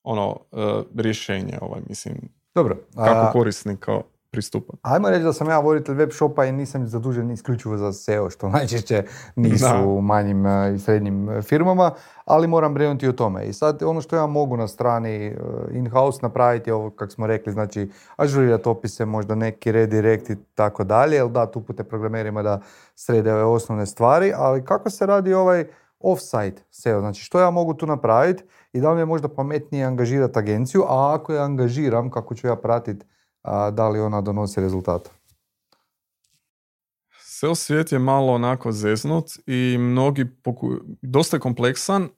ono 0.04 0.38
e, 0.52 0.58
rješenje, 0.96 1.58
ovaj, 1.62 1.82
mislim, 1.89 2.16
Dobro. 2.56 2.78
kako 2.96 3.28
a, 3.28 3.32
korisnika 3.32 4.02
pristupa. 4.36 4.74
Ajmo 4.82 5.10
reći 5.10 5.24
da 5.24 5.34
sam 5.34 5.50
ja 5.50 5.60
voditelj 5.60 5.96
web 5.96 6.12
shopa 6.12 6.46
i 6.46 6.52
nisam 6.52 6.88
zadužen 6.88 7.32
isključivo 7.32 7.78
za 7.78 7.94
SEO, 7.94 8.30
što 8.30 8.50
najčešće 8.50 9.04
nisu 9.36 9.66
Da. 9.66 9.82
u 9.88 10.02
manjim 10.02 10.46
e, 10.46 10.74
i 10.76 10.80
srednjim 10.80 11.30
e, 11.30 11.42
firmama, 11.42 11.92
ali 12.26 12.48
moram 12.48 12.74
brinuti 12.74 13.08
o 13.08 13.12
tome. 13.12 13.46
I 13.46 13.54
sad 13.54 13.84
ono 13.84 14.02
što 14.02 14.16
ja 14.16 14.26
mogu 14.28 14.58
na 14.58 14.68
strani 14.68 15.26
e, 15.26 15.36
in-house 15.72 16.20
napraviti 16.22 16.72
ovo, 16.72 16.90
kako 16.90 17.12
smo 17.12 17.28
rekli, 17.28 17.54
znači 17.54 17.90
ažurirati 18.16 18.70
opise, 18.70 19.06
možda 19.06 19.36
neki 19.36 19.72
redirect 19.72 20.30
i 20.30 20.36
tako 20.56 20.84
dalje, 20.84 21.16
jer 21.16 21.28
da, 21.28 21.52
tu 21.52 21.62
pute 21.62 21.84
programerima 21.84 22.44
da 22.44 22.62
srede 22.96 23.34
ove 23.34 23.44
osnovne 23.44 23.86
stvari, 23.86 24.34
ali 24.36 24.66
kako 24.66 24.90
se 24.90 25.06
radi 25.06 25.34
ovaj 25.34 25.66
off-site 26.00 26.62
SEO, 26.72 27.00
znači 27.00 27.24
što 27.24 27.40
ja 27.40 27.50
mogu 27.50 27.74
tu 27.74 27.86
napraviti 27.86 28.44
i 28.74 28.82
da 28.82 28.94
li 28.94 29.02
je 29.02 29.06
možda 29.06 29.28
pametnije 29.28 29.86
angažirati 29.86 30.40
agenciju, 30.40 30.84
a 30.88 31.16
ako 31.16 31.34
je 31.34 31.40
angažiram, 31.40 32.10
kako 32.10 32.36
ću 32.36 32.48
ja 32.48 32.56
pratiti 32.56 33.06
a, 33.46 33.72
da 33.72 33.89
li 33.89 34.00
ona 34.00 34.22
donosi 34.22 34.62
rezultata. 34.62 35.10
SEO 37.20 37.56
svijet 37.56 37.91
je 37.91 38.00
malo 38.00 38.34
onako 38.34 38.72
zeznut 38.72 39.26
i 39.48 39.78
mnogi, 39.80 40.26
poku... 40.43 40.72
dosta 41.02 41.38
je 41.38 41.41
kompleksan, 41.41 42.10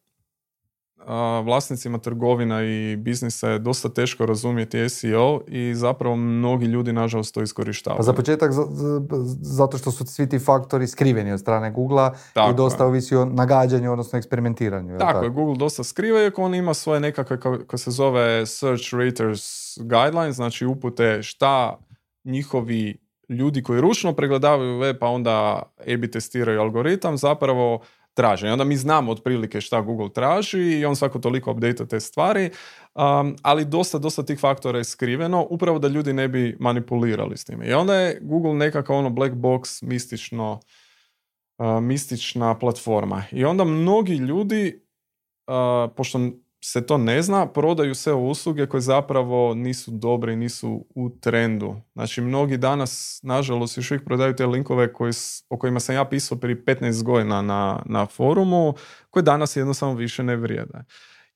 a, 1.08 1.42
vlasnicima 1.42 1.98
trgovina 1.98 2.64
i 2.64 2.96
biznisa 2.96 3.50
je 3.50 3.60
dosta 3.60 3.90
teško 3.90 4.26
razumjeti 4.26 4.90
SEO 4.90 5.42
i 5.48 5.74
zapravo 5.76 6.16
mnogi 6.16 6.66
ljudi 6.66 6.94
nažalost 6.94 7.34
to 7.34 7.42
iskorištavaju. 7.42 7.98
Pa 7.98 8.04
za 8.04 8.14
početak 8.14 8.52
za- 8.52 8.68
za- 8.70 9.02
zato 9.42 9.78
što 9.78 9.92
su 9.92 10.06
svi 10.06 10.30
ti 10.30 10.40
faktori 10.40 10.88
skriveni 10.88 11.32
od 11.32 11.40
strane 11.40 11.72
Google 11.72 12.10
Tako 12.34 12.52
i 12.52 12.56
dosta 12.56 12.84
je. 12.84 12.88
ovisi 12.88 13.16
o 13.16 13.26
nagađanju, 13.26 13.92
odnosno 13.92 14.18
eksperimentiranju. 14.18 14.90
jel 14.90 15.00
Tako 15.00 15.24
je, 15.24 15.30
Google 15.30 15.56
dosta 15.56 15.84
skriva, 15.84 16.22
iako 16.22 16.44
on 16.44 16.56
ima 16.56 16.74
svoje 16.74 17.00
nekakve, 17.00 17.40
kako 17.40 17.78
se 17.78 17.92
zove 17.92 18.46
Search 18.46 18.94
Raters 18.94 19.44
Guidelines, 19.80 20.36
znači 20.36 20.66
upute 20.66 21.20
šta 21.24 21.78
njihovi 22.26 22.98
ljudi 23.30 23.64
koji 23.64 23.82
ručno 23.82 24.14
pregledavaju 24.14 24.78
web, 24.78 24.96
pa 25.00 25.08
onda 25.08 25.62
A-B 25.80 26.12
testiraju 26.12 26.62
algoritam, 26.62 27.18
zapravo 27.18 27.80
traže. 28.18 28.48
I 28.48 28.52
onda 28.52 28.64
mi 28.64 28.76
znamo 28.76 29.12
otprilike 29.12 29.62
šta 29.62 29.82
Google 29.82 30.10
traži 30.14 30.60
i 30.60 30.86
on 30.86 30.96
svako 30.96 31.20
toliko 31.20 31.52
update 31.52 31.86
te 31.88 32.00
stvari, 32.00 32.50
um, 32.96 33.36
ali 33.42 33.66
dosta, 33.66 33.98
dosta 33.98 34.26
tih 34.26 34.40
faktora 34.40 34.78
je 34.78 34.84
skriveno, 34.84 35.48
upravo 35.50 35.80
da 35.80 35.88
ljudi 35.88 36.14
ne 36.14 36.28
bi 36.28 36.58
manipulirali 36.60 37.38
s 37.38 37.46
time. 37.46 37.68
I 37.68 37.74
onda 37.74 37.96
je 37.96 38.20
Google 38.22 38.54
nekakav 38.54 38.96
ono 38.96 39.10
black 39.10 39.34
box, 39.34 39.84
mistično, 39.84 40.60
uh, 41.58 41.82
mistična 41.82 42.58
platforma. 42.60 43.24
I 43.32 43.46
onda 43.46 43.64
mnogi 43.64 44.16
ljudi, 44.16 44.82
uh, 45.48 45.92
pošto 45.96 46.20
se 46.64 46.86
to 46.86 46.98
ne 46.98 47.22
zna, 47.22 47.48
prodaju 47.48 47.96
sve 47.96 48.14
usluge 48.14 48.66
koje 48.66 48.82
zapravo 48.82 49.54
nisu 49.54 49.92
dobre 49.92 50.34
i 50.34 50.36
nisu 50.36 50.86
u 50.96 51.10
trendu. 51.10 51.76
Znači, 51.94 52.22
mnogi 52.22 52.58
danas, 52.58 53.20
nažalost, 53.24 53.78
još 53.78 53.92
uvijek 53.92 54.06
prodaju 54.06 54.36
te 54.36 54.46
linkove 54.46 54.94
koji, 54.94 55.12
o 55.50 55.58
kojima 55.58 55.80
sam 55.80 55.96
ja 55.96 56.06
pisao 56.06 56.38
prije 56.38 56.66
15 56.66 57.04
godina 57.04 57.42
na, 57.42 57.84
na 57.86 58.06
forumu, 58.06 58.74
koje 59.10 59.24
danas 59.24 59.56
jednostavno 59.56 59.96
više 59.96 60.24
ne 60.24 60.36
vrijede. 60.36 60.84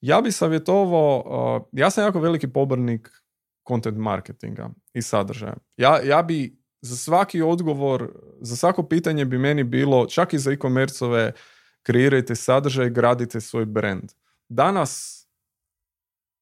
Ja 0.01 0.21
bi 0.21 0.31
savjetovao, 0.31 1.23
uh, 1.61 1.79
ja 1.79 1.89
sam 1.89 2.03
jako 2.03 2.19
veliki 2.19 2.47
pobornik 2.47 3.09
content 3.67 3.97
marketinga 3.97 4.69
i 4.93 5.01
sadržaja. 5.01 5.55
Ja, 5.77 5.99
ja 6.03 6.21
bi 6.21 6.61
za 6.81 6.95
svaki 6.95 7.41
odgovor, 7.41 8.11
za 8.41 8.55
svako 8.55 8.83
pitanje 8.83 9.25
bi 9.25 9.37
meni 9.37 9.63
bilo, 9.63 10.05
čak 10.05 10.33
i 10.33 10.39
za 10.39 10.51
e-commerceove, 10.51 11.31
kreirajte 11.83 12.35
sadržaj, 12.35 12.89
gradite 12.89 13.41
svoj 13.41 13.65
brand. 13.65 14.11
Danas 14.53 15.25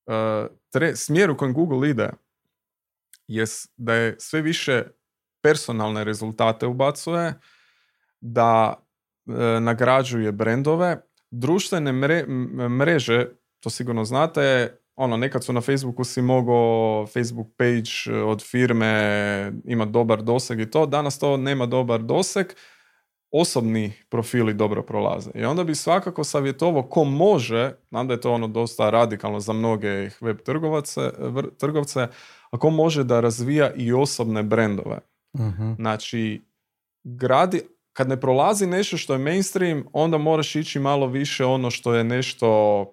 uh, 0.05 0.47
tre, 0.69 0.95
smjer 0.95 1.31
u 1.31 1.37
kojem 1.37 1.53
Google 1.53 1.89
ide 1.89 2.09
je 3.27 3.45
da 3.77 3.93
je 3.93 4.15
sve 4.19 4.41
više 4.41 4.83
personalne 5.41 6.03
rezultate 6.03 6.65
ubacuje, 6.65 7.33
da 8.21 8.73
e, 9.27 9.59
nagrađuje 9.59 10.31
brendove, 10.31 11.01
društvene 11.31 11.91
mre- 11.91 12.69
mreže, 12.69 13.27
to 13.59 13.69
sigurno 13.69 14.05
znate, 14.05 14.75
ono, 14.95 15.17
nekad 15.17 15.43
su 15.43 15.53
na 15.53 15.61
Facebooku 15.61 16.03
si 16.03 16.21
mogao 16.21 17.07
Facebook 17.07 17.47
page 17.57 18.21
od 18.23 18.43
firme 18.43 19.51
ima 19.65 19.85
dobar 19.85 20.23
doseg 20.23 20.59
i 20.59 20.71
to, 20.71 20.85
danas 20.85 21.19
to 21.19 21.37
nema 21.37 21.65
dobar 21.65 22.01
doseg, 22.01 22.47
osobni 23.31 23.93
profili 24.09 24.53
dobro 24.53 24.83
prolaze. 24.83 25.31
I 25.35 25.43
onda 25.43 25.63
bi 25.63 25.75
svakako 25.75 26.23
savjetovao 26.23 26.83
ko 26.83 27.03
može, 27.03 27.73
znam 27.89 28.07
da 28.07 28.13
je 28.13 28.21
to 28.21 28.31
ono 28.31 28.47
dosta 28.47 28.89
radikalno 28.89 29.39
za 29.39 29.53
mnoge 29.53 30.09
web 30.21 30.37
trgovace, 30.45 31.01
trgovce, 31.57 32.07
a 32.51 32.57
ko 32.57 32.69
može 32.69 33.03
da 33.03 33.19
razvija 33.19 33.73
i 33.73 33.93
osobne 33.93 34.43
brendove. 34.43 34.99
Mhm. 35.37 35.73
Znači, 35.73 36.41
gradi, 37.03 37.61
kad 37.93 38.09
ne 38.09 38.19
prolazi 38.19 38.67
nešto 38.67 38.97
što 38.97 39.13
je 39.13 39.19
mainstream, 39.19 39.83
onda 39.93 40.17
moraš 40.17 40.55
ići 40.55 40.79
malo 40.79 41.07
više 41.07 41.45
ono 41.45 41.71
što 41.71 41.93
je 41.93 42.03
nešto, 42.03 42.85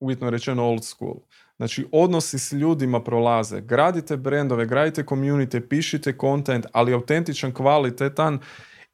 uvjetno 0.00 0.30
rečeno, 0.30 0.64
old 0.64 0.84
school. 0.84 1.16
Znači, 1.56 1.86
odnosi 1.92 2.38
s 2.38 2.52
ljudima 2.52 3.02
prolaze. 3.02 3.60
Gradite 3.60 4.16
brendove, 4.16 4.66
gradite 4.66 5.02
community, 5.02 5.68
pišite 5.68 6.14
content, 6.20 6.66
ali 6.72 6.92
autentičan, 6.92 7.52
kvalitetan 7.52 8.38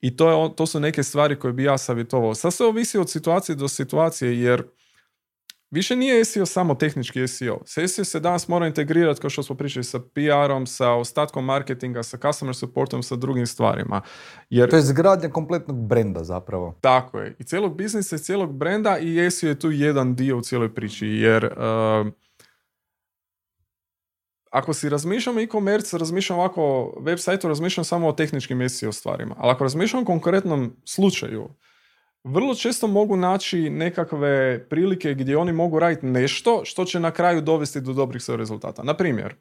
i 0.00 0.16
to, 0.16 0.30
je, 0.30 0.56
to 0.56 0.66
su 0.66 0.80
neke 0.80 1.02
stvari 1.02 1.38
koje 1.38 1.52
bi 1.52 1.64
ja 1.64 1.78
savjetovao. 1.78 2.34
Sad 2.34 2.52
sve 2.52 2.66
ovisi 2.66 2.98
od 2.98 3.10
situacije 3.10 3.56
do 3.56 3.68
situacije, 3.68 4.40
jer 4.40 4.62
više 5.70 5.96
nije 5.96 6.24
SEO 6.24 6.46
samo 6.46 6.74
tehnički 6.74 7.28
SEO. 7.28 7.58
S 7.66 7.92
SEO 7.94 8.04
se 8.04 8.20
danas 8.20 8.48
mora 8.48 8.66
integrirati, 8.66 9.20
kao 9.20 9.30
što 9.30 9.42
smo 9.42 9.56
pričali, 9.56 9.84
sa 9.84 9.98
PR-om, 10.00 10.66
sa 10.66 10.92
ostatkom 10.92 11.44
marketinga, 11.44 12.02
sa 12.02 12.18
customer 12.18 12.54
supportom, 12.54 13.02
sa 13.02 13.16
drugim 13.16 13.46
stvarima. 13.46 14.00
Jer 14.50 14.70
To 14.70 14.76
je 14.76 14.82
zgradnja 14.82 15.28
kompletnog 15.28 15.86
brenda 15.86 16.24
zapravo. 16.24 16.78
tako 16.80 17.18
je. 17.18 17.36
I 17.38 17.44
cijelog 17.44 17.76
biznisa 17.76 18.16
i 18.16 18.18
cijelog 18.18 18.52
brenda 18.52 18.98
i 18.98 19.30
SEO 19.30 19.48
je 19.48 19.58
tu 19.58 19.70
jedan 19.70 20.14
dio 20.14 20.38
u 20.38 20.40
cijeloj 20.40 20.74
priči. 20.74 21.06
Jer 21.06 21.44
uh, 21.44 22.12
ako 24.50 24.72
si 24.74 24.88
razmišljamo 24.88 25.40
e-commerce, 25.40 25.98
razmišljam 25.98 26.38
ovako 26.38 26.94
web 27.00 27.18
sajtu, 27.18 27.48
razmišljam 27.48 27.84
samo 27.84 28.08
o 28.08 28.12
tehničkim 28.12 28.68
SEO 28.68 28.92
stvarima. 28.92 29.34
Ali 29.38 29.50
ako 29.50 29.64
razmišljam 29.64 30.02
o 30.02 30.06
konkretnom 30.06 30.76
slučaju, 30.84 31.48
vrlo 32.24 32.54
često 32.54 32.86
mogu 32.86 33.16
naći 33.16 33.70
nekakve 33.70 34.66
prilike 34.68 35.14
gdje 35.14 35.36
oni 35.36 35.52
mogu 35.52 35.78
raditi 35.78 36.06
nešto 36.06 36.60
što 36.64 36.84
će 36.84 37.00
na 37.00 37.10
kraju 37.10 37.40
dovesti 37.40 37.80
do 37.80 37.92
dobrih 37.92 38.22
SEO 38.22 38.36
rezultata. 38.36 38.82
Na 38.82 38.94
primjer, 38.94 39.34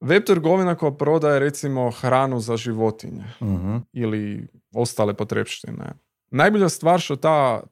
Web 0.00 0.24
trgovina 0.24 0.74
koja 0.74 0.92
prodaje 0.92 1.38
recimo 1.40 1.90
hranu 1.90 2.40
za 2.40 2.56
životinje 2.56 3.24
Mhm. 3.42 3.76
ili 3.92 4.48
ostale 4.74 5.14
potrepštine. 5.14 5.92
Najbolja 6.30 6.68
stvar 6.68 7.00
što 7.00 7.16
ta 7.16 7.62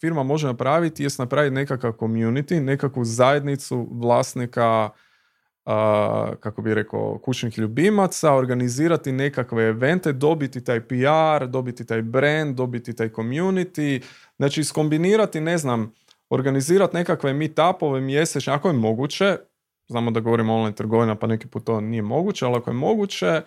firma 0.00 0.22
može 0.22 0.46
napraviti 0.46 1.02
jest 1.02 1.18
napraviti 1.18 1.54
nekakav 1.54 1.92
community, 1.92 2.60
nekakvu 2.60 3.04
zajednicu 3.04 3.88
vlasnika 3.90 4.90
a, 5.68 6.32
kako 6.40 6.62
bi 6.62 6.74
rekao, 6.74 7.18
kućnih 7.18 7.58
ljubimaca, 7.58 8.34
organizirati 8.34 9.12
nekakve 9.12 9.64
evente, 9.64 10.12
dobiti 10.12 10.64
taj 10.64 10.80
PR, 10.80 11.46
dobiti 11.46 11.86
taj 11.86 12.02
brand, 12.02 12.56
dobiti 12.56 12.96
taj 12.96 13.08
community, 13.08 14.02
znači 14.36 14.60
iskombinirati, 14.60 15.40
ne 15.40 15.58
znam, 15.58 15.92
organizirati 16.30 16.96
nekakve 16.96 17.32
meetupove 17.32 18.00
mjesečne, 18.00 18.52
ako 18.52 18.68
je 18.68 18.74
moguće, 18.74 19.36
znamo 19.88 20.10
da 20.10 20.20
govorimo 20.20 20.54
online 20.54 20.74
trgovina, 20.74 21.14
pa 21.14 21.26
neki 21.26 21.46
put 21.46 21.64
to 21.64 21.80
nije 21.80 22.02
moguće, 22.02 22.46
ali 22.46 22.56
ako 22.56 22.70
je 22.70 22.74
moguće, 22.74 23.42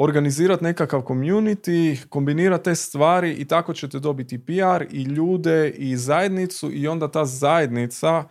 organizirati 0.00 0.64
nekakav 0.64 1.02
community, 1.02 2.06
kombinirati 2.08 2.64
te 2.64 2.74
stvari 2.74 3.32
i 3.32 3.44
tako 3.44 3.74
ćete 3.74 3.98
dobiti 3.98 4.44
PR 4.44 4.84
i 4.90 5.02
ljude 5.02 5.70
i 5.70 5.96
zajednicu 5.96 6.72
i 6.72 6.88
onda 6.88 7.10
ta 7.10 7.24
zajednica 7.24 8.24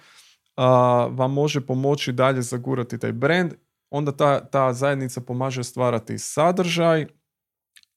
a, 0.55 1.07
vam 1.11 1.33
može 1.33 1.61
pomoći 1.61 2.11
dalje 2.11 2.41
zagurati 2.41 2.99
taj 2.99 3.11
brand. 3.11 3.53
Onda 3.89 4.11
ta, 4.11 4.49
ta 4.49 4.73
zajednica 4.73 5.21
pomaže 5.21 5.63
stvarati 5.63 6.17
sadržaj, 6.17 7.05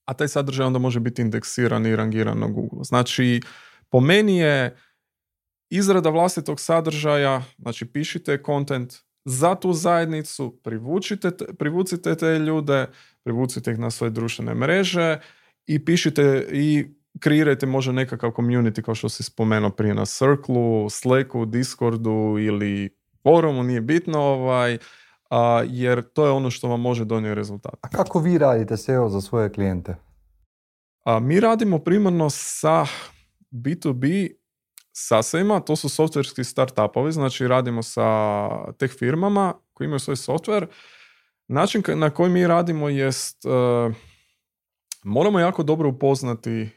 a 0.05 0.15
taj 0.15 0.29
sadržaj 0.29 0.67
onda 0.67 0.79
može 0.79 1.01
biti 1.01 1.23
indeksiran 1.23 1.87
i 1.87 1.97
rangiran 1.97 2.39
na 2.39 2.47
Google. 2.47 2.85
Znači, 2.85 3.41
po 3.89 4.01
meni 4.01 4.39
je 4.39 4.77
izrada 5.71 6.11
vlastitog 6.11 6.61
sadržaja, 6.61 7.43
znači 7.59 7.85
pišite 7.87 8.43
content 8.47 8.95
za 9.25 9.55
tu 9.55 9.73
zajednicu, 9.73 10.61
privučite, 10.65 11.31
privucite 11.59 12.15
te 12.15 12.39
ljude, 12.39 12.87
privucite 13.25 13.71
ih 13.71 13.79
na 13.79 13.91
svoje 13.91 14.11
društvene 14.11 14.55
mreže 14.55 15.21
i 15.67 15.85
pišite 15.85 16.49
i 16.53 16.87
kreirajte 17.21 17.67
možda 17.67 17.93
nekakav 17.93 18.31
community 18.31 18.83
kao 18.83 18.95
što 18.95 19.09
si 19.09 19.23
spomenuo 19.23 19.71
prije 19.71 19.95
na 19.95 20.07
Circlu, 20.07 20.91
Slacku, 20.91 21.47
Discordu 21.47 22.37
ili 22.39 22.97
forumu, 23.23 23.63
nije 23.63 23.81
bitno, 23.81 24.21
ovaj, 24.21 24.79
a, 25.31 25.63
jer 25.67 26.03
to 26.03 26.25
je 26.25 26.31
ono 26.31 26.51
što 26.51 26.69
vam 26.69 26.81
može 26.81 27.05
donijeti 27.05 27.35
rezultat. 27.35 27.75
A 27.81 27.89
kako 27.89 28.19
vi 28.19 28.39
radite 28.39 28.77
SEO 28.77 29.09
za 29.09 29.21
svoje 29.21 29.53
klijente? 29.53 29.97
A, 31.05 31.21
mi 31.21 31.41
radimo 31.41 31.79
primarno 31.79 32.31
sa 32.31 32.87
B2B 33.51 34.31
sasajima, 34.93 35.61
to 35.61 35.77
su 35.77 35.89
softverski 35.89 36.45
startupovi, 36.45 37.13
znači 37.13 37.49
radimo 37.49 37.83
sa 37.83 38.73
teh 38.73 38.91
firmama 38.91 39.55
koji 39.73 39.87
imaju 39.87 39.99
svoj 39.99 40.17
softver. 40.17 40.67
Način 41.53 41.83
na 41.87 42.11
koji 42.11 42.31
mi 42.31 42.47
radimo 42.47 42.89
jest, 42.89 43.45
e, 43.45 43.49
moramo 45.05 45.41
jako 45.41 45.63
dobro 45.63 45.89
upoznati 45.89 46.69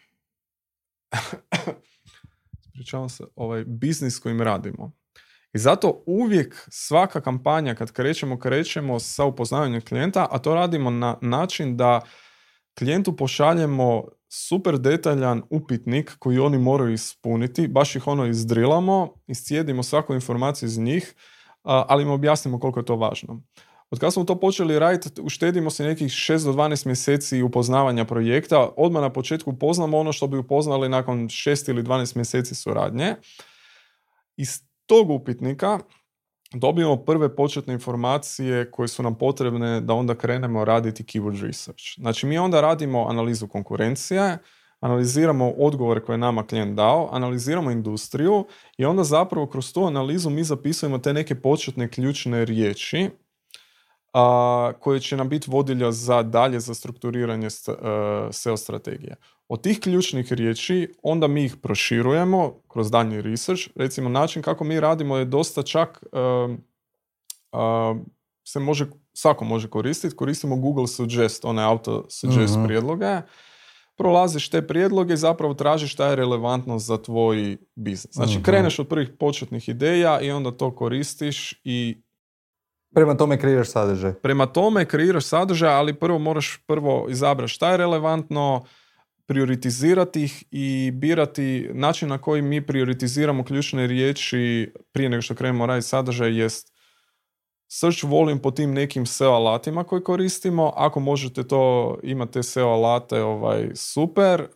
ispričavam 2.59 3.09
se, 3.09 3.23
ovaj 3.35 3.63
biznis 3.67 4.19
kojim 4.19 4.41
radimo. 4.41 4.91
I 5.53 5.57
zato 5.57 6.03
uvijek 6.05 6.67
svaka 6.71 7.21
kampanja 7.21 7.75
kad 7.75 7.91
krećemo, 7.91 8.39
krećemo 8.39 8.99
sa 8.99 9.25
upoznavanjem 9.25 9.81
klijenta, 9.81 10.27
a 10.31 10.39
to 10.39 10.55
radimo 10.55 10.89
na 10.89 11.17
način 11.21 11.77
da 11.77 12.01
klijentu 12.77 13.15
pošaljemo 13.15 14.03
super 14.29 14.77
detaljan 14.77 15.43
upitnik 15.49 16.15
koji 16.19 16.39
oni 16.39 16.57
moraju 16.57 16.93
ispuniti, 16.93 17.67
baš 17.67 17.95
ih 17.95 18.07
ono 18.07 18.25
izdrilamo, 18.25 19.13
iscijedimo 19.27 19.83
svaku 19.83 20.13
informaciju 20.13 20.67
iz 20.67 20.77
njih, 20.77 21.15
ali 21.63 22.03
im 22.03 22.09
objasnimo 22.09 22.59
koliko 22.59 22.79
je 22.79 22.85
to 22.85 22.95
važno. 22.95 23.41
Od 23.93 23.99
kada 23.99 24.11
smo 24.11 24.23
to 24.23 24.39
počeli 24.39 24.79
raditi, 24.79 25.21
uštedimo 25.21 25.69
se 25.69 25.83
nekih 25.83 26.07
6 26.07 26.45
do 26.45 26.53
12 26.53 26.85
mjeseci 26.85 27.41
upoznavanja 27.41 28.05
projekta. 28.05 28.69
Odmah 28.77 29.01
na 29.01 29.09
početku 29.09 29.51
upoznamo 29.51 29.97
ono 29.97 30.13
što 30.13 30.27
bi 30.27 30.37
upoznali 30.37 30.89
nakon 30.89 31.27
6 31.27 31.69
ili 31.69 31.83
12 31.83 32.15
mjeseci 32.15 32.55
suradnje. 32.55 33.15
Iz 34.37 34.61
tog 34.85 35.09
upitnika 35.09 35.79
dobijemo 36.53 36.97
prve 36.97 37.35
početne 37.35 37.73
informacije 37.73 38.71
koje 38.71 38.87
su 38.87 39.03
nam 39.03 39.17
potrebne 39.17 39.81
da 39.81 39.93
onda 39.93 40.15
krenemo 40.15 40.65
raditi 40.65 41.03
keyword 41.03 41.45
research. 41.47 41.83
Znači 41.97 42.25
mi 42.25 42.37
onda 42.37 42.61
radimo 42.61 43.05
analizu 43.09 43.47
konkurencije, 43.47 44.37
analiziramo 44.79 45.49
odgovore 45.49 46.01
koje 46.01 46.13
je 46.13 46.17
nama 46.17 46.47
klijent 46.47 46.75
dao, 46.75 47.09
analiziramo 47.11 47.71
industriju 47.71 48.45
i 48.77 48.85
onda 48.85 49.03
zapravo 49.03 49.47
kroz 49.47 49.73
tu 49.73 49.85
analizu 49.85 50.29
mi 50.29 50.43
zapisujemo 50.43 50.97
te 50.97 51.13
neke 51.13 51.35
početne 51.35 51.87
ključne 51.87 52.45
riječi 52.45 53.09
a, 54.13 54.23
koje 54.79 54.99
će 54.99 55.17
nam 55.17 55.29
biti 55.29 55.51
vodilja 55.51 55.91
za 55.91 56.23
dalje 56.23 56.59
za 56.59 56.73
strukturiranje 56.73 57.47
st- 57.47 57.71
e, 57.71 58.33
SEO 58.33 58.57
strategije. 58.57 59.15
Od 59.47 59.61
tih 59.61 59.79
ključnih 59.79 60.33
riječi 60.33 60.93
onda 61.03 61.27
mi 61.27 61.45
ih 61.45 61.55
proširujemo 61.55 62.53
kroz 62.67 62.91
daljnji 62.91 63.21
research. 63.21 63.67
Recimo 63.75 64.09
način 64.09 64.41
kako 64.41 64.63
mi 64.63 64.79
radimo 64.79 65.17
je 65.17 65.25
dosta 65.25 65.63
čak 65.63 66.03
e, 66.03 66.17
a, 67.51 67.95
se 68.43 68.59
može, 68.59 68.85
svako 69.13 69.45
može 69.45 69.69
koristiti. 69.69 70.15
Koristimo 70.15 70.55
Google 70.55 70.87
Suggest, 70.87 71.45
one 71.45 71.63
auto 71.63 72.05
suggest 72.09 72.55
Mhm. 72.55 72.65
prijedloge. 72.65 73.21
Prolaziš 73.97 74.49
te 74.49 74.67
prijedloge 74.67 75.13
i 75.13 75.17
zapravo 75.17 75.53
tražiš 75.53 75.91
šta 75.91 76.07
je 76.07 76.15
relevantno 76.15 76.79
za 76.79 76.97
tvoj 76.97 77.57
biznis. 77.75 78.13
Znači 78.13 78.33
Mhm. 78.33 78.43
kreneš 78.43 78.79
od 78.79 78.87
prvih 78.87 79.09
početnih 79.09 79.69
ideja 79.69 80.21
i 80.21 80.31
onda 80.31 80.51
to 80.51 80.71
koristiš 80.71 81.61
i 81.63 82.02
Prema 82.93 83.17
tome 83.17 83.37
kreiraš 83.39 83.69
sadržaj. 83.69 84.13
Prema 84.13 84.45
tome 84.45 84.85
kreiraš 84.85 85.25
sadržaj, 85.25 85.73
ali 85.73 85.93
prvo 85.93 86.19
moraš 86.19 86.59
prvo 86.67 87.07
izabrati 87.09 87.53
šta 87.53 87.71
je 87.71 87.77
relevantno, 87.77 88.65
prioritizirati 89.25 90.23
ih 90.23 90.43
i 90.51 90.91
birati 90.93 91.69
način 91.73 92.09
na 92.09 92.17
koji 92.17 92.41
mi 92.41 92.65
prioritiziramo 92.65 93.43
ključne 93.43 93.87
riječi 93.87 94.73
prije 94.91 95.09
nego 95.09 95.21
što 95.21 95.35
krenemo 95.35 95.65
raditi 95.65 95.87
sadržaj 95.87 96.37
jest 96.37 96.72
search 97.73 98.03
volume 98.03 98.41
po 98.41 98.51
tim 98.51 98.73
nekim 98.73 99.05
SEO 99.05 99.31
alatima 99.31 99.83
koje 99.83 100.03
koristimo. 100.03 100.73
Ako 100.75 100.99
možete 100.99 101.43
to, 101.43 101.63
imate 102.03 102.43
SEO 102.43 102.67
alate, 102.67 103.21
ovaj, 103.21 103.69
super, 103.75 104.41
eh, 104.41 104.47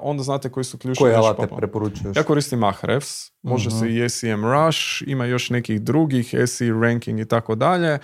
onda 0.00 0.22
znate 0.22 0.48
koji 0.50 0.64
su 0.64 0.78
ključne 0.78 1.00
Koje 1.00 1.14
alate 1.16 1.36
popularne. 1.36 1.56
preporučuješ? 1.58 2.16
Ja 2.16 2.22
koristim 2.22 2.64
Ahrefs, 2.64 3.30
može 3.42 3.70
se 3.70 3.84
Mhm. 3.84 3.96
i 3.96 4.08
SEM 4.08 4.44
Rush, 4.44 4.78
ima 5.06 5.24
još 5.26 5.50
nekih 5.50 5.80
drugih, 5.80 6.34
SE 6.46 6.72
Ranking 6.72 7.20
i 7.20 7.24
tako 7.26 7.54
dalje, 7.54 7.98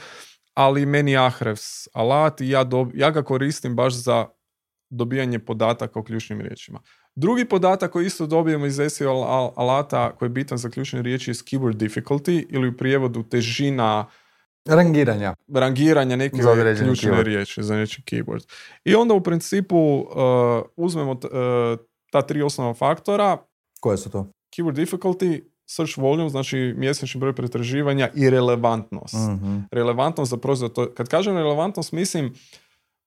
ali 0.55 0.86
meni 0.86 1.16
Ahrefs 1.16 1.64
alat 1.92 2.40
i 2.40 2.49
ja, 2.49 2.64
dob- 2.64 2.90
ja 2.95 3.11
ga 3.11 3.22
koristim 3.22 3.76
baš 3.76 3.95
za 3.95 4.26
dobijanje 4.90 5.38
podataka 5.38 5.99
o 5.99 6.05
ključnim 6.05 6.40
riječima. 6.40 6.80
Drugi 7.16 7.45
podatak 7.45 7.90
koji 7.90 8.07
isto 8.07 8.26
dobijemo 8.26 8.66
iz 8.66 8.80
SEO 8.88 9.12
al- 9.12 9.53
alata 9.57 10.12
koji 10.12 10.26
je 10.26 10.30
bitan 10.30 10.59
za 10.59 10.70
ključne 10.70 11.03
riječi 11.03 11.30
je 11.30 11.34
keyword 11.34 11.74
difficulty 11.74 12.47
ili 12.51 12.68
u 12.68 12.76
prijevodu 12.76 13.22
težina 13.22 14.07
Rangiranja. 14.67 15.35
rangiranja 15.49 16.17
neke 16.17 16.37
Za 16.37 16.55
ključne 16.77 17.11
keyword. 17.11 17.23
riječi 17.23 17.62
za 17.62 17.77
neki 17.77 18.03
keyword. 18.03 18.47
I 18.85 18.95
onda 18.95 19.15
u 19.15 19.21
principu 19.21 19.77
uh, 19.77 20.07
uzmemo 20.77 21.15
t- 21.15 21.27
uh, 21.29 21.79
ta 22.11 22.23
tri 22.23 22.43
osnovna 22.43 22.75
faktora, 22.75 23.37
Koje 23.81 23.97
su 23.99 24.11
to? 24.11 24.27
keyword 24.57 24.75
difficulty, 24.75 25.41
search 25.67 25.99
volume, 25.99 26.29
znači 26.29 26.75
mjesečni 26.77 27.21
broj 27.21 27.33
pretraživanja 27.33 28.09
i 28.15 28.31
relevantnost. 28.31 29.15
Mhm. 29.31 29.59
Relevantnost 29.71 30.31
za 30.31 30.37
proizvod. 30.37 30.73
To, 30.73 30.91
kad 30.91 31.09
kažem 31.09 31.37
relevantnost, 31.37 31.93
mislim 31.93 32.35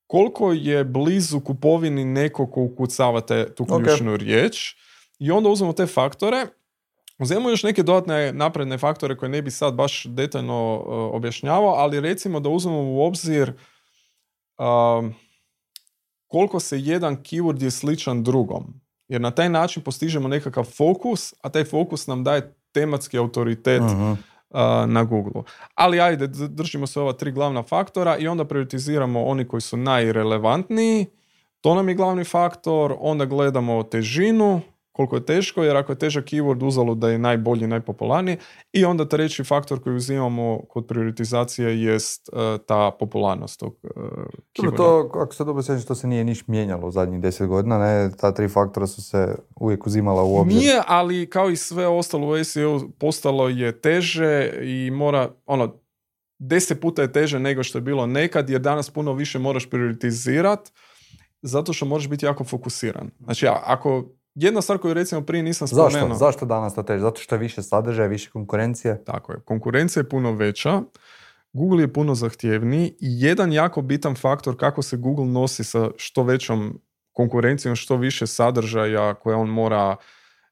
koliko 0.08 0.52
je 0.52 0.84
blizu 0.84 1.40
kupovini 1.40 2.06
neko 2.06 2.48
ko 2.48 2.62
ukucava 2.62 3.22
te, 3.22 3.54
tu 3.56 3.66
ključnu 3.66 4.18
riječ. 4.18 4.76
I 5.20 5.32
onda 5.32 5.50
uzmemo 5.50 5.74
te 5.74 5.86
faktore, 5.86 6.46
uzmemo 7.20 7.50
još 7.50 7.64
neke 7.64 7.84
dodatne 7.84 8.34
napredne 8.34 8.78
faktore 8.78 9.18
koje 9.18 9.30
ne 9.30 9.42
bi 9.42 9.52
sad 9.52 9.74
baš 9.74 10.04
detaljno 10.06 10.76
uh, 10.76 11.16
objašnjavao, 11.16 11.74
ali 11.74 12.00
recimo 12.00 12.40
da 12.40 12.50
uzmemo 12.50 12.82
u 12.82 13.02
obzir 13.02 13.54
um, 14.60 15.14
koliko 16.28 16.60
se 16.60 16.80
jedan 16.80 17.18
keyword 17.18 17.64
je 17.64 17.72
sličan 17.72 18.24
drugom. 18.24 18.82
Jer 19.08 19.22
na 19.22 19.32
taj 19.32 19.50
način 19.50 19.84
postižemo 19.84 20.28
nekakav 20.28 20.64
fokus, 20.64 21.34
a 21.42 21.50
taj 21.50 21.64
fokus 21.64 22.08
nam 22.08 22.24
daje 22.24 22.56
tematski 22.72 23.18
autoritet 23.18 23.82
Mhm. 23.82 24.14
a, 24.50 24.86
na 24.86 25.04
Google. 25.04 25.42
Ali 25.76 26.00
ajde, 26.02 26.28
držimo 26.28 26.88
se 26.88 27.00
ova 27.00 27.14
tri 27.14 27.32
glavna 27.32 27.64
faktora 27.64 28.18
i 28.18 28.28
onda 28.28 28.46
prioritiziramo 28.46 29.24
oni 29.24 29.48
koji 29.48 29.62
su 29.62 29.78
najrelevantniji. 29.78 31.06
To 31.62 31.76
nam 31.76 31.90
je 31.90 31.96
glavni 31.96 32.24
faktor. 32.24 32.96
Onda 33.00 33.26
gledamo 33.26 33.84
težinu, 33.84 34.62
koliko 34.98 35.16
je 35.16 35.26
teško, 35.26 35.64
jer 35.64 35.78
ako 35.78 35.92
je 35.92 36.00
težak 36.00 36.26
keyword 36.26 36.66
uzalo 36.66 36.96
da 36.96 37.10
je 37.10 37.18
najbolji, 37.18 37.68
najpopularniji. 37.68 38.38
I 38.74 38.86
onda 38.86 39.06
treći 39.06 39.44
faktor 39.44 39.84
koji 39.84 39.96
uzimamo 39.96 40.62
kod 40.70 40.88
prioritizacije 40.88 41.84
jest 41.84 42.30
e, 42.30 42.58
ta 42.66 42.92
popularnost 43.00 43.60
tog 43.60 43.76
e, 43.84 43.90
keyworda. 44.58 44.78
to, 44.78 45.12
ako 45.14 45.34
se 45.34 45.44
dobro 45.44 45.64
sjećam, 45.64 45.88
to 45.88 45.96
se 45.96 46.08
nije 46.08 46.24
niš 46.24 46.48
mijenjalo 46.48 46.88
u 46.88 46.92
zadnjih 46.92 47.22
deset 47.22 47.48
godina, 47.48 47.78
ne? 47.78 48.12
Ta 48.18 48.34
tri 48.34 48.48
faktora 48.50 48.88
su 48.88 49.02
se 49.02 49.36
uvijek 49.56 49.88
uzimala 49.88 50.24
u 50.24 50.38
obzir. 50.38 50.60
Nije, 50.60 50.82
ali 50.88 51.30
kao 51.30 51.50
i 51.50 51.56
sve 51.56 51.88
ostalo 51.88 52.28
u 52.28 52.44
SEO 52.44 52.82
postalo 53.00 53.50
je 53.50 53.82
teže 53.82 54.52
i 54.62 54.92
mora, 54.92 55.30
ono, 55.46 55.80
deset 56.40 56.82
puta 56.82 57.02
je 57.02 57.12
teže 57.12 57.40
nego 57.40 57.64
što 57.64 57.78
je 57.78 57.82
bilo 57.82 58.06
nekad, 58.06 58.50
jer 58.50 58.62
danas 58.62 58.90
puno 58.90 59.14
više 59.14 59.40
moraš 59.40 59.70
prioritizirati, 59.70 60.72
zato 61.42 61.74
što 61.74 61.86
moraš 61.86 62.10
biti 62.10 62.26
jako 62.26 62.44
fokusiran. 62.44 63.10
Znači, 63.20 63.48
ako 63.48 64.17
jedna 64.38 64.62
stvar 64.62 64.78
koju 64.78 64.94
recimo 64.94 65.22
prije 65.22 65.44
nisam 65.44 65.68
spomenuo... 65.68 66.10
Zašto? 66.10 66.16
Zašto 66.16 66.46
danas 66.46 66.76
to 66.76 66.84
teže? 66.84 67.00
Zato 67.00 67.22
što 67.22 67.36
je 67.36 67.40
više 67.40 67.64
sadržaja, 67.64 68.08
više 68.08 68.30
konkurencije? 68.30 69.04
Tako 69.04 69.32
je. 69.32 69.40
Konkurencija 69.46 70.02
je 70.02 70.10
puno 70.10 70.32
veća. 70.32 70.82
Google 71.54 71.84
je 71.84 71.94
puno 71.94 72.16
zahtjevniji 72.16 72.88
i 72.88 72.96
jedan 73.00 73.54
jako 73.54 73.82
bitan 73.82 74.16
faktor 74.16 74.58
kako 74.58 74.82
se 74.82 74.98
Google 74.98 75.26
nosi 75.26 75.64
sa 75.64 75.90
što 75.98 76.24
većom 76.24 76.82
konkurencijom, 77.12 77.76
što 77.76 77.98
više 77.98 78.28
sadržaja 78.28 79.14
koje 79.14 79.36
on 79.36 79.50
mora 79.50 79.96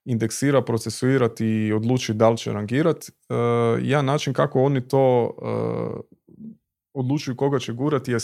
indeksira, 0.05 0.61
procesuirati 0.61 1.45
i 1.45 1.73
odluči 1.73 2.13
da 2.13 2.29
li 2.29 2.38
će 2.38 2.53
rangirati. 2.53 3.11
Uh, 3.29 3.36
jedan 3.81 4.05
način 4.05 4.33
kako 4.33 4.63
oni 4.63 4.88
to 4.88 5.31
uh, 5.38 5.99
odlučuju 6.93 7.38
koga 7.38 7.59
će 7.59 7.73
gurati 7.73 8.11
je 8.11 8.17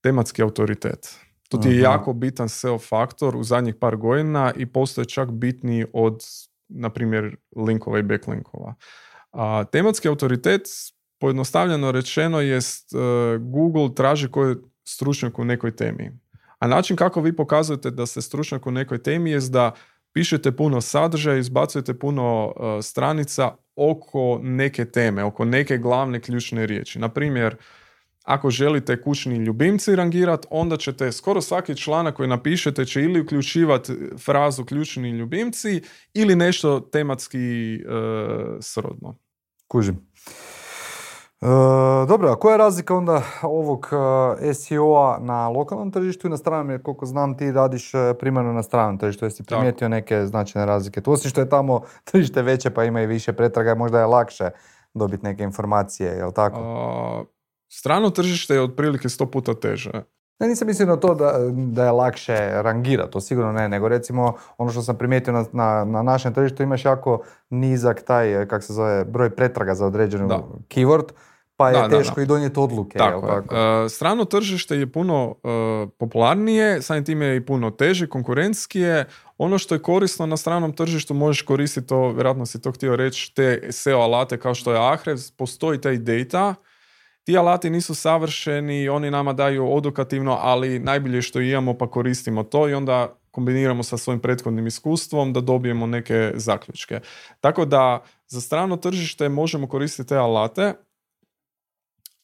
tematski 0.00 0.42
autoritet. 0.42 1.16
To 1.50 1.58
ti 1.58 1.68
je 1.68 1.80
jako 1.80 2.12
bitan 2.12 2.48
SEO 2.48 2.78
faktor 2.78 3.36
u 3.36 3.42
zadnjih 3.42 3.74
par 3.74 3.96
godina 3.96 4.52
i 4.56 4.66
postoje 4.66 5.04
čak 5.04 5.30
bitniji 5.30 5.86
od, 5.92 6.24
na 6.68 6.90
primjer, 6.90 7.36
linkova 7.56 7.98
i 7.98 8.02
backlinkova. 8.02 8.74
A 9.32 9.64
tematski 9.64 10.08
autoritet, 10.08 10.62
pojednostavljeno 11.20 11.92
rečeno, 11.92 12.40
jest 12.40 12.94
uh, 12.94 13.00
Google 13.42 13.94
traži 13.94 14.28
koji 14.28 14.50
je 14.50 14.56
stručnjak 14.84 15.38
u 15.38 15.44
nekoj 15.44 15.76
temi. 15.76 16.10
A 16.58 16.68
način 16.68 16.96
kako 16.96 17.20
vi 17.20 17.36
pokazujete 17.36 17.90
da 17.90 18.06
ste 18.06 18.22
stručnjak 18.22 18.66
u 18.66 18.70
nekoj 18.70 19.02
temi 19.02 19.30
je 19.30 19.40
da 19.40 19.72
pišete 20.12 20.52
puno 20.52 20.80
sadržaja, 20.80 21.38
izbacujete 21.38 21.98
puno 21.98 22.46
uh, 22.46 22.84
stranica 22.84 23.54
oko 23.76 24.40
neke 24.42 24.84
teme, 24.84 25.24
oko 25.24 25.44
neke 25.44 25.78
glavne 25.78 26.20
ključne 26.20 26.66
riječi. 26.66 26.98
Na 26.98 27.08
primjer, 27.08 27.56
ako 28.30 28.50
želite 28.50 29.02
kućni 29.02 29.36
ljubimci 29.36 29.96
rangirati, 29.96 30.46
onda 30.50 30.76
ćete 30.76 31.12
skoro 31.12 31.40
svaki 31.40 31.76
članak 31.76 32.14
koji 32.14 32.28
napišete 32.28 32.84
će 32.84 33.02
ili 33.02 33.20
uključivati 33.20 33.92
frazu 34.24 34.64
ključni 34.64 35.10
ljubimci 35.10 35.82
ili 36.14 36.36
nešto 36.36 36.80
tematski 36.80 37.78
uh, 37.84 38.56
srodno. 38.60 39.18
Kužim. 39.68 40.10
E, 41.42 41.46
dobro, 42.08 42.30
a 42.30 42.36
koja 42.36 42.52
je 42.52 42.58
razlika 42.58 42.94
onda 42.94 43.22
ovog 43.42 43.88
e, 44.40 44.54
SEO-a 44.54 45.18
na 45.20 45.48
lokalnom 45.48 45.90
tržištu 45.90 46.26
i 46.26 46.30
na 46.30 46.36
stranom, 46.36 46.70
jer 46.70 46.82
koliko 46.82 47.06
znam 47.06 47.36
ti 47.36 47.52
radiš 47.52 47.94
e, 47.94 48.14
primarno 48.18 48.52
na 48.52 48.62
stranom 48.62 48.98
tržištu, 48.98 49.24
jesi 49.24 49.44
primijetio 49.44 49.88
neke 49.88 50.26
značajne 50.26 50.66
razlike? 50.66 51.00
Tu 51.00 51.12
osim 51.12 51.30
što 51.30 51.40
je 51.40 51.48
tamo 51.48 51.80
tržište 52.10 52.42
veće 52.42 52.70
pa 52.70 52.84
ima 52.84 53.02
i 53.02 53.06
više 53.06 53.32
pretraga, 53.32 53.74
možda 53.74 54.00
je 54.00 54.06
lakše 54.06 54.50
dobiti 54.94 55.24
neke 55.24 55.42
informacije, 55.42 56.10
jel 56.10 56.32
tako? 56.32 56.58
Strano 57.72 58.10
tržište 58.10 58.54
je 58.54 58.62
otprilike 58.62 59.08
sto 59.08 59.26
puta 59.26 59.54
teže. 59.54 60.02
Ne, 60.40 60.48
nisam 60.48 60.68
mislio 60.68 60.86
na 60.86 60.96
to 60.96 61.14
da, 61.14 61.32
da 61.52 61.84
je 61.84 61.90
lakše 61.90 62.50
rangirati, 62.62 63.12
to 63.12 63.20
sigurno 63.20 63.52
ne, 63.52 63.68
nego 63.68 63.88
recimo 63.88 64.34
ono 64.58 64.70
što 64.70 64.82
sam 64.82 64.98
primijetio 64.98 65.32
na, 65.32 65.44
na, 65.52 65.84
na 65.84 66.02
našem 66.02 66.34
tržištu 66.34 66.62
imaš 66.62 66.84
jako 66.84 67.22
nizak 67.50 68.02
taj, 68.02 68.46
kak 68.46 68.62
se 68.62 68.72
zove, 68.72 69.04
broj 69.04 69.30
pretraga 69.30 69.74
za 69.74 69.86
određenu 69.86 70.28
keyword, 70.68 71.12
pa 71.56 71.68
je 71.68 71.72
da, 71.72 71.88
teško 71.88 72.20
i 72.20 72.26
donijeti 72.26 72.60
odluke. 72.60 72.98
Tako, 72.98 73.26
tako? 73.26 73.56
E, 73.56 73.88
strano 73.88 74.24
tržište 74.24 74.76
je 74.76 74.92
puno 74.92 75.28
uh, 75.28 75.90
popularnije, 75.98 76.82
samim 76.82 77.04
time 77.04 77.26
je 77.26 77.36
i 77.36 77.46
puno 77.46 77.70
teže, 77.70 78.06
konkurencijske. 78.06 79.04
Ono 79.38 79.58
što 79.58 79.74
je 79.74 79.82
korisno 79.82 80.26
na 80.26 80.36
stranom 80.36 80.72
tržištu 80.72 81.14
možeš 81.14 81.42
koristiti 81.42 81.86
to, 81.86 82.12
vjerojatno 82.12 82.46
si 82.46 82.60
to 82.62 82.72
htio 82.72 82.96
reći, 82.96 83.34
te 83.34 83.68
SEO 83.70 83.98
alate 83.98 84.38
kao 84.38 84.54
što 84.54 84.72
je 84.72 84.92
Ahrefs, 84.92 85.30
postoji 85.30 85.80
taj 85.80 85.98
data, 85.98 86.54
ti 87.24 87.38
alati 87.38 87.70
nisu 87.70 87.94
savršeni, 87.94 88.88
oni 88.88 89.10
nama 89.10 89.32
daju 89.32 89.72
odukativno, 89.72 90.38
ali 90.40 90.78
najbolje 90.78 91.22
što 91.22 91.40
imamo 91.40 91.78
pa 91.78 91.90
koristimo 91.90 92.42
to 92.42 92.68
i 92.68 92.74
onda 92.74 93.16
kombiniramo 93.30 93.82
sa 93.82 93.96
svojim 93.96 94.20
prethodnim 94.20 94.66
iskustvom 94.66 95.32
da 95.32 95.40
dobijemo 95.40 95.86
neke 95.86 96.32
zaključke. 96.34 97.00
Tako 97.40 97.64
da 97.64 98.02
za 98.26 98.40
strano 98.40 98.76
tržište 98.76 99.28
možemo 99.28 99.68
koristiti 99.68 100.08
te 100.08 100.16
alate, 100.16 100.74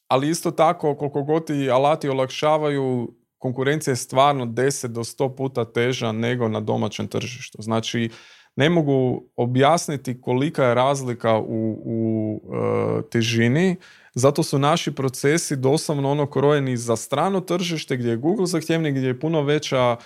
ali 0.07 0.29
isto 0.29 0.51
tako 0.51 0.95
koliko 0.95 1.23
god 1.23 1.47
ti 1.47 1.69
alati 1.71 2.09
olakšavaju, 2.09 3.13
konkurencija 3.37 3.91
je 3.91 3.95
stvarno 3.95 4.45
10 4.45 4.87
do 4.87 5.01
100 5.01 5.35
puta 5.35 5.65
teža 5.65 6.11
nego 6.11 6.47
na 6.47 6.59
domaćem 6.59 7.07
tržištu. 7.07 7.61
Znači, 7.61 8.09
ne 8.55 8.69
mogu 8.69 9.23
objasniti 9.35 10.21
kolika 10.21 10.65
je 10.65 10.75
razlika 10.75 11.37
u, 11.37 11.81
u 11.85 12.41
e, 12.53 13.01
težini, 13.09 13.75
zato 14.19 14.43
su 14.43 14.59
naši 14.59 14.95
procesi 14.95 15.55
doslovno 15.55 16.11
ono 16.11 16.29
krojeni 16.29 16.77
za 16.77 16.95
strano 16.95 17.41
tržište 17.41 17.97
gdje 17.97 18.09
je 18.09 18.17
Google 18.17 18.45
zahtjevni, 18.45 18.91
gdje 18.91 19.07
je 19.07 19.19
puno 19.19 19.41
veća 19.41 19.97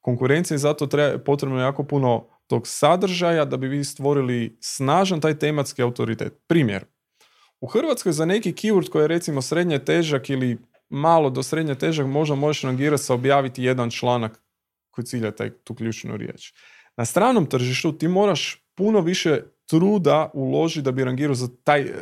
konkurencija 0.00 0.54
i 0.54 0.58
zato 0.58 0.86
treba, 0.86 1.18
potrebno 1.18 1.60
jako 1.60 1.84
puno 1.84 2.26
tog 2.46 2.66
sadržaja 2.66 3.44
da 3.44 3.56
bi 3.56 3.68
vi 3.68 3.84
stvorili 3.84 4.56
snažan 4.60 5.20
taj 5.20 5.38
tematski 5.38 5.82
autoritet. 5.82 6.32
Primjer, 6.46 6.84
u 7.60 7.66
Hrvatskoj 7.66 8.12
za 8.12 8.24
neki 8.24 8.52
keyword 8.52 8.88
koji 8.88 9.02
je 9.02 9.08
recimo 9.08 9.42
srednje 9.42 9.78
težak 9.78 10.30
ili 10.30 10.58
malo 10.88 11.30
do 11.30 11.42
srednje 11.42 11.74
težak 11.74 12.06
možda 12.06 12.34
možeš 12.34 12.62
rangirati 12.62 13.02
sa 13.02 13.14
objaviti 13.14 13.62
jedan 13.62 13.90
članak 13.90 14.42
koji 14.90 15.04
cilja 15.04 15.30
taj, 15.30 15.50
tu 15.50 15.74
ključnu 15.74 16.16
riječ. 16.16 16.52
Na 16.96 17.04
stranom 17.04 17.46
tržištu 17.46 17.92
ti 17.92 18.08
moraš 18.08 18.64
puno 18.74 19.00
više 19.00 19.42
truda 19.66 20.30
uložiti 20.34 20.82
da 20.82 20.92
bi 20.92 21.04
rangirao 21.04 21.34
za 21.34 21.48
taj 21.64 21.80
e, 21.80 21.94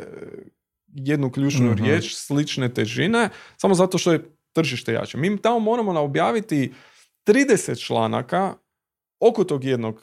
jednu 0.93 1.31
ključnu 1.31 1.71
uh 1.71 1.77
riječ 1.77 2.15
slične 2.15 2.73
težine, 2.73 3.29
samo 3.57 3.75
zato 3.75 3.97
što 3.97 4.11
je 4.11 4.31
tržište 4.53 4.93
jače. 4.93 5.17
Mi 5.17 5.41
tamo 5.41 5.59
moramo 5.59 6.01
objaviti 6.01 6.73
30 7.25 7.85
članaka 7.85 8.53
oko 9.19 9.43
tog 9.43 9.63
jednog 9.63 10.01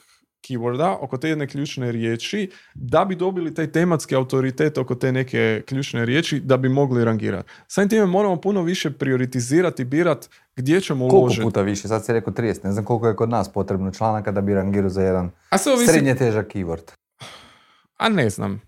keyworda, 0.49 0.97
oko 1.01 1.17
te 1.17 1.29
jedne 1.29 1.47
ključne 1.47 1.91
riječi, 1.91 2.51
da 2.73 3.05
bi 3.05 3.15
dobili 3.15 3.53
taj 3.53 3.71
tematski 3.71 4.15
autoritet 4.15 4.77
oko 4.77 4.95
te 4.95 5.11
neke 5.11 5.61
ključne 5.65 6.05
riječi, 6.05 6.39
da 6.39 6.57
bi 6.57 6.69
mogli 6.69 7.05
rangirati. 7.05 7.49
Samim 7.67 7.89
time 7.89 8.05
moramo 8.05 8.41
puno 8.41 8.61
više 8.61 8.91
prioritizirati, 8.91 9.85
birat 9.85 10.29
gdje 10.55 10.81
ćemo 10.81 11.05
uložiti. 11.05 11.41
Koliko 11.41 11.49
puta 11.49 11.61
više? 11.61 11.87
Sad 11.87 12.05
si 12.05 12.13
rekao 12.13 12.33
30, 12.33 12.63
ne 12.63 12.71
znam 12.71 12.85
koliko 12.85 13.07
je 13.07 13.15
kod 13.15 13.29
nas 13.29 13.53
potrebno 13.53 13.91
članaka 13.91 14.31
da 14.31 14.41
bi 14.41 14.53
rangirao 14.53 14.89
za 14.89 15.01
jedan 15.01 15.31
A 15.49 15.57
srednje 15.57 16.15
težak 16.15 16.53
keyword. 16.53 16.91
A 17.97 18.09
ne 18.09 18.29
znam. 18.29 18.66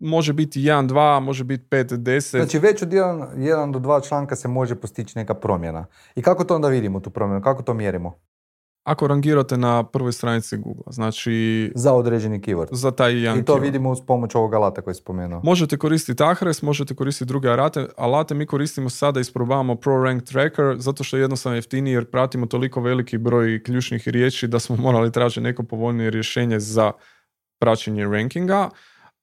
Može 0.00 0.32
biti 0.32 0.60
1, 0.60 0.88
2, 0.88 1.20
može 1.20 1.44
biti 1.44 1.64
5, 1.70 1.84
10. 1.84 2.36
Znači 2.36 2.58
već 2.58 2.82
od 2.82 2.88
1 2.88 3.72
do 3.72 3.78
2 3.78 4.08
članka 4.08 4.36
se 4.36 4.48
može 4.48 4.74
postići 4.74 5.18
neka 5.18 5.34
promjena. 5.34 5.86
I 6.14 6.22
kako 6.22 6.44
to 6.44 6.54
onda 6.54 6.68
vidimo 6.68 7.00
tu 7.00 7.10
promjenu? 7.10 7.42
Kako 7.42 7.62
to 7.62 7.74
mjerimo? 7.74 8.14
ako 8.88 9.06
rangirate 9.06 9.56
na 9.56 9.84
prvoj 9.84 10.12
stranici 10.12 10.56
Google. 10.56 10.84
Znači... 10.90 11.72
Za 11.74 11.92
određeni 11.92 12.40
keyword. 12.40 12.68
Za 12.70 12.90
taj 12.90 13.22
jedan 13.22 13.38
I 13.38 13.44
to 13.44 13.54
vidimo 13.54 13.90
uz 13.90 13.98
pomoć 14.06 14.34
ovog 14.34 14.54
alata 14.54 14.82
koji 14.82 14.92
je 14.92 14.94
spomenuo. 14.94 15.40
Možete 15.44 15.76
koristiti 15.76 16.22
Ahrefs, 16.22 16.62
možete 16.62 16.94
koristiti 16.94 17.28
druge 17.28 17.48
alate. 17.48 17.86
Alate 17.96 18.34
mi 18.34 18.46
koristimo 18.46 18.90
sada, 18.90 19.20
isprobavamo 19.20 19.74
Pro 19.74 20.02
Rank 20.04 20.22
Tracker, 20.24 20.76
zato 20.78 21.04
što 21.04 21.16
je 21.16 21.20
jednostavno 21.20 21.56
jeftiniji 21.56 21.94
jer 21.94 22.10
pratimo 22.10 22.46
toliko 22.46 22.80
veliki 22.80 23.18
broj 23.18 23.62
ključnih 23.62 24.08
riječi 24.08 24.48
da 24.48 24.58
smo 24.58 24.76
morali 24.76 25.12
tražiti 25.12 25.40
neko 25.40 25.62
povoljnije 25.62 26.10
rješenje 26.10 26.60
za 26.60 26.92
praćenje 27.58 28.04
rankinga. 28.04 28.70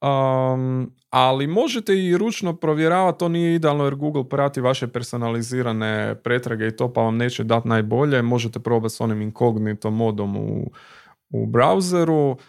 Um, 0.02 0.92
ali 1.10 1.48
možete 1.48 1.96
i 2.06 2.18
ručno 2.18 2.56
provjeravati, 2.56 3.20
to 3.20 3.30
nije 3.30 3.56
idealno 3.56 3.84
jer 3.84 3.96
Google 3.96 4.30
prati 4.30 4.62
vaše 4.62 4.88
personalizirane 4.88 6.16
pretrage 6.24 6.68
i 6.68 6.76
to 6.76 6.94
pa 6.94 7.02
vam 7.02 7.18
neće 7.18 7.44
dati 7.44 7.68
najbolje. 7.68 8.22
Možete 8.22 8.60
probati 8.60 8.94
s 8.94 9.02
onim 9.02 9.22
incognito 9.22 9.92
modom 9.92 10.38
u, 10.38 10.72
u 11.30 11.46
browseru, 11.46 12.32
uh, 12.32 12.40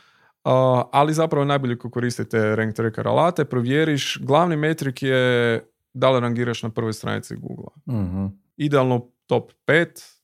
ali 0.93 1.15
zapravo 1.15 1.43
je 1.43 1.47
najbolje 1.47 1.75
ako 1.75 1.91
koristite 1.91 2.57
rank 2.57 2.75
tracker 2.75 3.09
alate, 3.09 3.45
provjeriš. 3.45 4.19
Glavni 4.23 4.57
metrik 4.57 5.03
je 5.03 5.61
da 5.95 6.11
li 6.11 6.21
rangiraš 6.21 6.63
na 6.63 6.71
prvoj 6.71 6.93
stranici 6.93 7.37
Google. 7.37 7.73
mm 7.87 8.27
Idealno 8.57 9.07
top 9.27 9.53
5, 9.67 10.17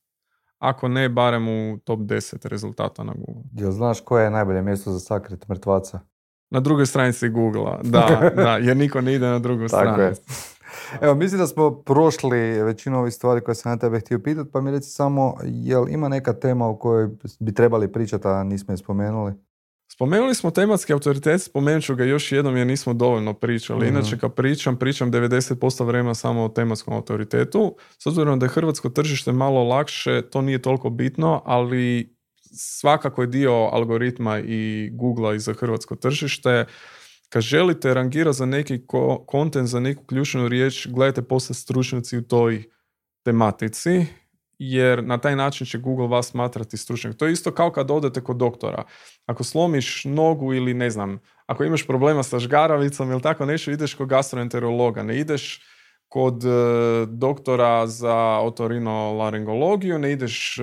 ako 0.59 0.89
ne, 0.89 1.09
barem 1.09 1.49
u 1.49 1.79
top 1.79 2.01
10 2.01 2.49
rezultata 2.49 3.05
na 3.05 3.13
Google. 3.17 3.43
Jel 3.53 3.71
znaš 3.71 4.01
koje 4.01 4.25
je 4.25 4.31
najbolje 4.31 4.63
mjesto 4.63 4.91
za 4.91 5.01
sakrit 5.01 5.49
mrtvaca? 5.49 6.01
Na 6.53 6.61
drugoj 6.61 6.87
stranici 6.87 7.29
Google-a, 7.29 7.81
da, 7.83 8.21
da, 8.45 8.57
jer 8.57 8.77
niko 8.77 9.01
ne 9.01 9.15
ide 9.15 9.27
na 9.27 9.39
drugu 9.39 9.69
stranicu. 9.69 10.23
Evo, 11.01 11.15
mislim 11.15 11.41
da 11.41 11.47
smo 11.47 11.71
prošli 11.71 12.39
većinu 12.63 12.99
ovih 12.99 13.15
stvari 13.15 13.41
koje 13.41 13.55
sam 13.55 13.73
na 13.73 13.79
tebe 13.79 14.01
htio 14.01 14.19
pitati, 14.19 14.51
pa 14.53 14.61
mi 14.61 14.71
reci 14.71 14.91
samo, 14.91 15.35
jel 15.45 15.89
ima 15.89 16.09
neka 16.09 16.33
tema 16.33 16.69
o 16.69 16.77
kojoj 16.77 17.09
bi 17.41 17.55
trebali 17.55 17.93
pričati, 17.93 18.29
a 18.29 18.43
nismo 18.43 18.73
je 18.73 18.79
spomenuli? 18.79 19.33
Spomenuli 19.93 20.35
smo 20.35 20.51
tematski 20.51 20.93
autoritet, 20.93 21.43
spomenut 21.43 21.85
ću 21.85 21.95
ga 21.95 22.05
još 22.05 22.33
jednom 22.33 22.57
jer 22.57 22.67
nismo 22.67 22.95
dovoljno 22.95 23.35
pričali. 23.35 23.87
Mhm. 23.87 23.97
Inače 23.97 24.19
kad 24.19 24.35
pričam, 24.35 24.77
pričam 24.77 25.13
90% 25.13 25.85
vremena 25.85 26.15
samo 26.15 26.45
o 26.45 26.49
tematskom 26.49 26.95
autoritetu. 26.95 27.77
S 27.99 28.07
obzirom 28.07 28.39
da 28.39 28.47
je 28.47 28.51
hrvatsko 28.51 28.89
tržište 28.89 29.33
malo 29.33 29.65
lakše, 29.65 30.23
to 30.23 30.43
nije 30.43 30.63
toliko 30.63 30.91
bitno, 30.91 31.43
ali 31.45 32.12
svakako 32.53 33.23
je 33.23 33.27
dio 33.27 33.53
algoritma 33.53 34.39
i 34.39 34.91
Google 34.93 35.37
i 35.37 35.39
za 35.39 35.55
hrvatsko 35.55 35.97
tržište. 35.97 36.65
kad 37.29 37.43
želite 37.43 37.95
rangirati 37.95 38.37
za 38.37 38.47
neki 38.47 38.81
kontent, 39.27 39.69
za 39.69 39.81
neku 39.81 40.05
ključnu 40.05 40.49
riječ, 40.49 40.87
gledajte 40.87 41.23
poslije 41.23 41.55
stručnjaci 41.55 42.19
u 42.19 42.23
toj 42.23 42.65
tematici, 43.25 44.07
jer 44.59 45.05
na 45.05 45.19
taj 45.19 45.37
način 45.37 45.67
će 45.67 45.79
Google 45.79 46.07
vas 46.07 46.27
smatrati 46.27 46.77
stručnjak. 46.77 47.17
To 47.17 47.27
je 47.27 47.33
isto 47.33 47.55
kao 47.55 47.73
kad 47.73 47.91
odete 47.91 48.21
kod 48.21 48.37
doktora. 48.37 48.85
Ako 49.27 49.45
slomiš 49.45 50.05
nogu 50.05 50.55
ili 50.55 50.75
ne 50.75 50.91
znam, 50.91 51.19
ako 51.47 51.65
imaš 51.65 51.87
problema 51.87 52.23
sa 52.23 52.39
žgaravicom 52.39 53.11
ili 53.11 53.23
tako 53.23 53.47
nešto, 53.47 53.71
ideš 53.71 53.95
kod 53.95 54.09
gastroenterologa, 54.09 55.03
ne 55.03 55.19
ideš 55.19 55.61
kod 56.13 56.45
e, 56.45 56.49
doktora 57.07 57.87
za 57.87 58.39
otorinolaringologiju, 58.43 59.99
ne 59.99 60.13
ideš 60.13 60.59
e, 60.59 60.63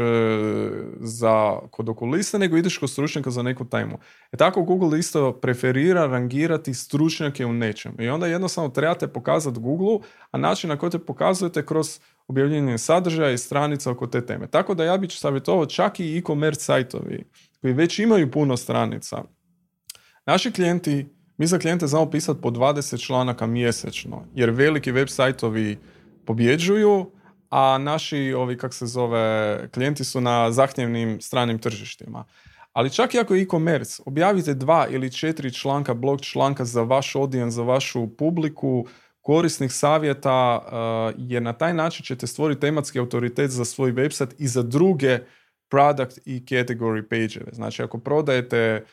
za, 1.00 1.60
kod 1.72 1.90
okulista, 1.90 2.38
nego 2.38 2.58
ideš 2.58 2.78
kod 2.78 2.90
stručnjaka 2.90 3.32
za 3.32 3.44
neku 3.44 3.66
temu. 3.70 3.98
E 4.32 4.38
tako 4.38 4.64
Google 4.64 5.00
isto 5.00 5.32
preferira 5.32 6.06
rangirati 6.06 6.74
stručnjake 6.74 7.46
u 7.46 7.54
nečem. 7.54 7.96
I 8.00 8.10
onda 8.10 8.28
jednostavno 8.28 8.70
trebate 8.70 9.08
pokazati 9.08 9.60
Google, 9.60 10.08
a 10.32 10.38
način 10.38 10.70
na 10.70 10.78
koji 10.78 10.90
te 10.90 11.00
pokazujete 11.00 11.66
kroz 11.66 12.00
objavljanje 12.28 12.78
sadržaja 12.78 13.32
i 13.32 13.38
stranica 13.38 13.92
oko 13.92 14.08
te 14.08 14.26
teme. 14.26 14.48
Tako 14.48 14.74
da 14.74 14.84
ja 14.84 14.98
bih 14.98 15.12
savjetovao 15.12 15.66
čak 15.66 16.00
i 16.00 16.18
e-commerce 16.18 16.64
sajtovi 16.64 17.24
koji 17.62 17.74
već 17.74 18.00
imaju 18.00 18.32
puno 18.32 18.58
stranica. 18.58 19.24
Naši 20.26 20.52
klijenti 20.52 21.19
mi 21.40 21.48
za 21.48 21.60
klijente 21.60 21.88
znamo 21.88 22.10
pisati 22.10 22.42
po 22.42 22.50
20 22.50 23.06
članaka 23.06 23.48
mjesečno, 23.48 24.26
jer 24.36 24.50
veliki 24.50 24.92
web 24.92 25.08
sajtovi 25.08 25.78
pobjeđuju, 26.26 27.12
a 27.50 27.78
naši, 27.78 28.34
ovi, 28.38 28.58
kak 28.58 28.74
se 28.74 28.86
zove, 28.86 29.60
klijenti 29.74 30.04
su 30.04 30.22
na 30.22 30.52
zahtjevnim 30.52 31.22
stranim 31.22 31.60
tržištima. 31.60 32.26
Ali 32.74 32.90
čak 32.90 33.14
i 33.14 33.20
ako 33.20 33.36
je 33.36 33.42
e-commerce, 33.42 34.04
objavite 34.06 34.54
dva 34.54 34.88
ili 34.90 35.12
četiri 35.12 35.54
članka, 35.54 35.94
blog 35.94 36.22
članka 36.22 36.66
za 36.66 36.84
vaš 36.84 37.16
audience, 37.16 37.56
za 37.56 37.64
vašu 37.64 38.08
publiku, 38.18 38.88
korisnih 39.22 39.72
savjeta, 39.74 40.60
uh, 40.60 41.16
jer 41.18 41.42
na 41.42 41.54
taj 41.54 41.74
način 41.74 42.06
ćete 42.06 42.28
stvoriti 42.28 42.62
tematski 42.62 43.00
autoritet 43.00 43.52
za 43.52 43.66
svoj 43.66 43.94
website 43.94 44.32
i 44.38 44.48
za 44.48 44.64
druge 44.64 45.20
product 45.70 46.20
i 46.26 46.40
category 46.40 47.02
page 47.10 47.52
Znači, 47.52 47.84
ako 47.84 47.98
prodajete 47.98 48.86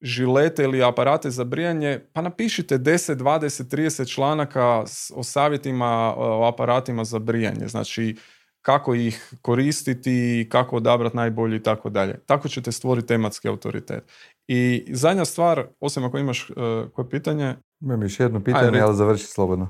žilete 0.00 0.62
ili 0.62 0.82
aparate 0.82 1.30
za 1.30 1.44
brijanje, 1.44 2.00
pa 2.12 2.22
napišite 2.22 2.78
10, 2.78 3.16
20, 3.16 3.76
30 3.76 4.14
članaka 4.14 4.84
o 5.14 5.22
savjetima 5.22 6.14
o 6.16 6.48
aparatima 6.48 7.04
za 7.04 7.18
brijanje. 7.18 7.68
Znači, 7.68 8.16
kako 8.62 8.94
ih 8.94 9.32
koristiti, 9.42 10.48
kako 10.50 10.76
odabrati 10.76 11.16
najbolji 11.16 11.56
i 11.56 11.62
tako 11.62 11.90
dalje. 11.90 12.20
Tako 12.26 12.48
ćete 12.48 12.72
stvoriti 12.72 13.08
tematski 13.08 13.48
autoritet. 13.48 14.04
I 14.48 14.86
zadnja 14.88 15.24
stvar, 15.24 15.66
osim 15.80 16.04
ako 16.04 16.18
imaš 16.18 16.50
uh, 16.50 16.56
koje 16.92 17.08
pitanje... 17.10 17.56
Imam 17.80 18.02
još 18.02 18.20
jedno 18.20 18.44
pitanje, 18.44 18.80
ali 18.80 18.96
završi 18.96 19.24
slobodno. 19.24 19.68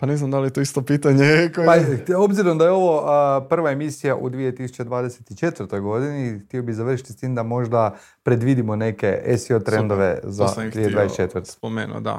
Pa 0.00 0.06
ne 0.06 0.16
znam 0.16 0.30
da 0.30 0.38
li 0.38 0.46
je 0.46 0.52
to 0.52 0.60
isto 0.60 0.82
pitanje. 0.82 1.24
Koje... 1.54 1.66
Pa, 2.06 2.18
obzirom 2.18 2.58
da 2.58 2.64
je 2.64 2.70
ovo 2.70 3.04
prva 3.48 3.70
emisija 3.70 4.16
u 4.16 4.30
2024. 4.30 5.80
godini, 5.80 6.40
htio 6.40 6.62
bi 6.62 6.72
završiti 6.72 7.12
s 7.12 7.16
tim 7.16 7.34
da 7.34 7.42
možda 7.42 7.96
predvidimo 8.22 8.76
neke 8.76 9.36
SEO 9.38 9.60
trendove 9.60 10.14
Super, 10.16 10.30
za 10.30 10.44
2024. 10.44 11.44
Spomenuo, 11.44 12.00
da. 12.00 12.18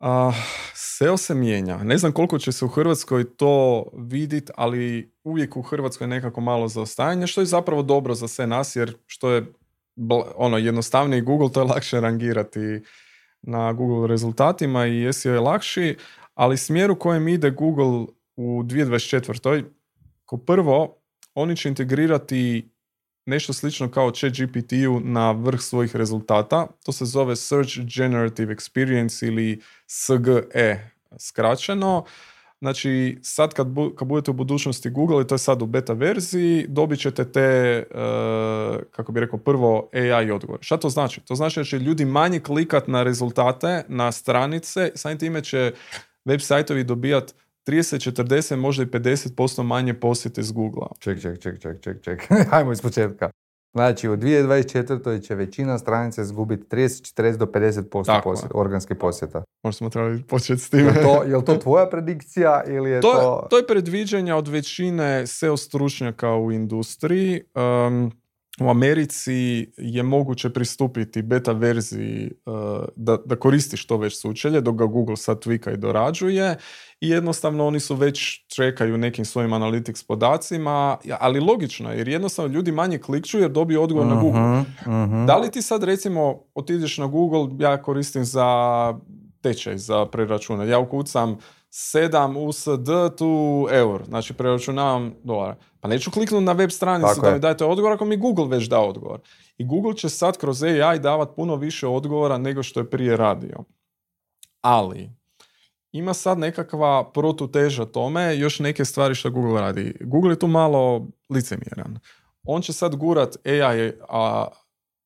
Uh, 0.00 0.34
SEO 0.74 1.16
se 1.16 1.34
mijenja. 1.34 1.76
Ne 1.76 1.98
znam 1.98 2.12
koliko 2.12 2.38
će 2.38 2.52
se 2.52 2.64
u 2.64 2.68
Hrvatskoj 2.68 3.36
to 3.36 3.84
vidjeti, 3.96 4.52
ali 4.56 5.12
uvijek 5.24 5.56
u 5.56 5.62
Hrvatskoj 5.62 6.04
je 6.04 6.08
nekako 6.08 6.40
malo 6.40 6.68
zaostajanje, 6.68 7.26
što 7.26 7.40
je 7.40 7.46
zapravo 7.46 7.82
dobro 7.82 8.14
za 8.14 8.28
sve 8.28 8.46
nas, 8.46 8.76
jer 8.76 8.96
što 9.06 9.30
je 9.30 9.46
ono 10.36 10.58
jednostavniji 10.58 11.20
Google, 11.20 11.52
to 11.52 11.60
je 11.60 11.66
lakše 11.66 12.00
rangirati 12.00 12.82
na 13.48 13.72
Google 13.72 14.08
rezultatima 14.08 14.86
i 14.86 15.12
SEO 15.12 15.34
je 15.34 15.40
lakši, 15.40 15.96
ali 16.34 16.56
smjer 16.56 16.90
u 16.90 16.98
kojem 16.98 17.28
ide 17.28 17.50
Google 17.50 18.06
u 18.36 18.62
2024. 18.62 19.64
Ko 20.24 20.36
prvo, 20.36 20.96
oni 21.34 21.56
će 21.56 21.68
integrirati 21.68 22.70
nešto 23.26 23.52
slično 23.52 23.90
kao 23.90 24.10
chat 24.10 24.32
GPT-u 24.32 25.00
na 25.00 25.30
vrh 25.30 25.60
svojih 25.60 25.96
rezultata. 25.96 26.66
To 26.84 26.92
se 26.92 27.04
zove 27.04 27.36
Search 27.36 27.72
Generative 27.96 28.54
Experience 28.54 29.26
ili 29.26 29.60
SGE 29.86 30.90
skraćeno. 31.18 32.04
Znači, 32.60 33.18
sad 33.22 33.54
kad, 33.54 33.66
bu, 33.66 33.90
kad 33.90 34.08
budete 34.08 34.30
u 34.30 34.34
budućnosti 34.34 34.90
Google, 34.90 35.22
i 35.22 35.26
to 35.26 35.34
je 35.34 35.38
sad 35.38 35.62
u 35.62 35.66
beta 35.66 35.92
verziji, 35.92 36.66
dobit 36.68 37.00
ćete 37.00 37.32
te, 37.32 37.84
uh, 37.90 38.76
kako 38.90 39.12
bi 39.12 39.20
rekao, 39.20 39.38
prvo 39.38 39.90
AI 39.92 40.30
odgovor. 40.30 40.58
Šta 40.62 40.76
to 40.76 40.88
znači? 40.88 41.20
To 41.20 41.34
znači 41.34 41.60
da 41.60 41.64
će 41.64 41.78
ljudi 41.78 42.04
manje 42.04 42.40
klikat 42.40 42.88
na 42.88 43.02
rezultate, 43.02 43.84
na 43.88 44.12
stranice, 44.12 44.90
samim 44.94 45.18
time 45.18 45.44
će 45.44 45.72
web 46.24 46.40
sajtovi 46.40 46.84
dobijat 46.84 47.34
30, 47.66 48.10
40, 48.10 48.56
možda 48.56 48.82
i 48.82 48.86
50% 48.86 49.62
manje 49.62 49.94
posjete 49.94 50.42
s 50.42 50.52
Google. 50.52 50.86
Ček, 50.98 51.22
ček, 51.22 51.42
ček, 51.42 51.60
ček, 51.60 51.80
ček, 51.80 52.02
ček. 52.02 52.28
Hajmo 52.50 52.72
iz 52.72 52.82
početka. 52.82 53.30
Znači, 53.72 54.08
u 54.08 54.16
2024. 54.16 55.26
će 55.26 55.34
većina 55.34 55.78
stranica 55.78 56.22
izgubiti 56.22 56.76
30, 56.76 57.22
40 57.22 57.36
do 57.36 57.46
50% 57.46 58.22
posjeta, 58.22 58.54
organske 58.54 58.94
posjeta. 58.94 59.42
Možda 59.62 59.76
smo 59.76 59.90
trebali 59.90 60.22
početi 60.22 60.60
s 60.60 60.70
time. 60.70 60.82
Je 60.82 61.02
to, 61.02 61.22
je 61.36 61.44
to 61.44 61.54
tvoja 61.56 61.86
predikcija 61.90 62.62
ili 62.66 62.90
je 62.90 63.00
to... 63.00 63.12
To, 63.12 63.46
to 63.50 63.56
je 63.56 63.66
predviđanja 63.66 64.36
od 64.36 64.48
većine 64.48 65.26
SEO 65.26 65.56
stručnjaka 65.56 66.34
u 66.34 66.52
industriji. 66.52 67.42
Um, 67.54 68.12
u 68.60 68.70
Americi 68.70 69.66
je 69.76 70.02
moguće 70.02 70.50
pristupiti 70.50 71.22
beta 71.22 71.52
verziji 71.52 72.30
uh, 72.46 72.54
da, 72.96 73.16
da 73.26 73.36
koristiš 73.36 73.86
to 73.86 73.96
već 73.96 74.20
sučelje, 74.20 74.60
dok 74.60 74.76
ga 74.76 74.86
Google 74.86 75.16
sad 75.16 75.40
tvika 75.40 75.72
i 75.72 75.76
dorađuje. 75.76 76.56
I 77.00 77.08
jednostavno 77.08 77.66
oni 77.66 77.80
su 77.80 77.94
već 77.94 78.46
čekaju 78.54 78.98
nekim 78.98 79.24
svojim 79.24 79.50
analytics 79.50 80.06
podacima, 80.06 80.96
ali 81.20 81.40
logično 81.40 81.92
jer 81.92 82.08
jednostavno 82.08 82.54
ljudi 82.54 82.72
manje 82.72 82.98
klikću 82.98 83.38
jer 83.38 83.50
dobiju 83.50 83.82
odgovor 83.82 84.06
na 84.06 84.20
Google. 84.20 84.60
uh 84.60 85.26
Da 85.26 85.36
li 85.36 85.50
ti 85.50 85.62
sad 85.62 85.84
recimo 85.84 86.42
otiđeš 86.54 86.98
na 86.98 87.06
Google, 87.06 87.48
ja 87.58 87.82
koristim 87.82 88.24
za 88.24 88.48
tečaj, 89.40 89.78
za 89.78 90.06
preračunat, 90.06 90.68
ja 90.68 90.78
ukucam 90.78 91.38
7 91.70 92.36
USD 92.36 93.16
tu 93.18 93.66
eur, 93.70 94.04
znači 94.04 94.34
preračunavam 94.34 95.14
dolara. 95.22 95.56
Pa 95.80 95.88
neću 95.88 96.10
kliknuti 96.10 96.44
na 96.44 96.52
web 96.52 96.70
stranicu 96.70 97.20
da 97.22 97.32
mi 97.32 97.40
dajete 97.40 97.64
odgovor 97.64 97.92
ako 97.92 98.04
mi 98.04 98.16
Google 98.16 98.46
već 98.48 98.64
da 98.64 98.80
odgovor. 98.80 99.20
I 99.58 99.64
Google 99.64 99.94
će 99.94 100.08
sad 100.08 100.38
kroz 100.38 100.62
AI 100.62 100.98
davati 100.98 101.32
puno 101.36 101.56
više 101.56 101.86
odgovora 101.86 102.38
nego 102.38 102.62
što 102.62 102.80
je 102.80 102.90
prije 102.90 103.16
radio. 103.16 103.64
Ali, 104.60 105.10
ima 105.92 106.14
sad 106.14 106.38
nekakva 106.38 107.10
protuteža 107.12 107.84
tome, 107.84 108.36
još 108.36 108.58
neke 108.58 108.84
stvari 108.84 109.14
što 109.14 109.30
Google 109.30 109.60
radi. 109.60 109.94
Google 110.00 110.32
je 110.32 110.38
tu 110.38 110.46
malo 110.46 111.06
licemjeran. 111.30 111.98
On 112.42 112.62
će 112.62 112.72
sad 112.72 112.96
gurat 112.96 113.36
AI 113.46 113.92
a, 114.08 114.46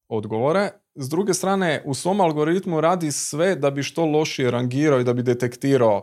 odgovore, 0.09 0.71
s 0.95 1.09
druge 1.09 1.35
strane 1.35 1.83
u 1.87 1.95
svom 1.95 2.21
algoritmu 2.21 2.81
radi 2.81 3.13
sve 3.13 3.57
da 3.57 3.71
bi 3.71 3.83
što 3.83 4.05
lošije 4.07 4.51
rangirao 4.51 5.01
i 5.01 5.05
da 5.05 5.13
bi 5.13 5.23
detektirao 5.23 6.03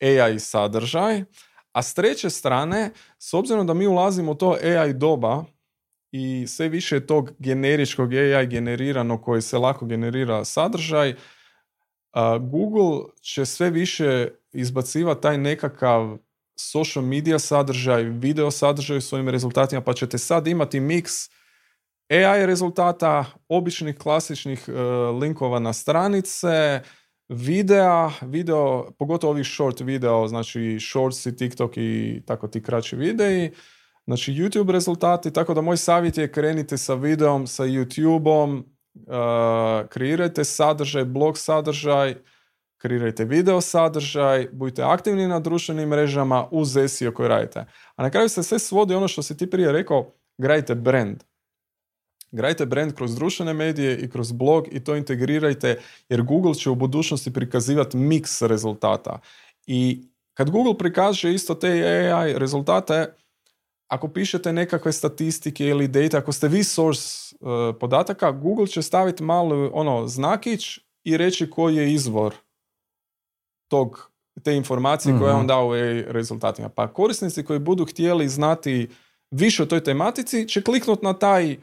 AI 0.00 0.38
sadržaj, 0.38 1.24
a 1.72 1.82
s 1.82 1.94
treće 1.94 2.30
strane, 2.30 2.90
s 3.18 3.34
obzirom 3.34 3.66
da 3.66 3.74
mi 3.74 3.86
ulazimo 3.86 4.32
u 4.32 4.34
to 4.34 4.56
AI 4.62 4.92
doba 4.92 5.44
i 6.12 6.46
sve 6.46 6.68
više 6.68 7.06
tog 7.06 7.30
generičkog 7.38 8.14
AI 8.14 8.46
generirano 8.46 9.22
koji 9.22 9.42
se 9.42 9.58
lako 9.58 9.86
generira 9.86 10.44
sadržaj, 10.44 11.14
Google 12.40 13.04
će 13.20 13.46
sve 13.46 13.70
više 13.70 14.28
izbacivati 14.52 15.22
taj 15.22 15.38
nekakav 15.38 16.18
social 16.58 17.04
media 17.04 17.38
sadržaj, 17.38 18.02
video 18.02 18.50
sadržaj 18.50 18.96
u 18.96 19.00
svojim 19.00 19.28
rezultatima, 19.28 19.80
pa 19.80 19.92
ćete 19.92 20.18
sad 20.18 20.46
imati 20.46 20.80
miks 20.80 21.30
AI 22.10 22.46
rezultata, 22.46 23.24
običnih 23.48 23.98
klasičnih 23.98 24.68
e, 24.68 24.72
linkova 25.20 25.58
na 25.58 25.72
stranice, 25.72 26.80
videa, 27.28 28.10
video, 28.22 28.90
pogotovo 28.98 29.30
ovih 29.30 29.46
short 29.46 29.80
video, 29.80 30.28
znači 30.28 30.78
shorts 30.80 31.26
i 31.26 31.36
TikTok 31.36 31.76
i 31.76 32.22
tako 32.26 32.48
ti 32.48 32.62
kraći 32.62 32.96
videi, 32.96 33.50
znači 34.06 34.32
YouTube 34.32 34.70
rezultati, 34.70 35.32
tako 35.32 35.54
da 35.54 35.60
moj 35.60 35.76
savjet 35.76 36.18
je 36.18 36.32
krenite 36.32 36.78
sa 36.78 36.94
videom, 36.94 37.46
sa 37.46 37.64
YouTubeom, 37.64 38.62
uh, 38.94 39.88
kreirajte 39.88 40.44
sadržaj, 40.44 41.04
blog 41.04 41.38
sadržaj, 41.38 42.14
kreirajte 42.78 43.24
video 43.24 43.60
sadržaj, 43.60 44.48
budite 44.52 44.82
aktivni 44.82 45.28
na 45.28 45.40
društvenim 45.40 45.88
mrežama 45.88 46.48
uz 46.50 46.78
SEO 46.88 47.12
koji 47.12 47.28
radite. 47.28 47.64
A 47.96 48.02
na 48.02 48.10
kraju 48.10 48.28
se 48.28 48.42
sve 48.42 48.58
svodi 48.58 48.94
ono 48.94 49.08
što 49.08 49.22
si 49.22 49.36
ti 49.36 49.50
prije 49.50 49.72
rekao, 49.72 50.12
gradite 50.38 50.74
brand. 50.74 51.27
Gradite 52.30 52.66
brand 52.66 52.94
kroz 52.94 53.14
društvene 53.14 53.52
medije 53.54 53.98
i 53.98 54.10
kroz 54.10 54.32
blog 54.32 54.68
i 54.70 54.84
to 54.84 54.96
integrirajte 54.96 55.80
jer 56.08 56.22
Google 56.22 56.54
će 56.54 56.70
u 56.70 56.74
budućnosti 56.74 57.32
prikazivati 57.32 57.96
miks 57.96 58.42
rezultata. 58.42 59.18
I 59.66 60.02
kad 60.34 60.50
Google 60.50 60.78
prikaže 60.78 61.34
isto 61.34 61.54
te 61.54 61.68
AI 61.68 62.38
rezultate, 62.38 63.14
ako 63.88 64.08
pišete 64.08 64.52
nekakve 64.52 64.92
statistike 64.92 65.66
ili 65.66 65.88
data, 65.88 66.18
ako 66.18 66.32
ste 66.32 66.48
vi 66.48 66.64
source 66.64 67.36
uh, 67.40 67.48
podataka, 67.80 68.30
Google 68.32 68.66
će 68.66 68.82
staviti 68.82 69.22
malo 69.22 69.70
ono 69.72 70.08
znakić 70.08 70.78
i 71.04 71.16
reći 71.16 71.50
koji 71.50 71.76
je 71.76 71.92
izvor 71.92 72.34
tog, 73.68 74.10
te 74.42 74.56
informacije 74.56 75.18
koje 75.18 75.28
je 75.28 75.34
on 75.34 75.40
Mhm. 75.40 75.46
dao 75.46 75.68
u 75.68 75.72
rezultatima. 76.06 76.68
Pa 76.68 76.92
korisnici 76.92 77.44
koji 77.44 77.58
budu 77.58 77.84
htjeli 77.84 78.28
znati 78.28 78.88
više 79.30 79.62
o 79.62 79.66
toj 79.66 79.84
tematici 79.84 80.48
će 80.48 80.62
kliknuti 80.62 81.04
na 81.04 81.12
taj 81.12 81.56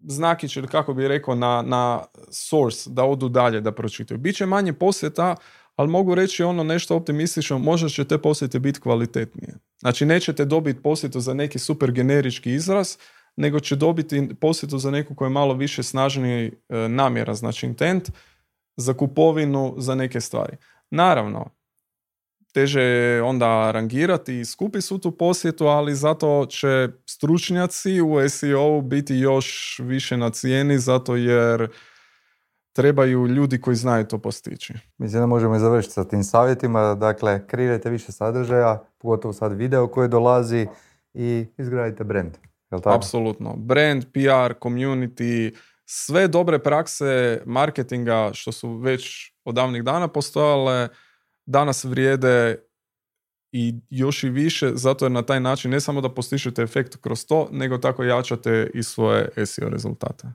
znakić 0.00 0.56
ili 0.56 0.68
kako 0.68 0.94
bi 0.94 1.08
rekao 1.08 1.34
na, 1.34 1.62
na 1.62 2.04
source 2.30 2.90
da 2.90 3.04
odu 3.04 3.28
dalje 3.28 3.60
da 3.60 3.72
pročitaju. 3.72 4.18
Biće 4.18 4.46
manje 4.46 4.72
posjeta, 4.72 5.36
ali 5.76 5.88
mogu 5.88 6.14
reći 6.14 6.42
ono 6.42 6.64
nešto 6.64 6.96
optimistično, 6.96 7.58
možda 7.58 7.88
će 7.88 8.04
te 8.04 8.18
posjete 8.18 8.58
biti 8.58 8.80
kvalitetnije. 8.80 9.54
Znači 9.78 10.06
nećete 10.06 10.44
dobiti 10.44 10.82
posjetu 10.82 11.20
za 11.20 11.34
neki 11.34 11.58
super 11.58 11.92
generički 11.92 12.52
izraz, 12.52 12.96
nego 13.36 13.60
će 13.60 13.76
dobiti 13.76 14.28
posjetu 14.40 14.78
za 14.78 14.90
neku 14.90 15.14
koja 15.14 15.26
je 15.26 15.30
malo 15.30 15.54
više 15.54 15.82
snažniji 15.82 16.52
e, 16.68 16.88
namjera, 16.88 17.34
znači 17.34 17.66
intent, 17.66 18.10
za 18.76 18.94
kupovinu, 18.94 19.74
za 19.78 19.94
neke 19.94 20.20
stvari. 20.20 20.56
Naravno, 20.90 21.50
teže 22.52 22.82
je 22.82 23.22
onda 23.22 23.70
rangirati 23.70 24.40
i 24.40 24.44
skupi 24.44 24.80
su 24.80 24.98
tu 24.98 25.10
posjetu, 25.10 25.66
ali 25.66 25.94
zato 25.94 26.46
će 26.48 26.88
stručnjaci 27.06 28.00
u 28.00 28.28
SEO 28.28 28.80
biti 28.80 29.14
još 29.14 29.78
više 29.84 30.16
na 30.16 30.30
cijeni, 30.30 30.78
zato 30.78 31.16
jer 31.16 31.68
trebaju 32.72 33.26
ljudi 33.26 33.60
koji 33.60 33.76
znaju 33.76 34.04
to 34.04 34.18
postići. 34.18 34.74
Mislim 34.98 35.22
da 35.22 35.26
možemo 35.26 35.56
i 35.56 35.60
završiti 35.60 35.94
sa 35.94 36.04
tim 36.04 36.24
savjetima. 36.24 36.94
Dakle, 36.94 37.46
kreirajte 37.46 37.90
više 37.90 38.12
sadržaja, 38.12 38.82
pogotovo 38.98 39.32
sad 39.32 39.52
video 39.52 39.86
koji 39.86 40.08
dolazi 40.08 40.66
i 41.14 41.46
izgradite 41.58 42.04
brand. 42.04 42.36
Jel 42.70 42.80
tako? 42.80 42.96
Apsolutno. 42.96 43.54
Brand, 43.56 44.04
PR, 44.12 44.54
community, 44.60 45.56
sve 45.84 46.28
dobre 46.28 46.58
prakse 46.58 47.42
marketinga 47.46 48.30
što 48.34 48.52
su 48.52 48.76
već 48.76 49.32
od 49.44 49.54
davnih 49.54 49.82
dana 49.82 50.08
postojale, 50.08 50.88
danas 51.48 51.84
vrijede 51.84 52.56
i 53.52 53.74
još 53.90 54.24
i 54.24 54.28
više, 54.28 54.70
zato 54.74 55.04
jer 55.04 55.12
na 55.12 55.22
taj 55.22 55.40
način 55.40 55.70
ne 55.70 55.80
samo 55.80 56.00
da 56.00 56.14
postižete 56.14 56.62
efekt 56.62 56.96
kroz 56.96 57.26
to, 57.26 57.48
nego 57.52 57.78
tako 57.78 58.04
jačate 58.04 58.70
i 58.74 58.82
svoje 58.82 59.46
SEO 59.46 59.68
rezultate. 59.68 60.28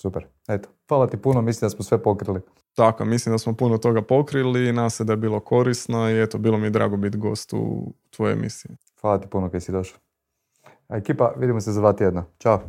Super. 0.00 0.26
Eto, 0.48 0.68
hvala 0.88 1.06
ti 1.06 1.16
puno, 1.16 1.42
mislim 1.42 1.66
da 1.66 1.70
smo 1.70 1.84
sve 1.84 2.02
pokrili. 2.02 2.40
Tako, 2.74 3.04
mislim 3.04 3.34
da 3.34 3.38
smo 3.38 3.56
puno 3.56 3.78
toga 3.78 4.02
pokrili, 4.02 4.72
nadam 4.72 4.90
se 4.90 5.04
da 5.04 5.12
je 5.12 5.16
bilo 5.16 5.40
korisno 5.40 6.10
i 6.10 6.22
eto, 6.22 6.38
bilo 6.38 6.58
mi 6.58 6.66
je 6.66 6.70
drago 6.70 6.96
biti 6.96 7.18
gost 7.18 7.52
u 7.52 7.92
tvojoj 8.10 8.32
emisiji. 8.32 8.76
Hvala 9.00 9.20
ti 9.20 9.28
puno 9.28 9.50
kaj 9.50 9.60
si 9.60 9.72
došao. 9.72 9.98
A 10.88 10.96
ekipa, 10.96 11.32
vidimo 11.36 11.60
se 11.60 11.72
za 11.72 11.80
dva 11.80 11.92
tjedna. 11.92 12.24
Ćao. 12.38 12.60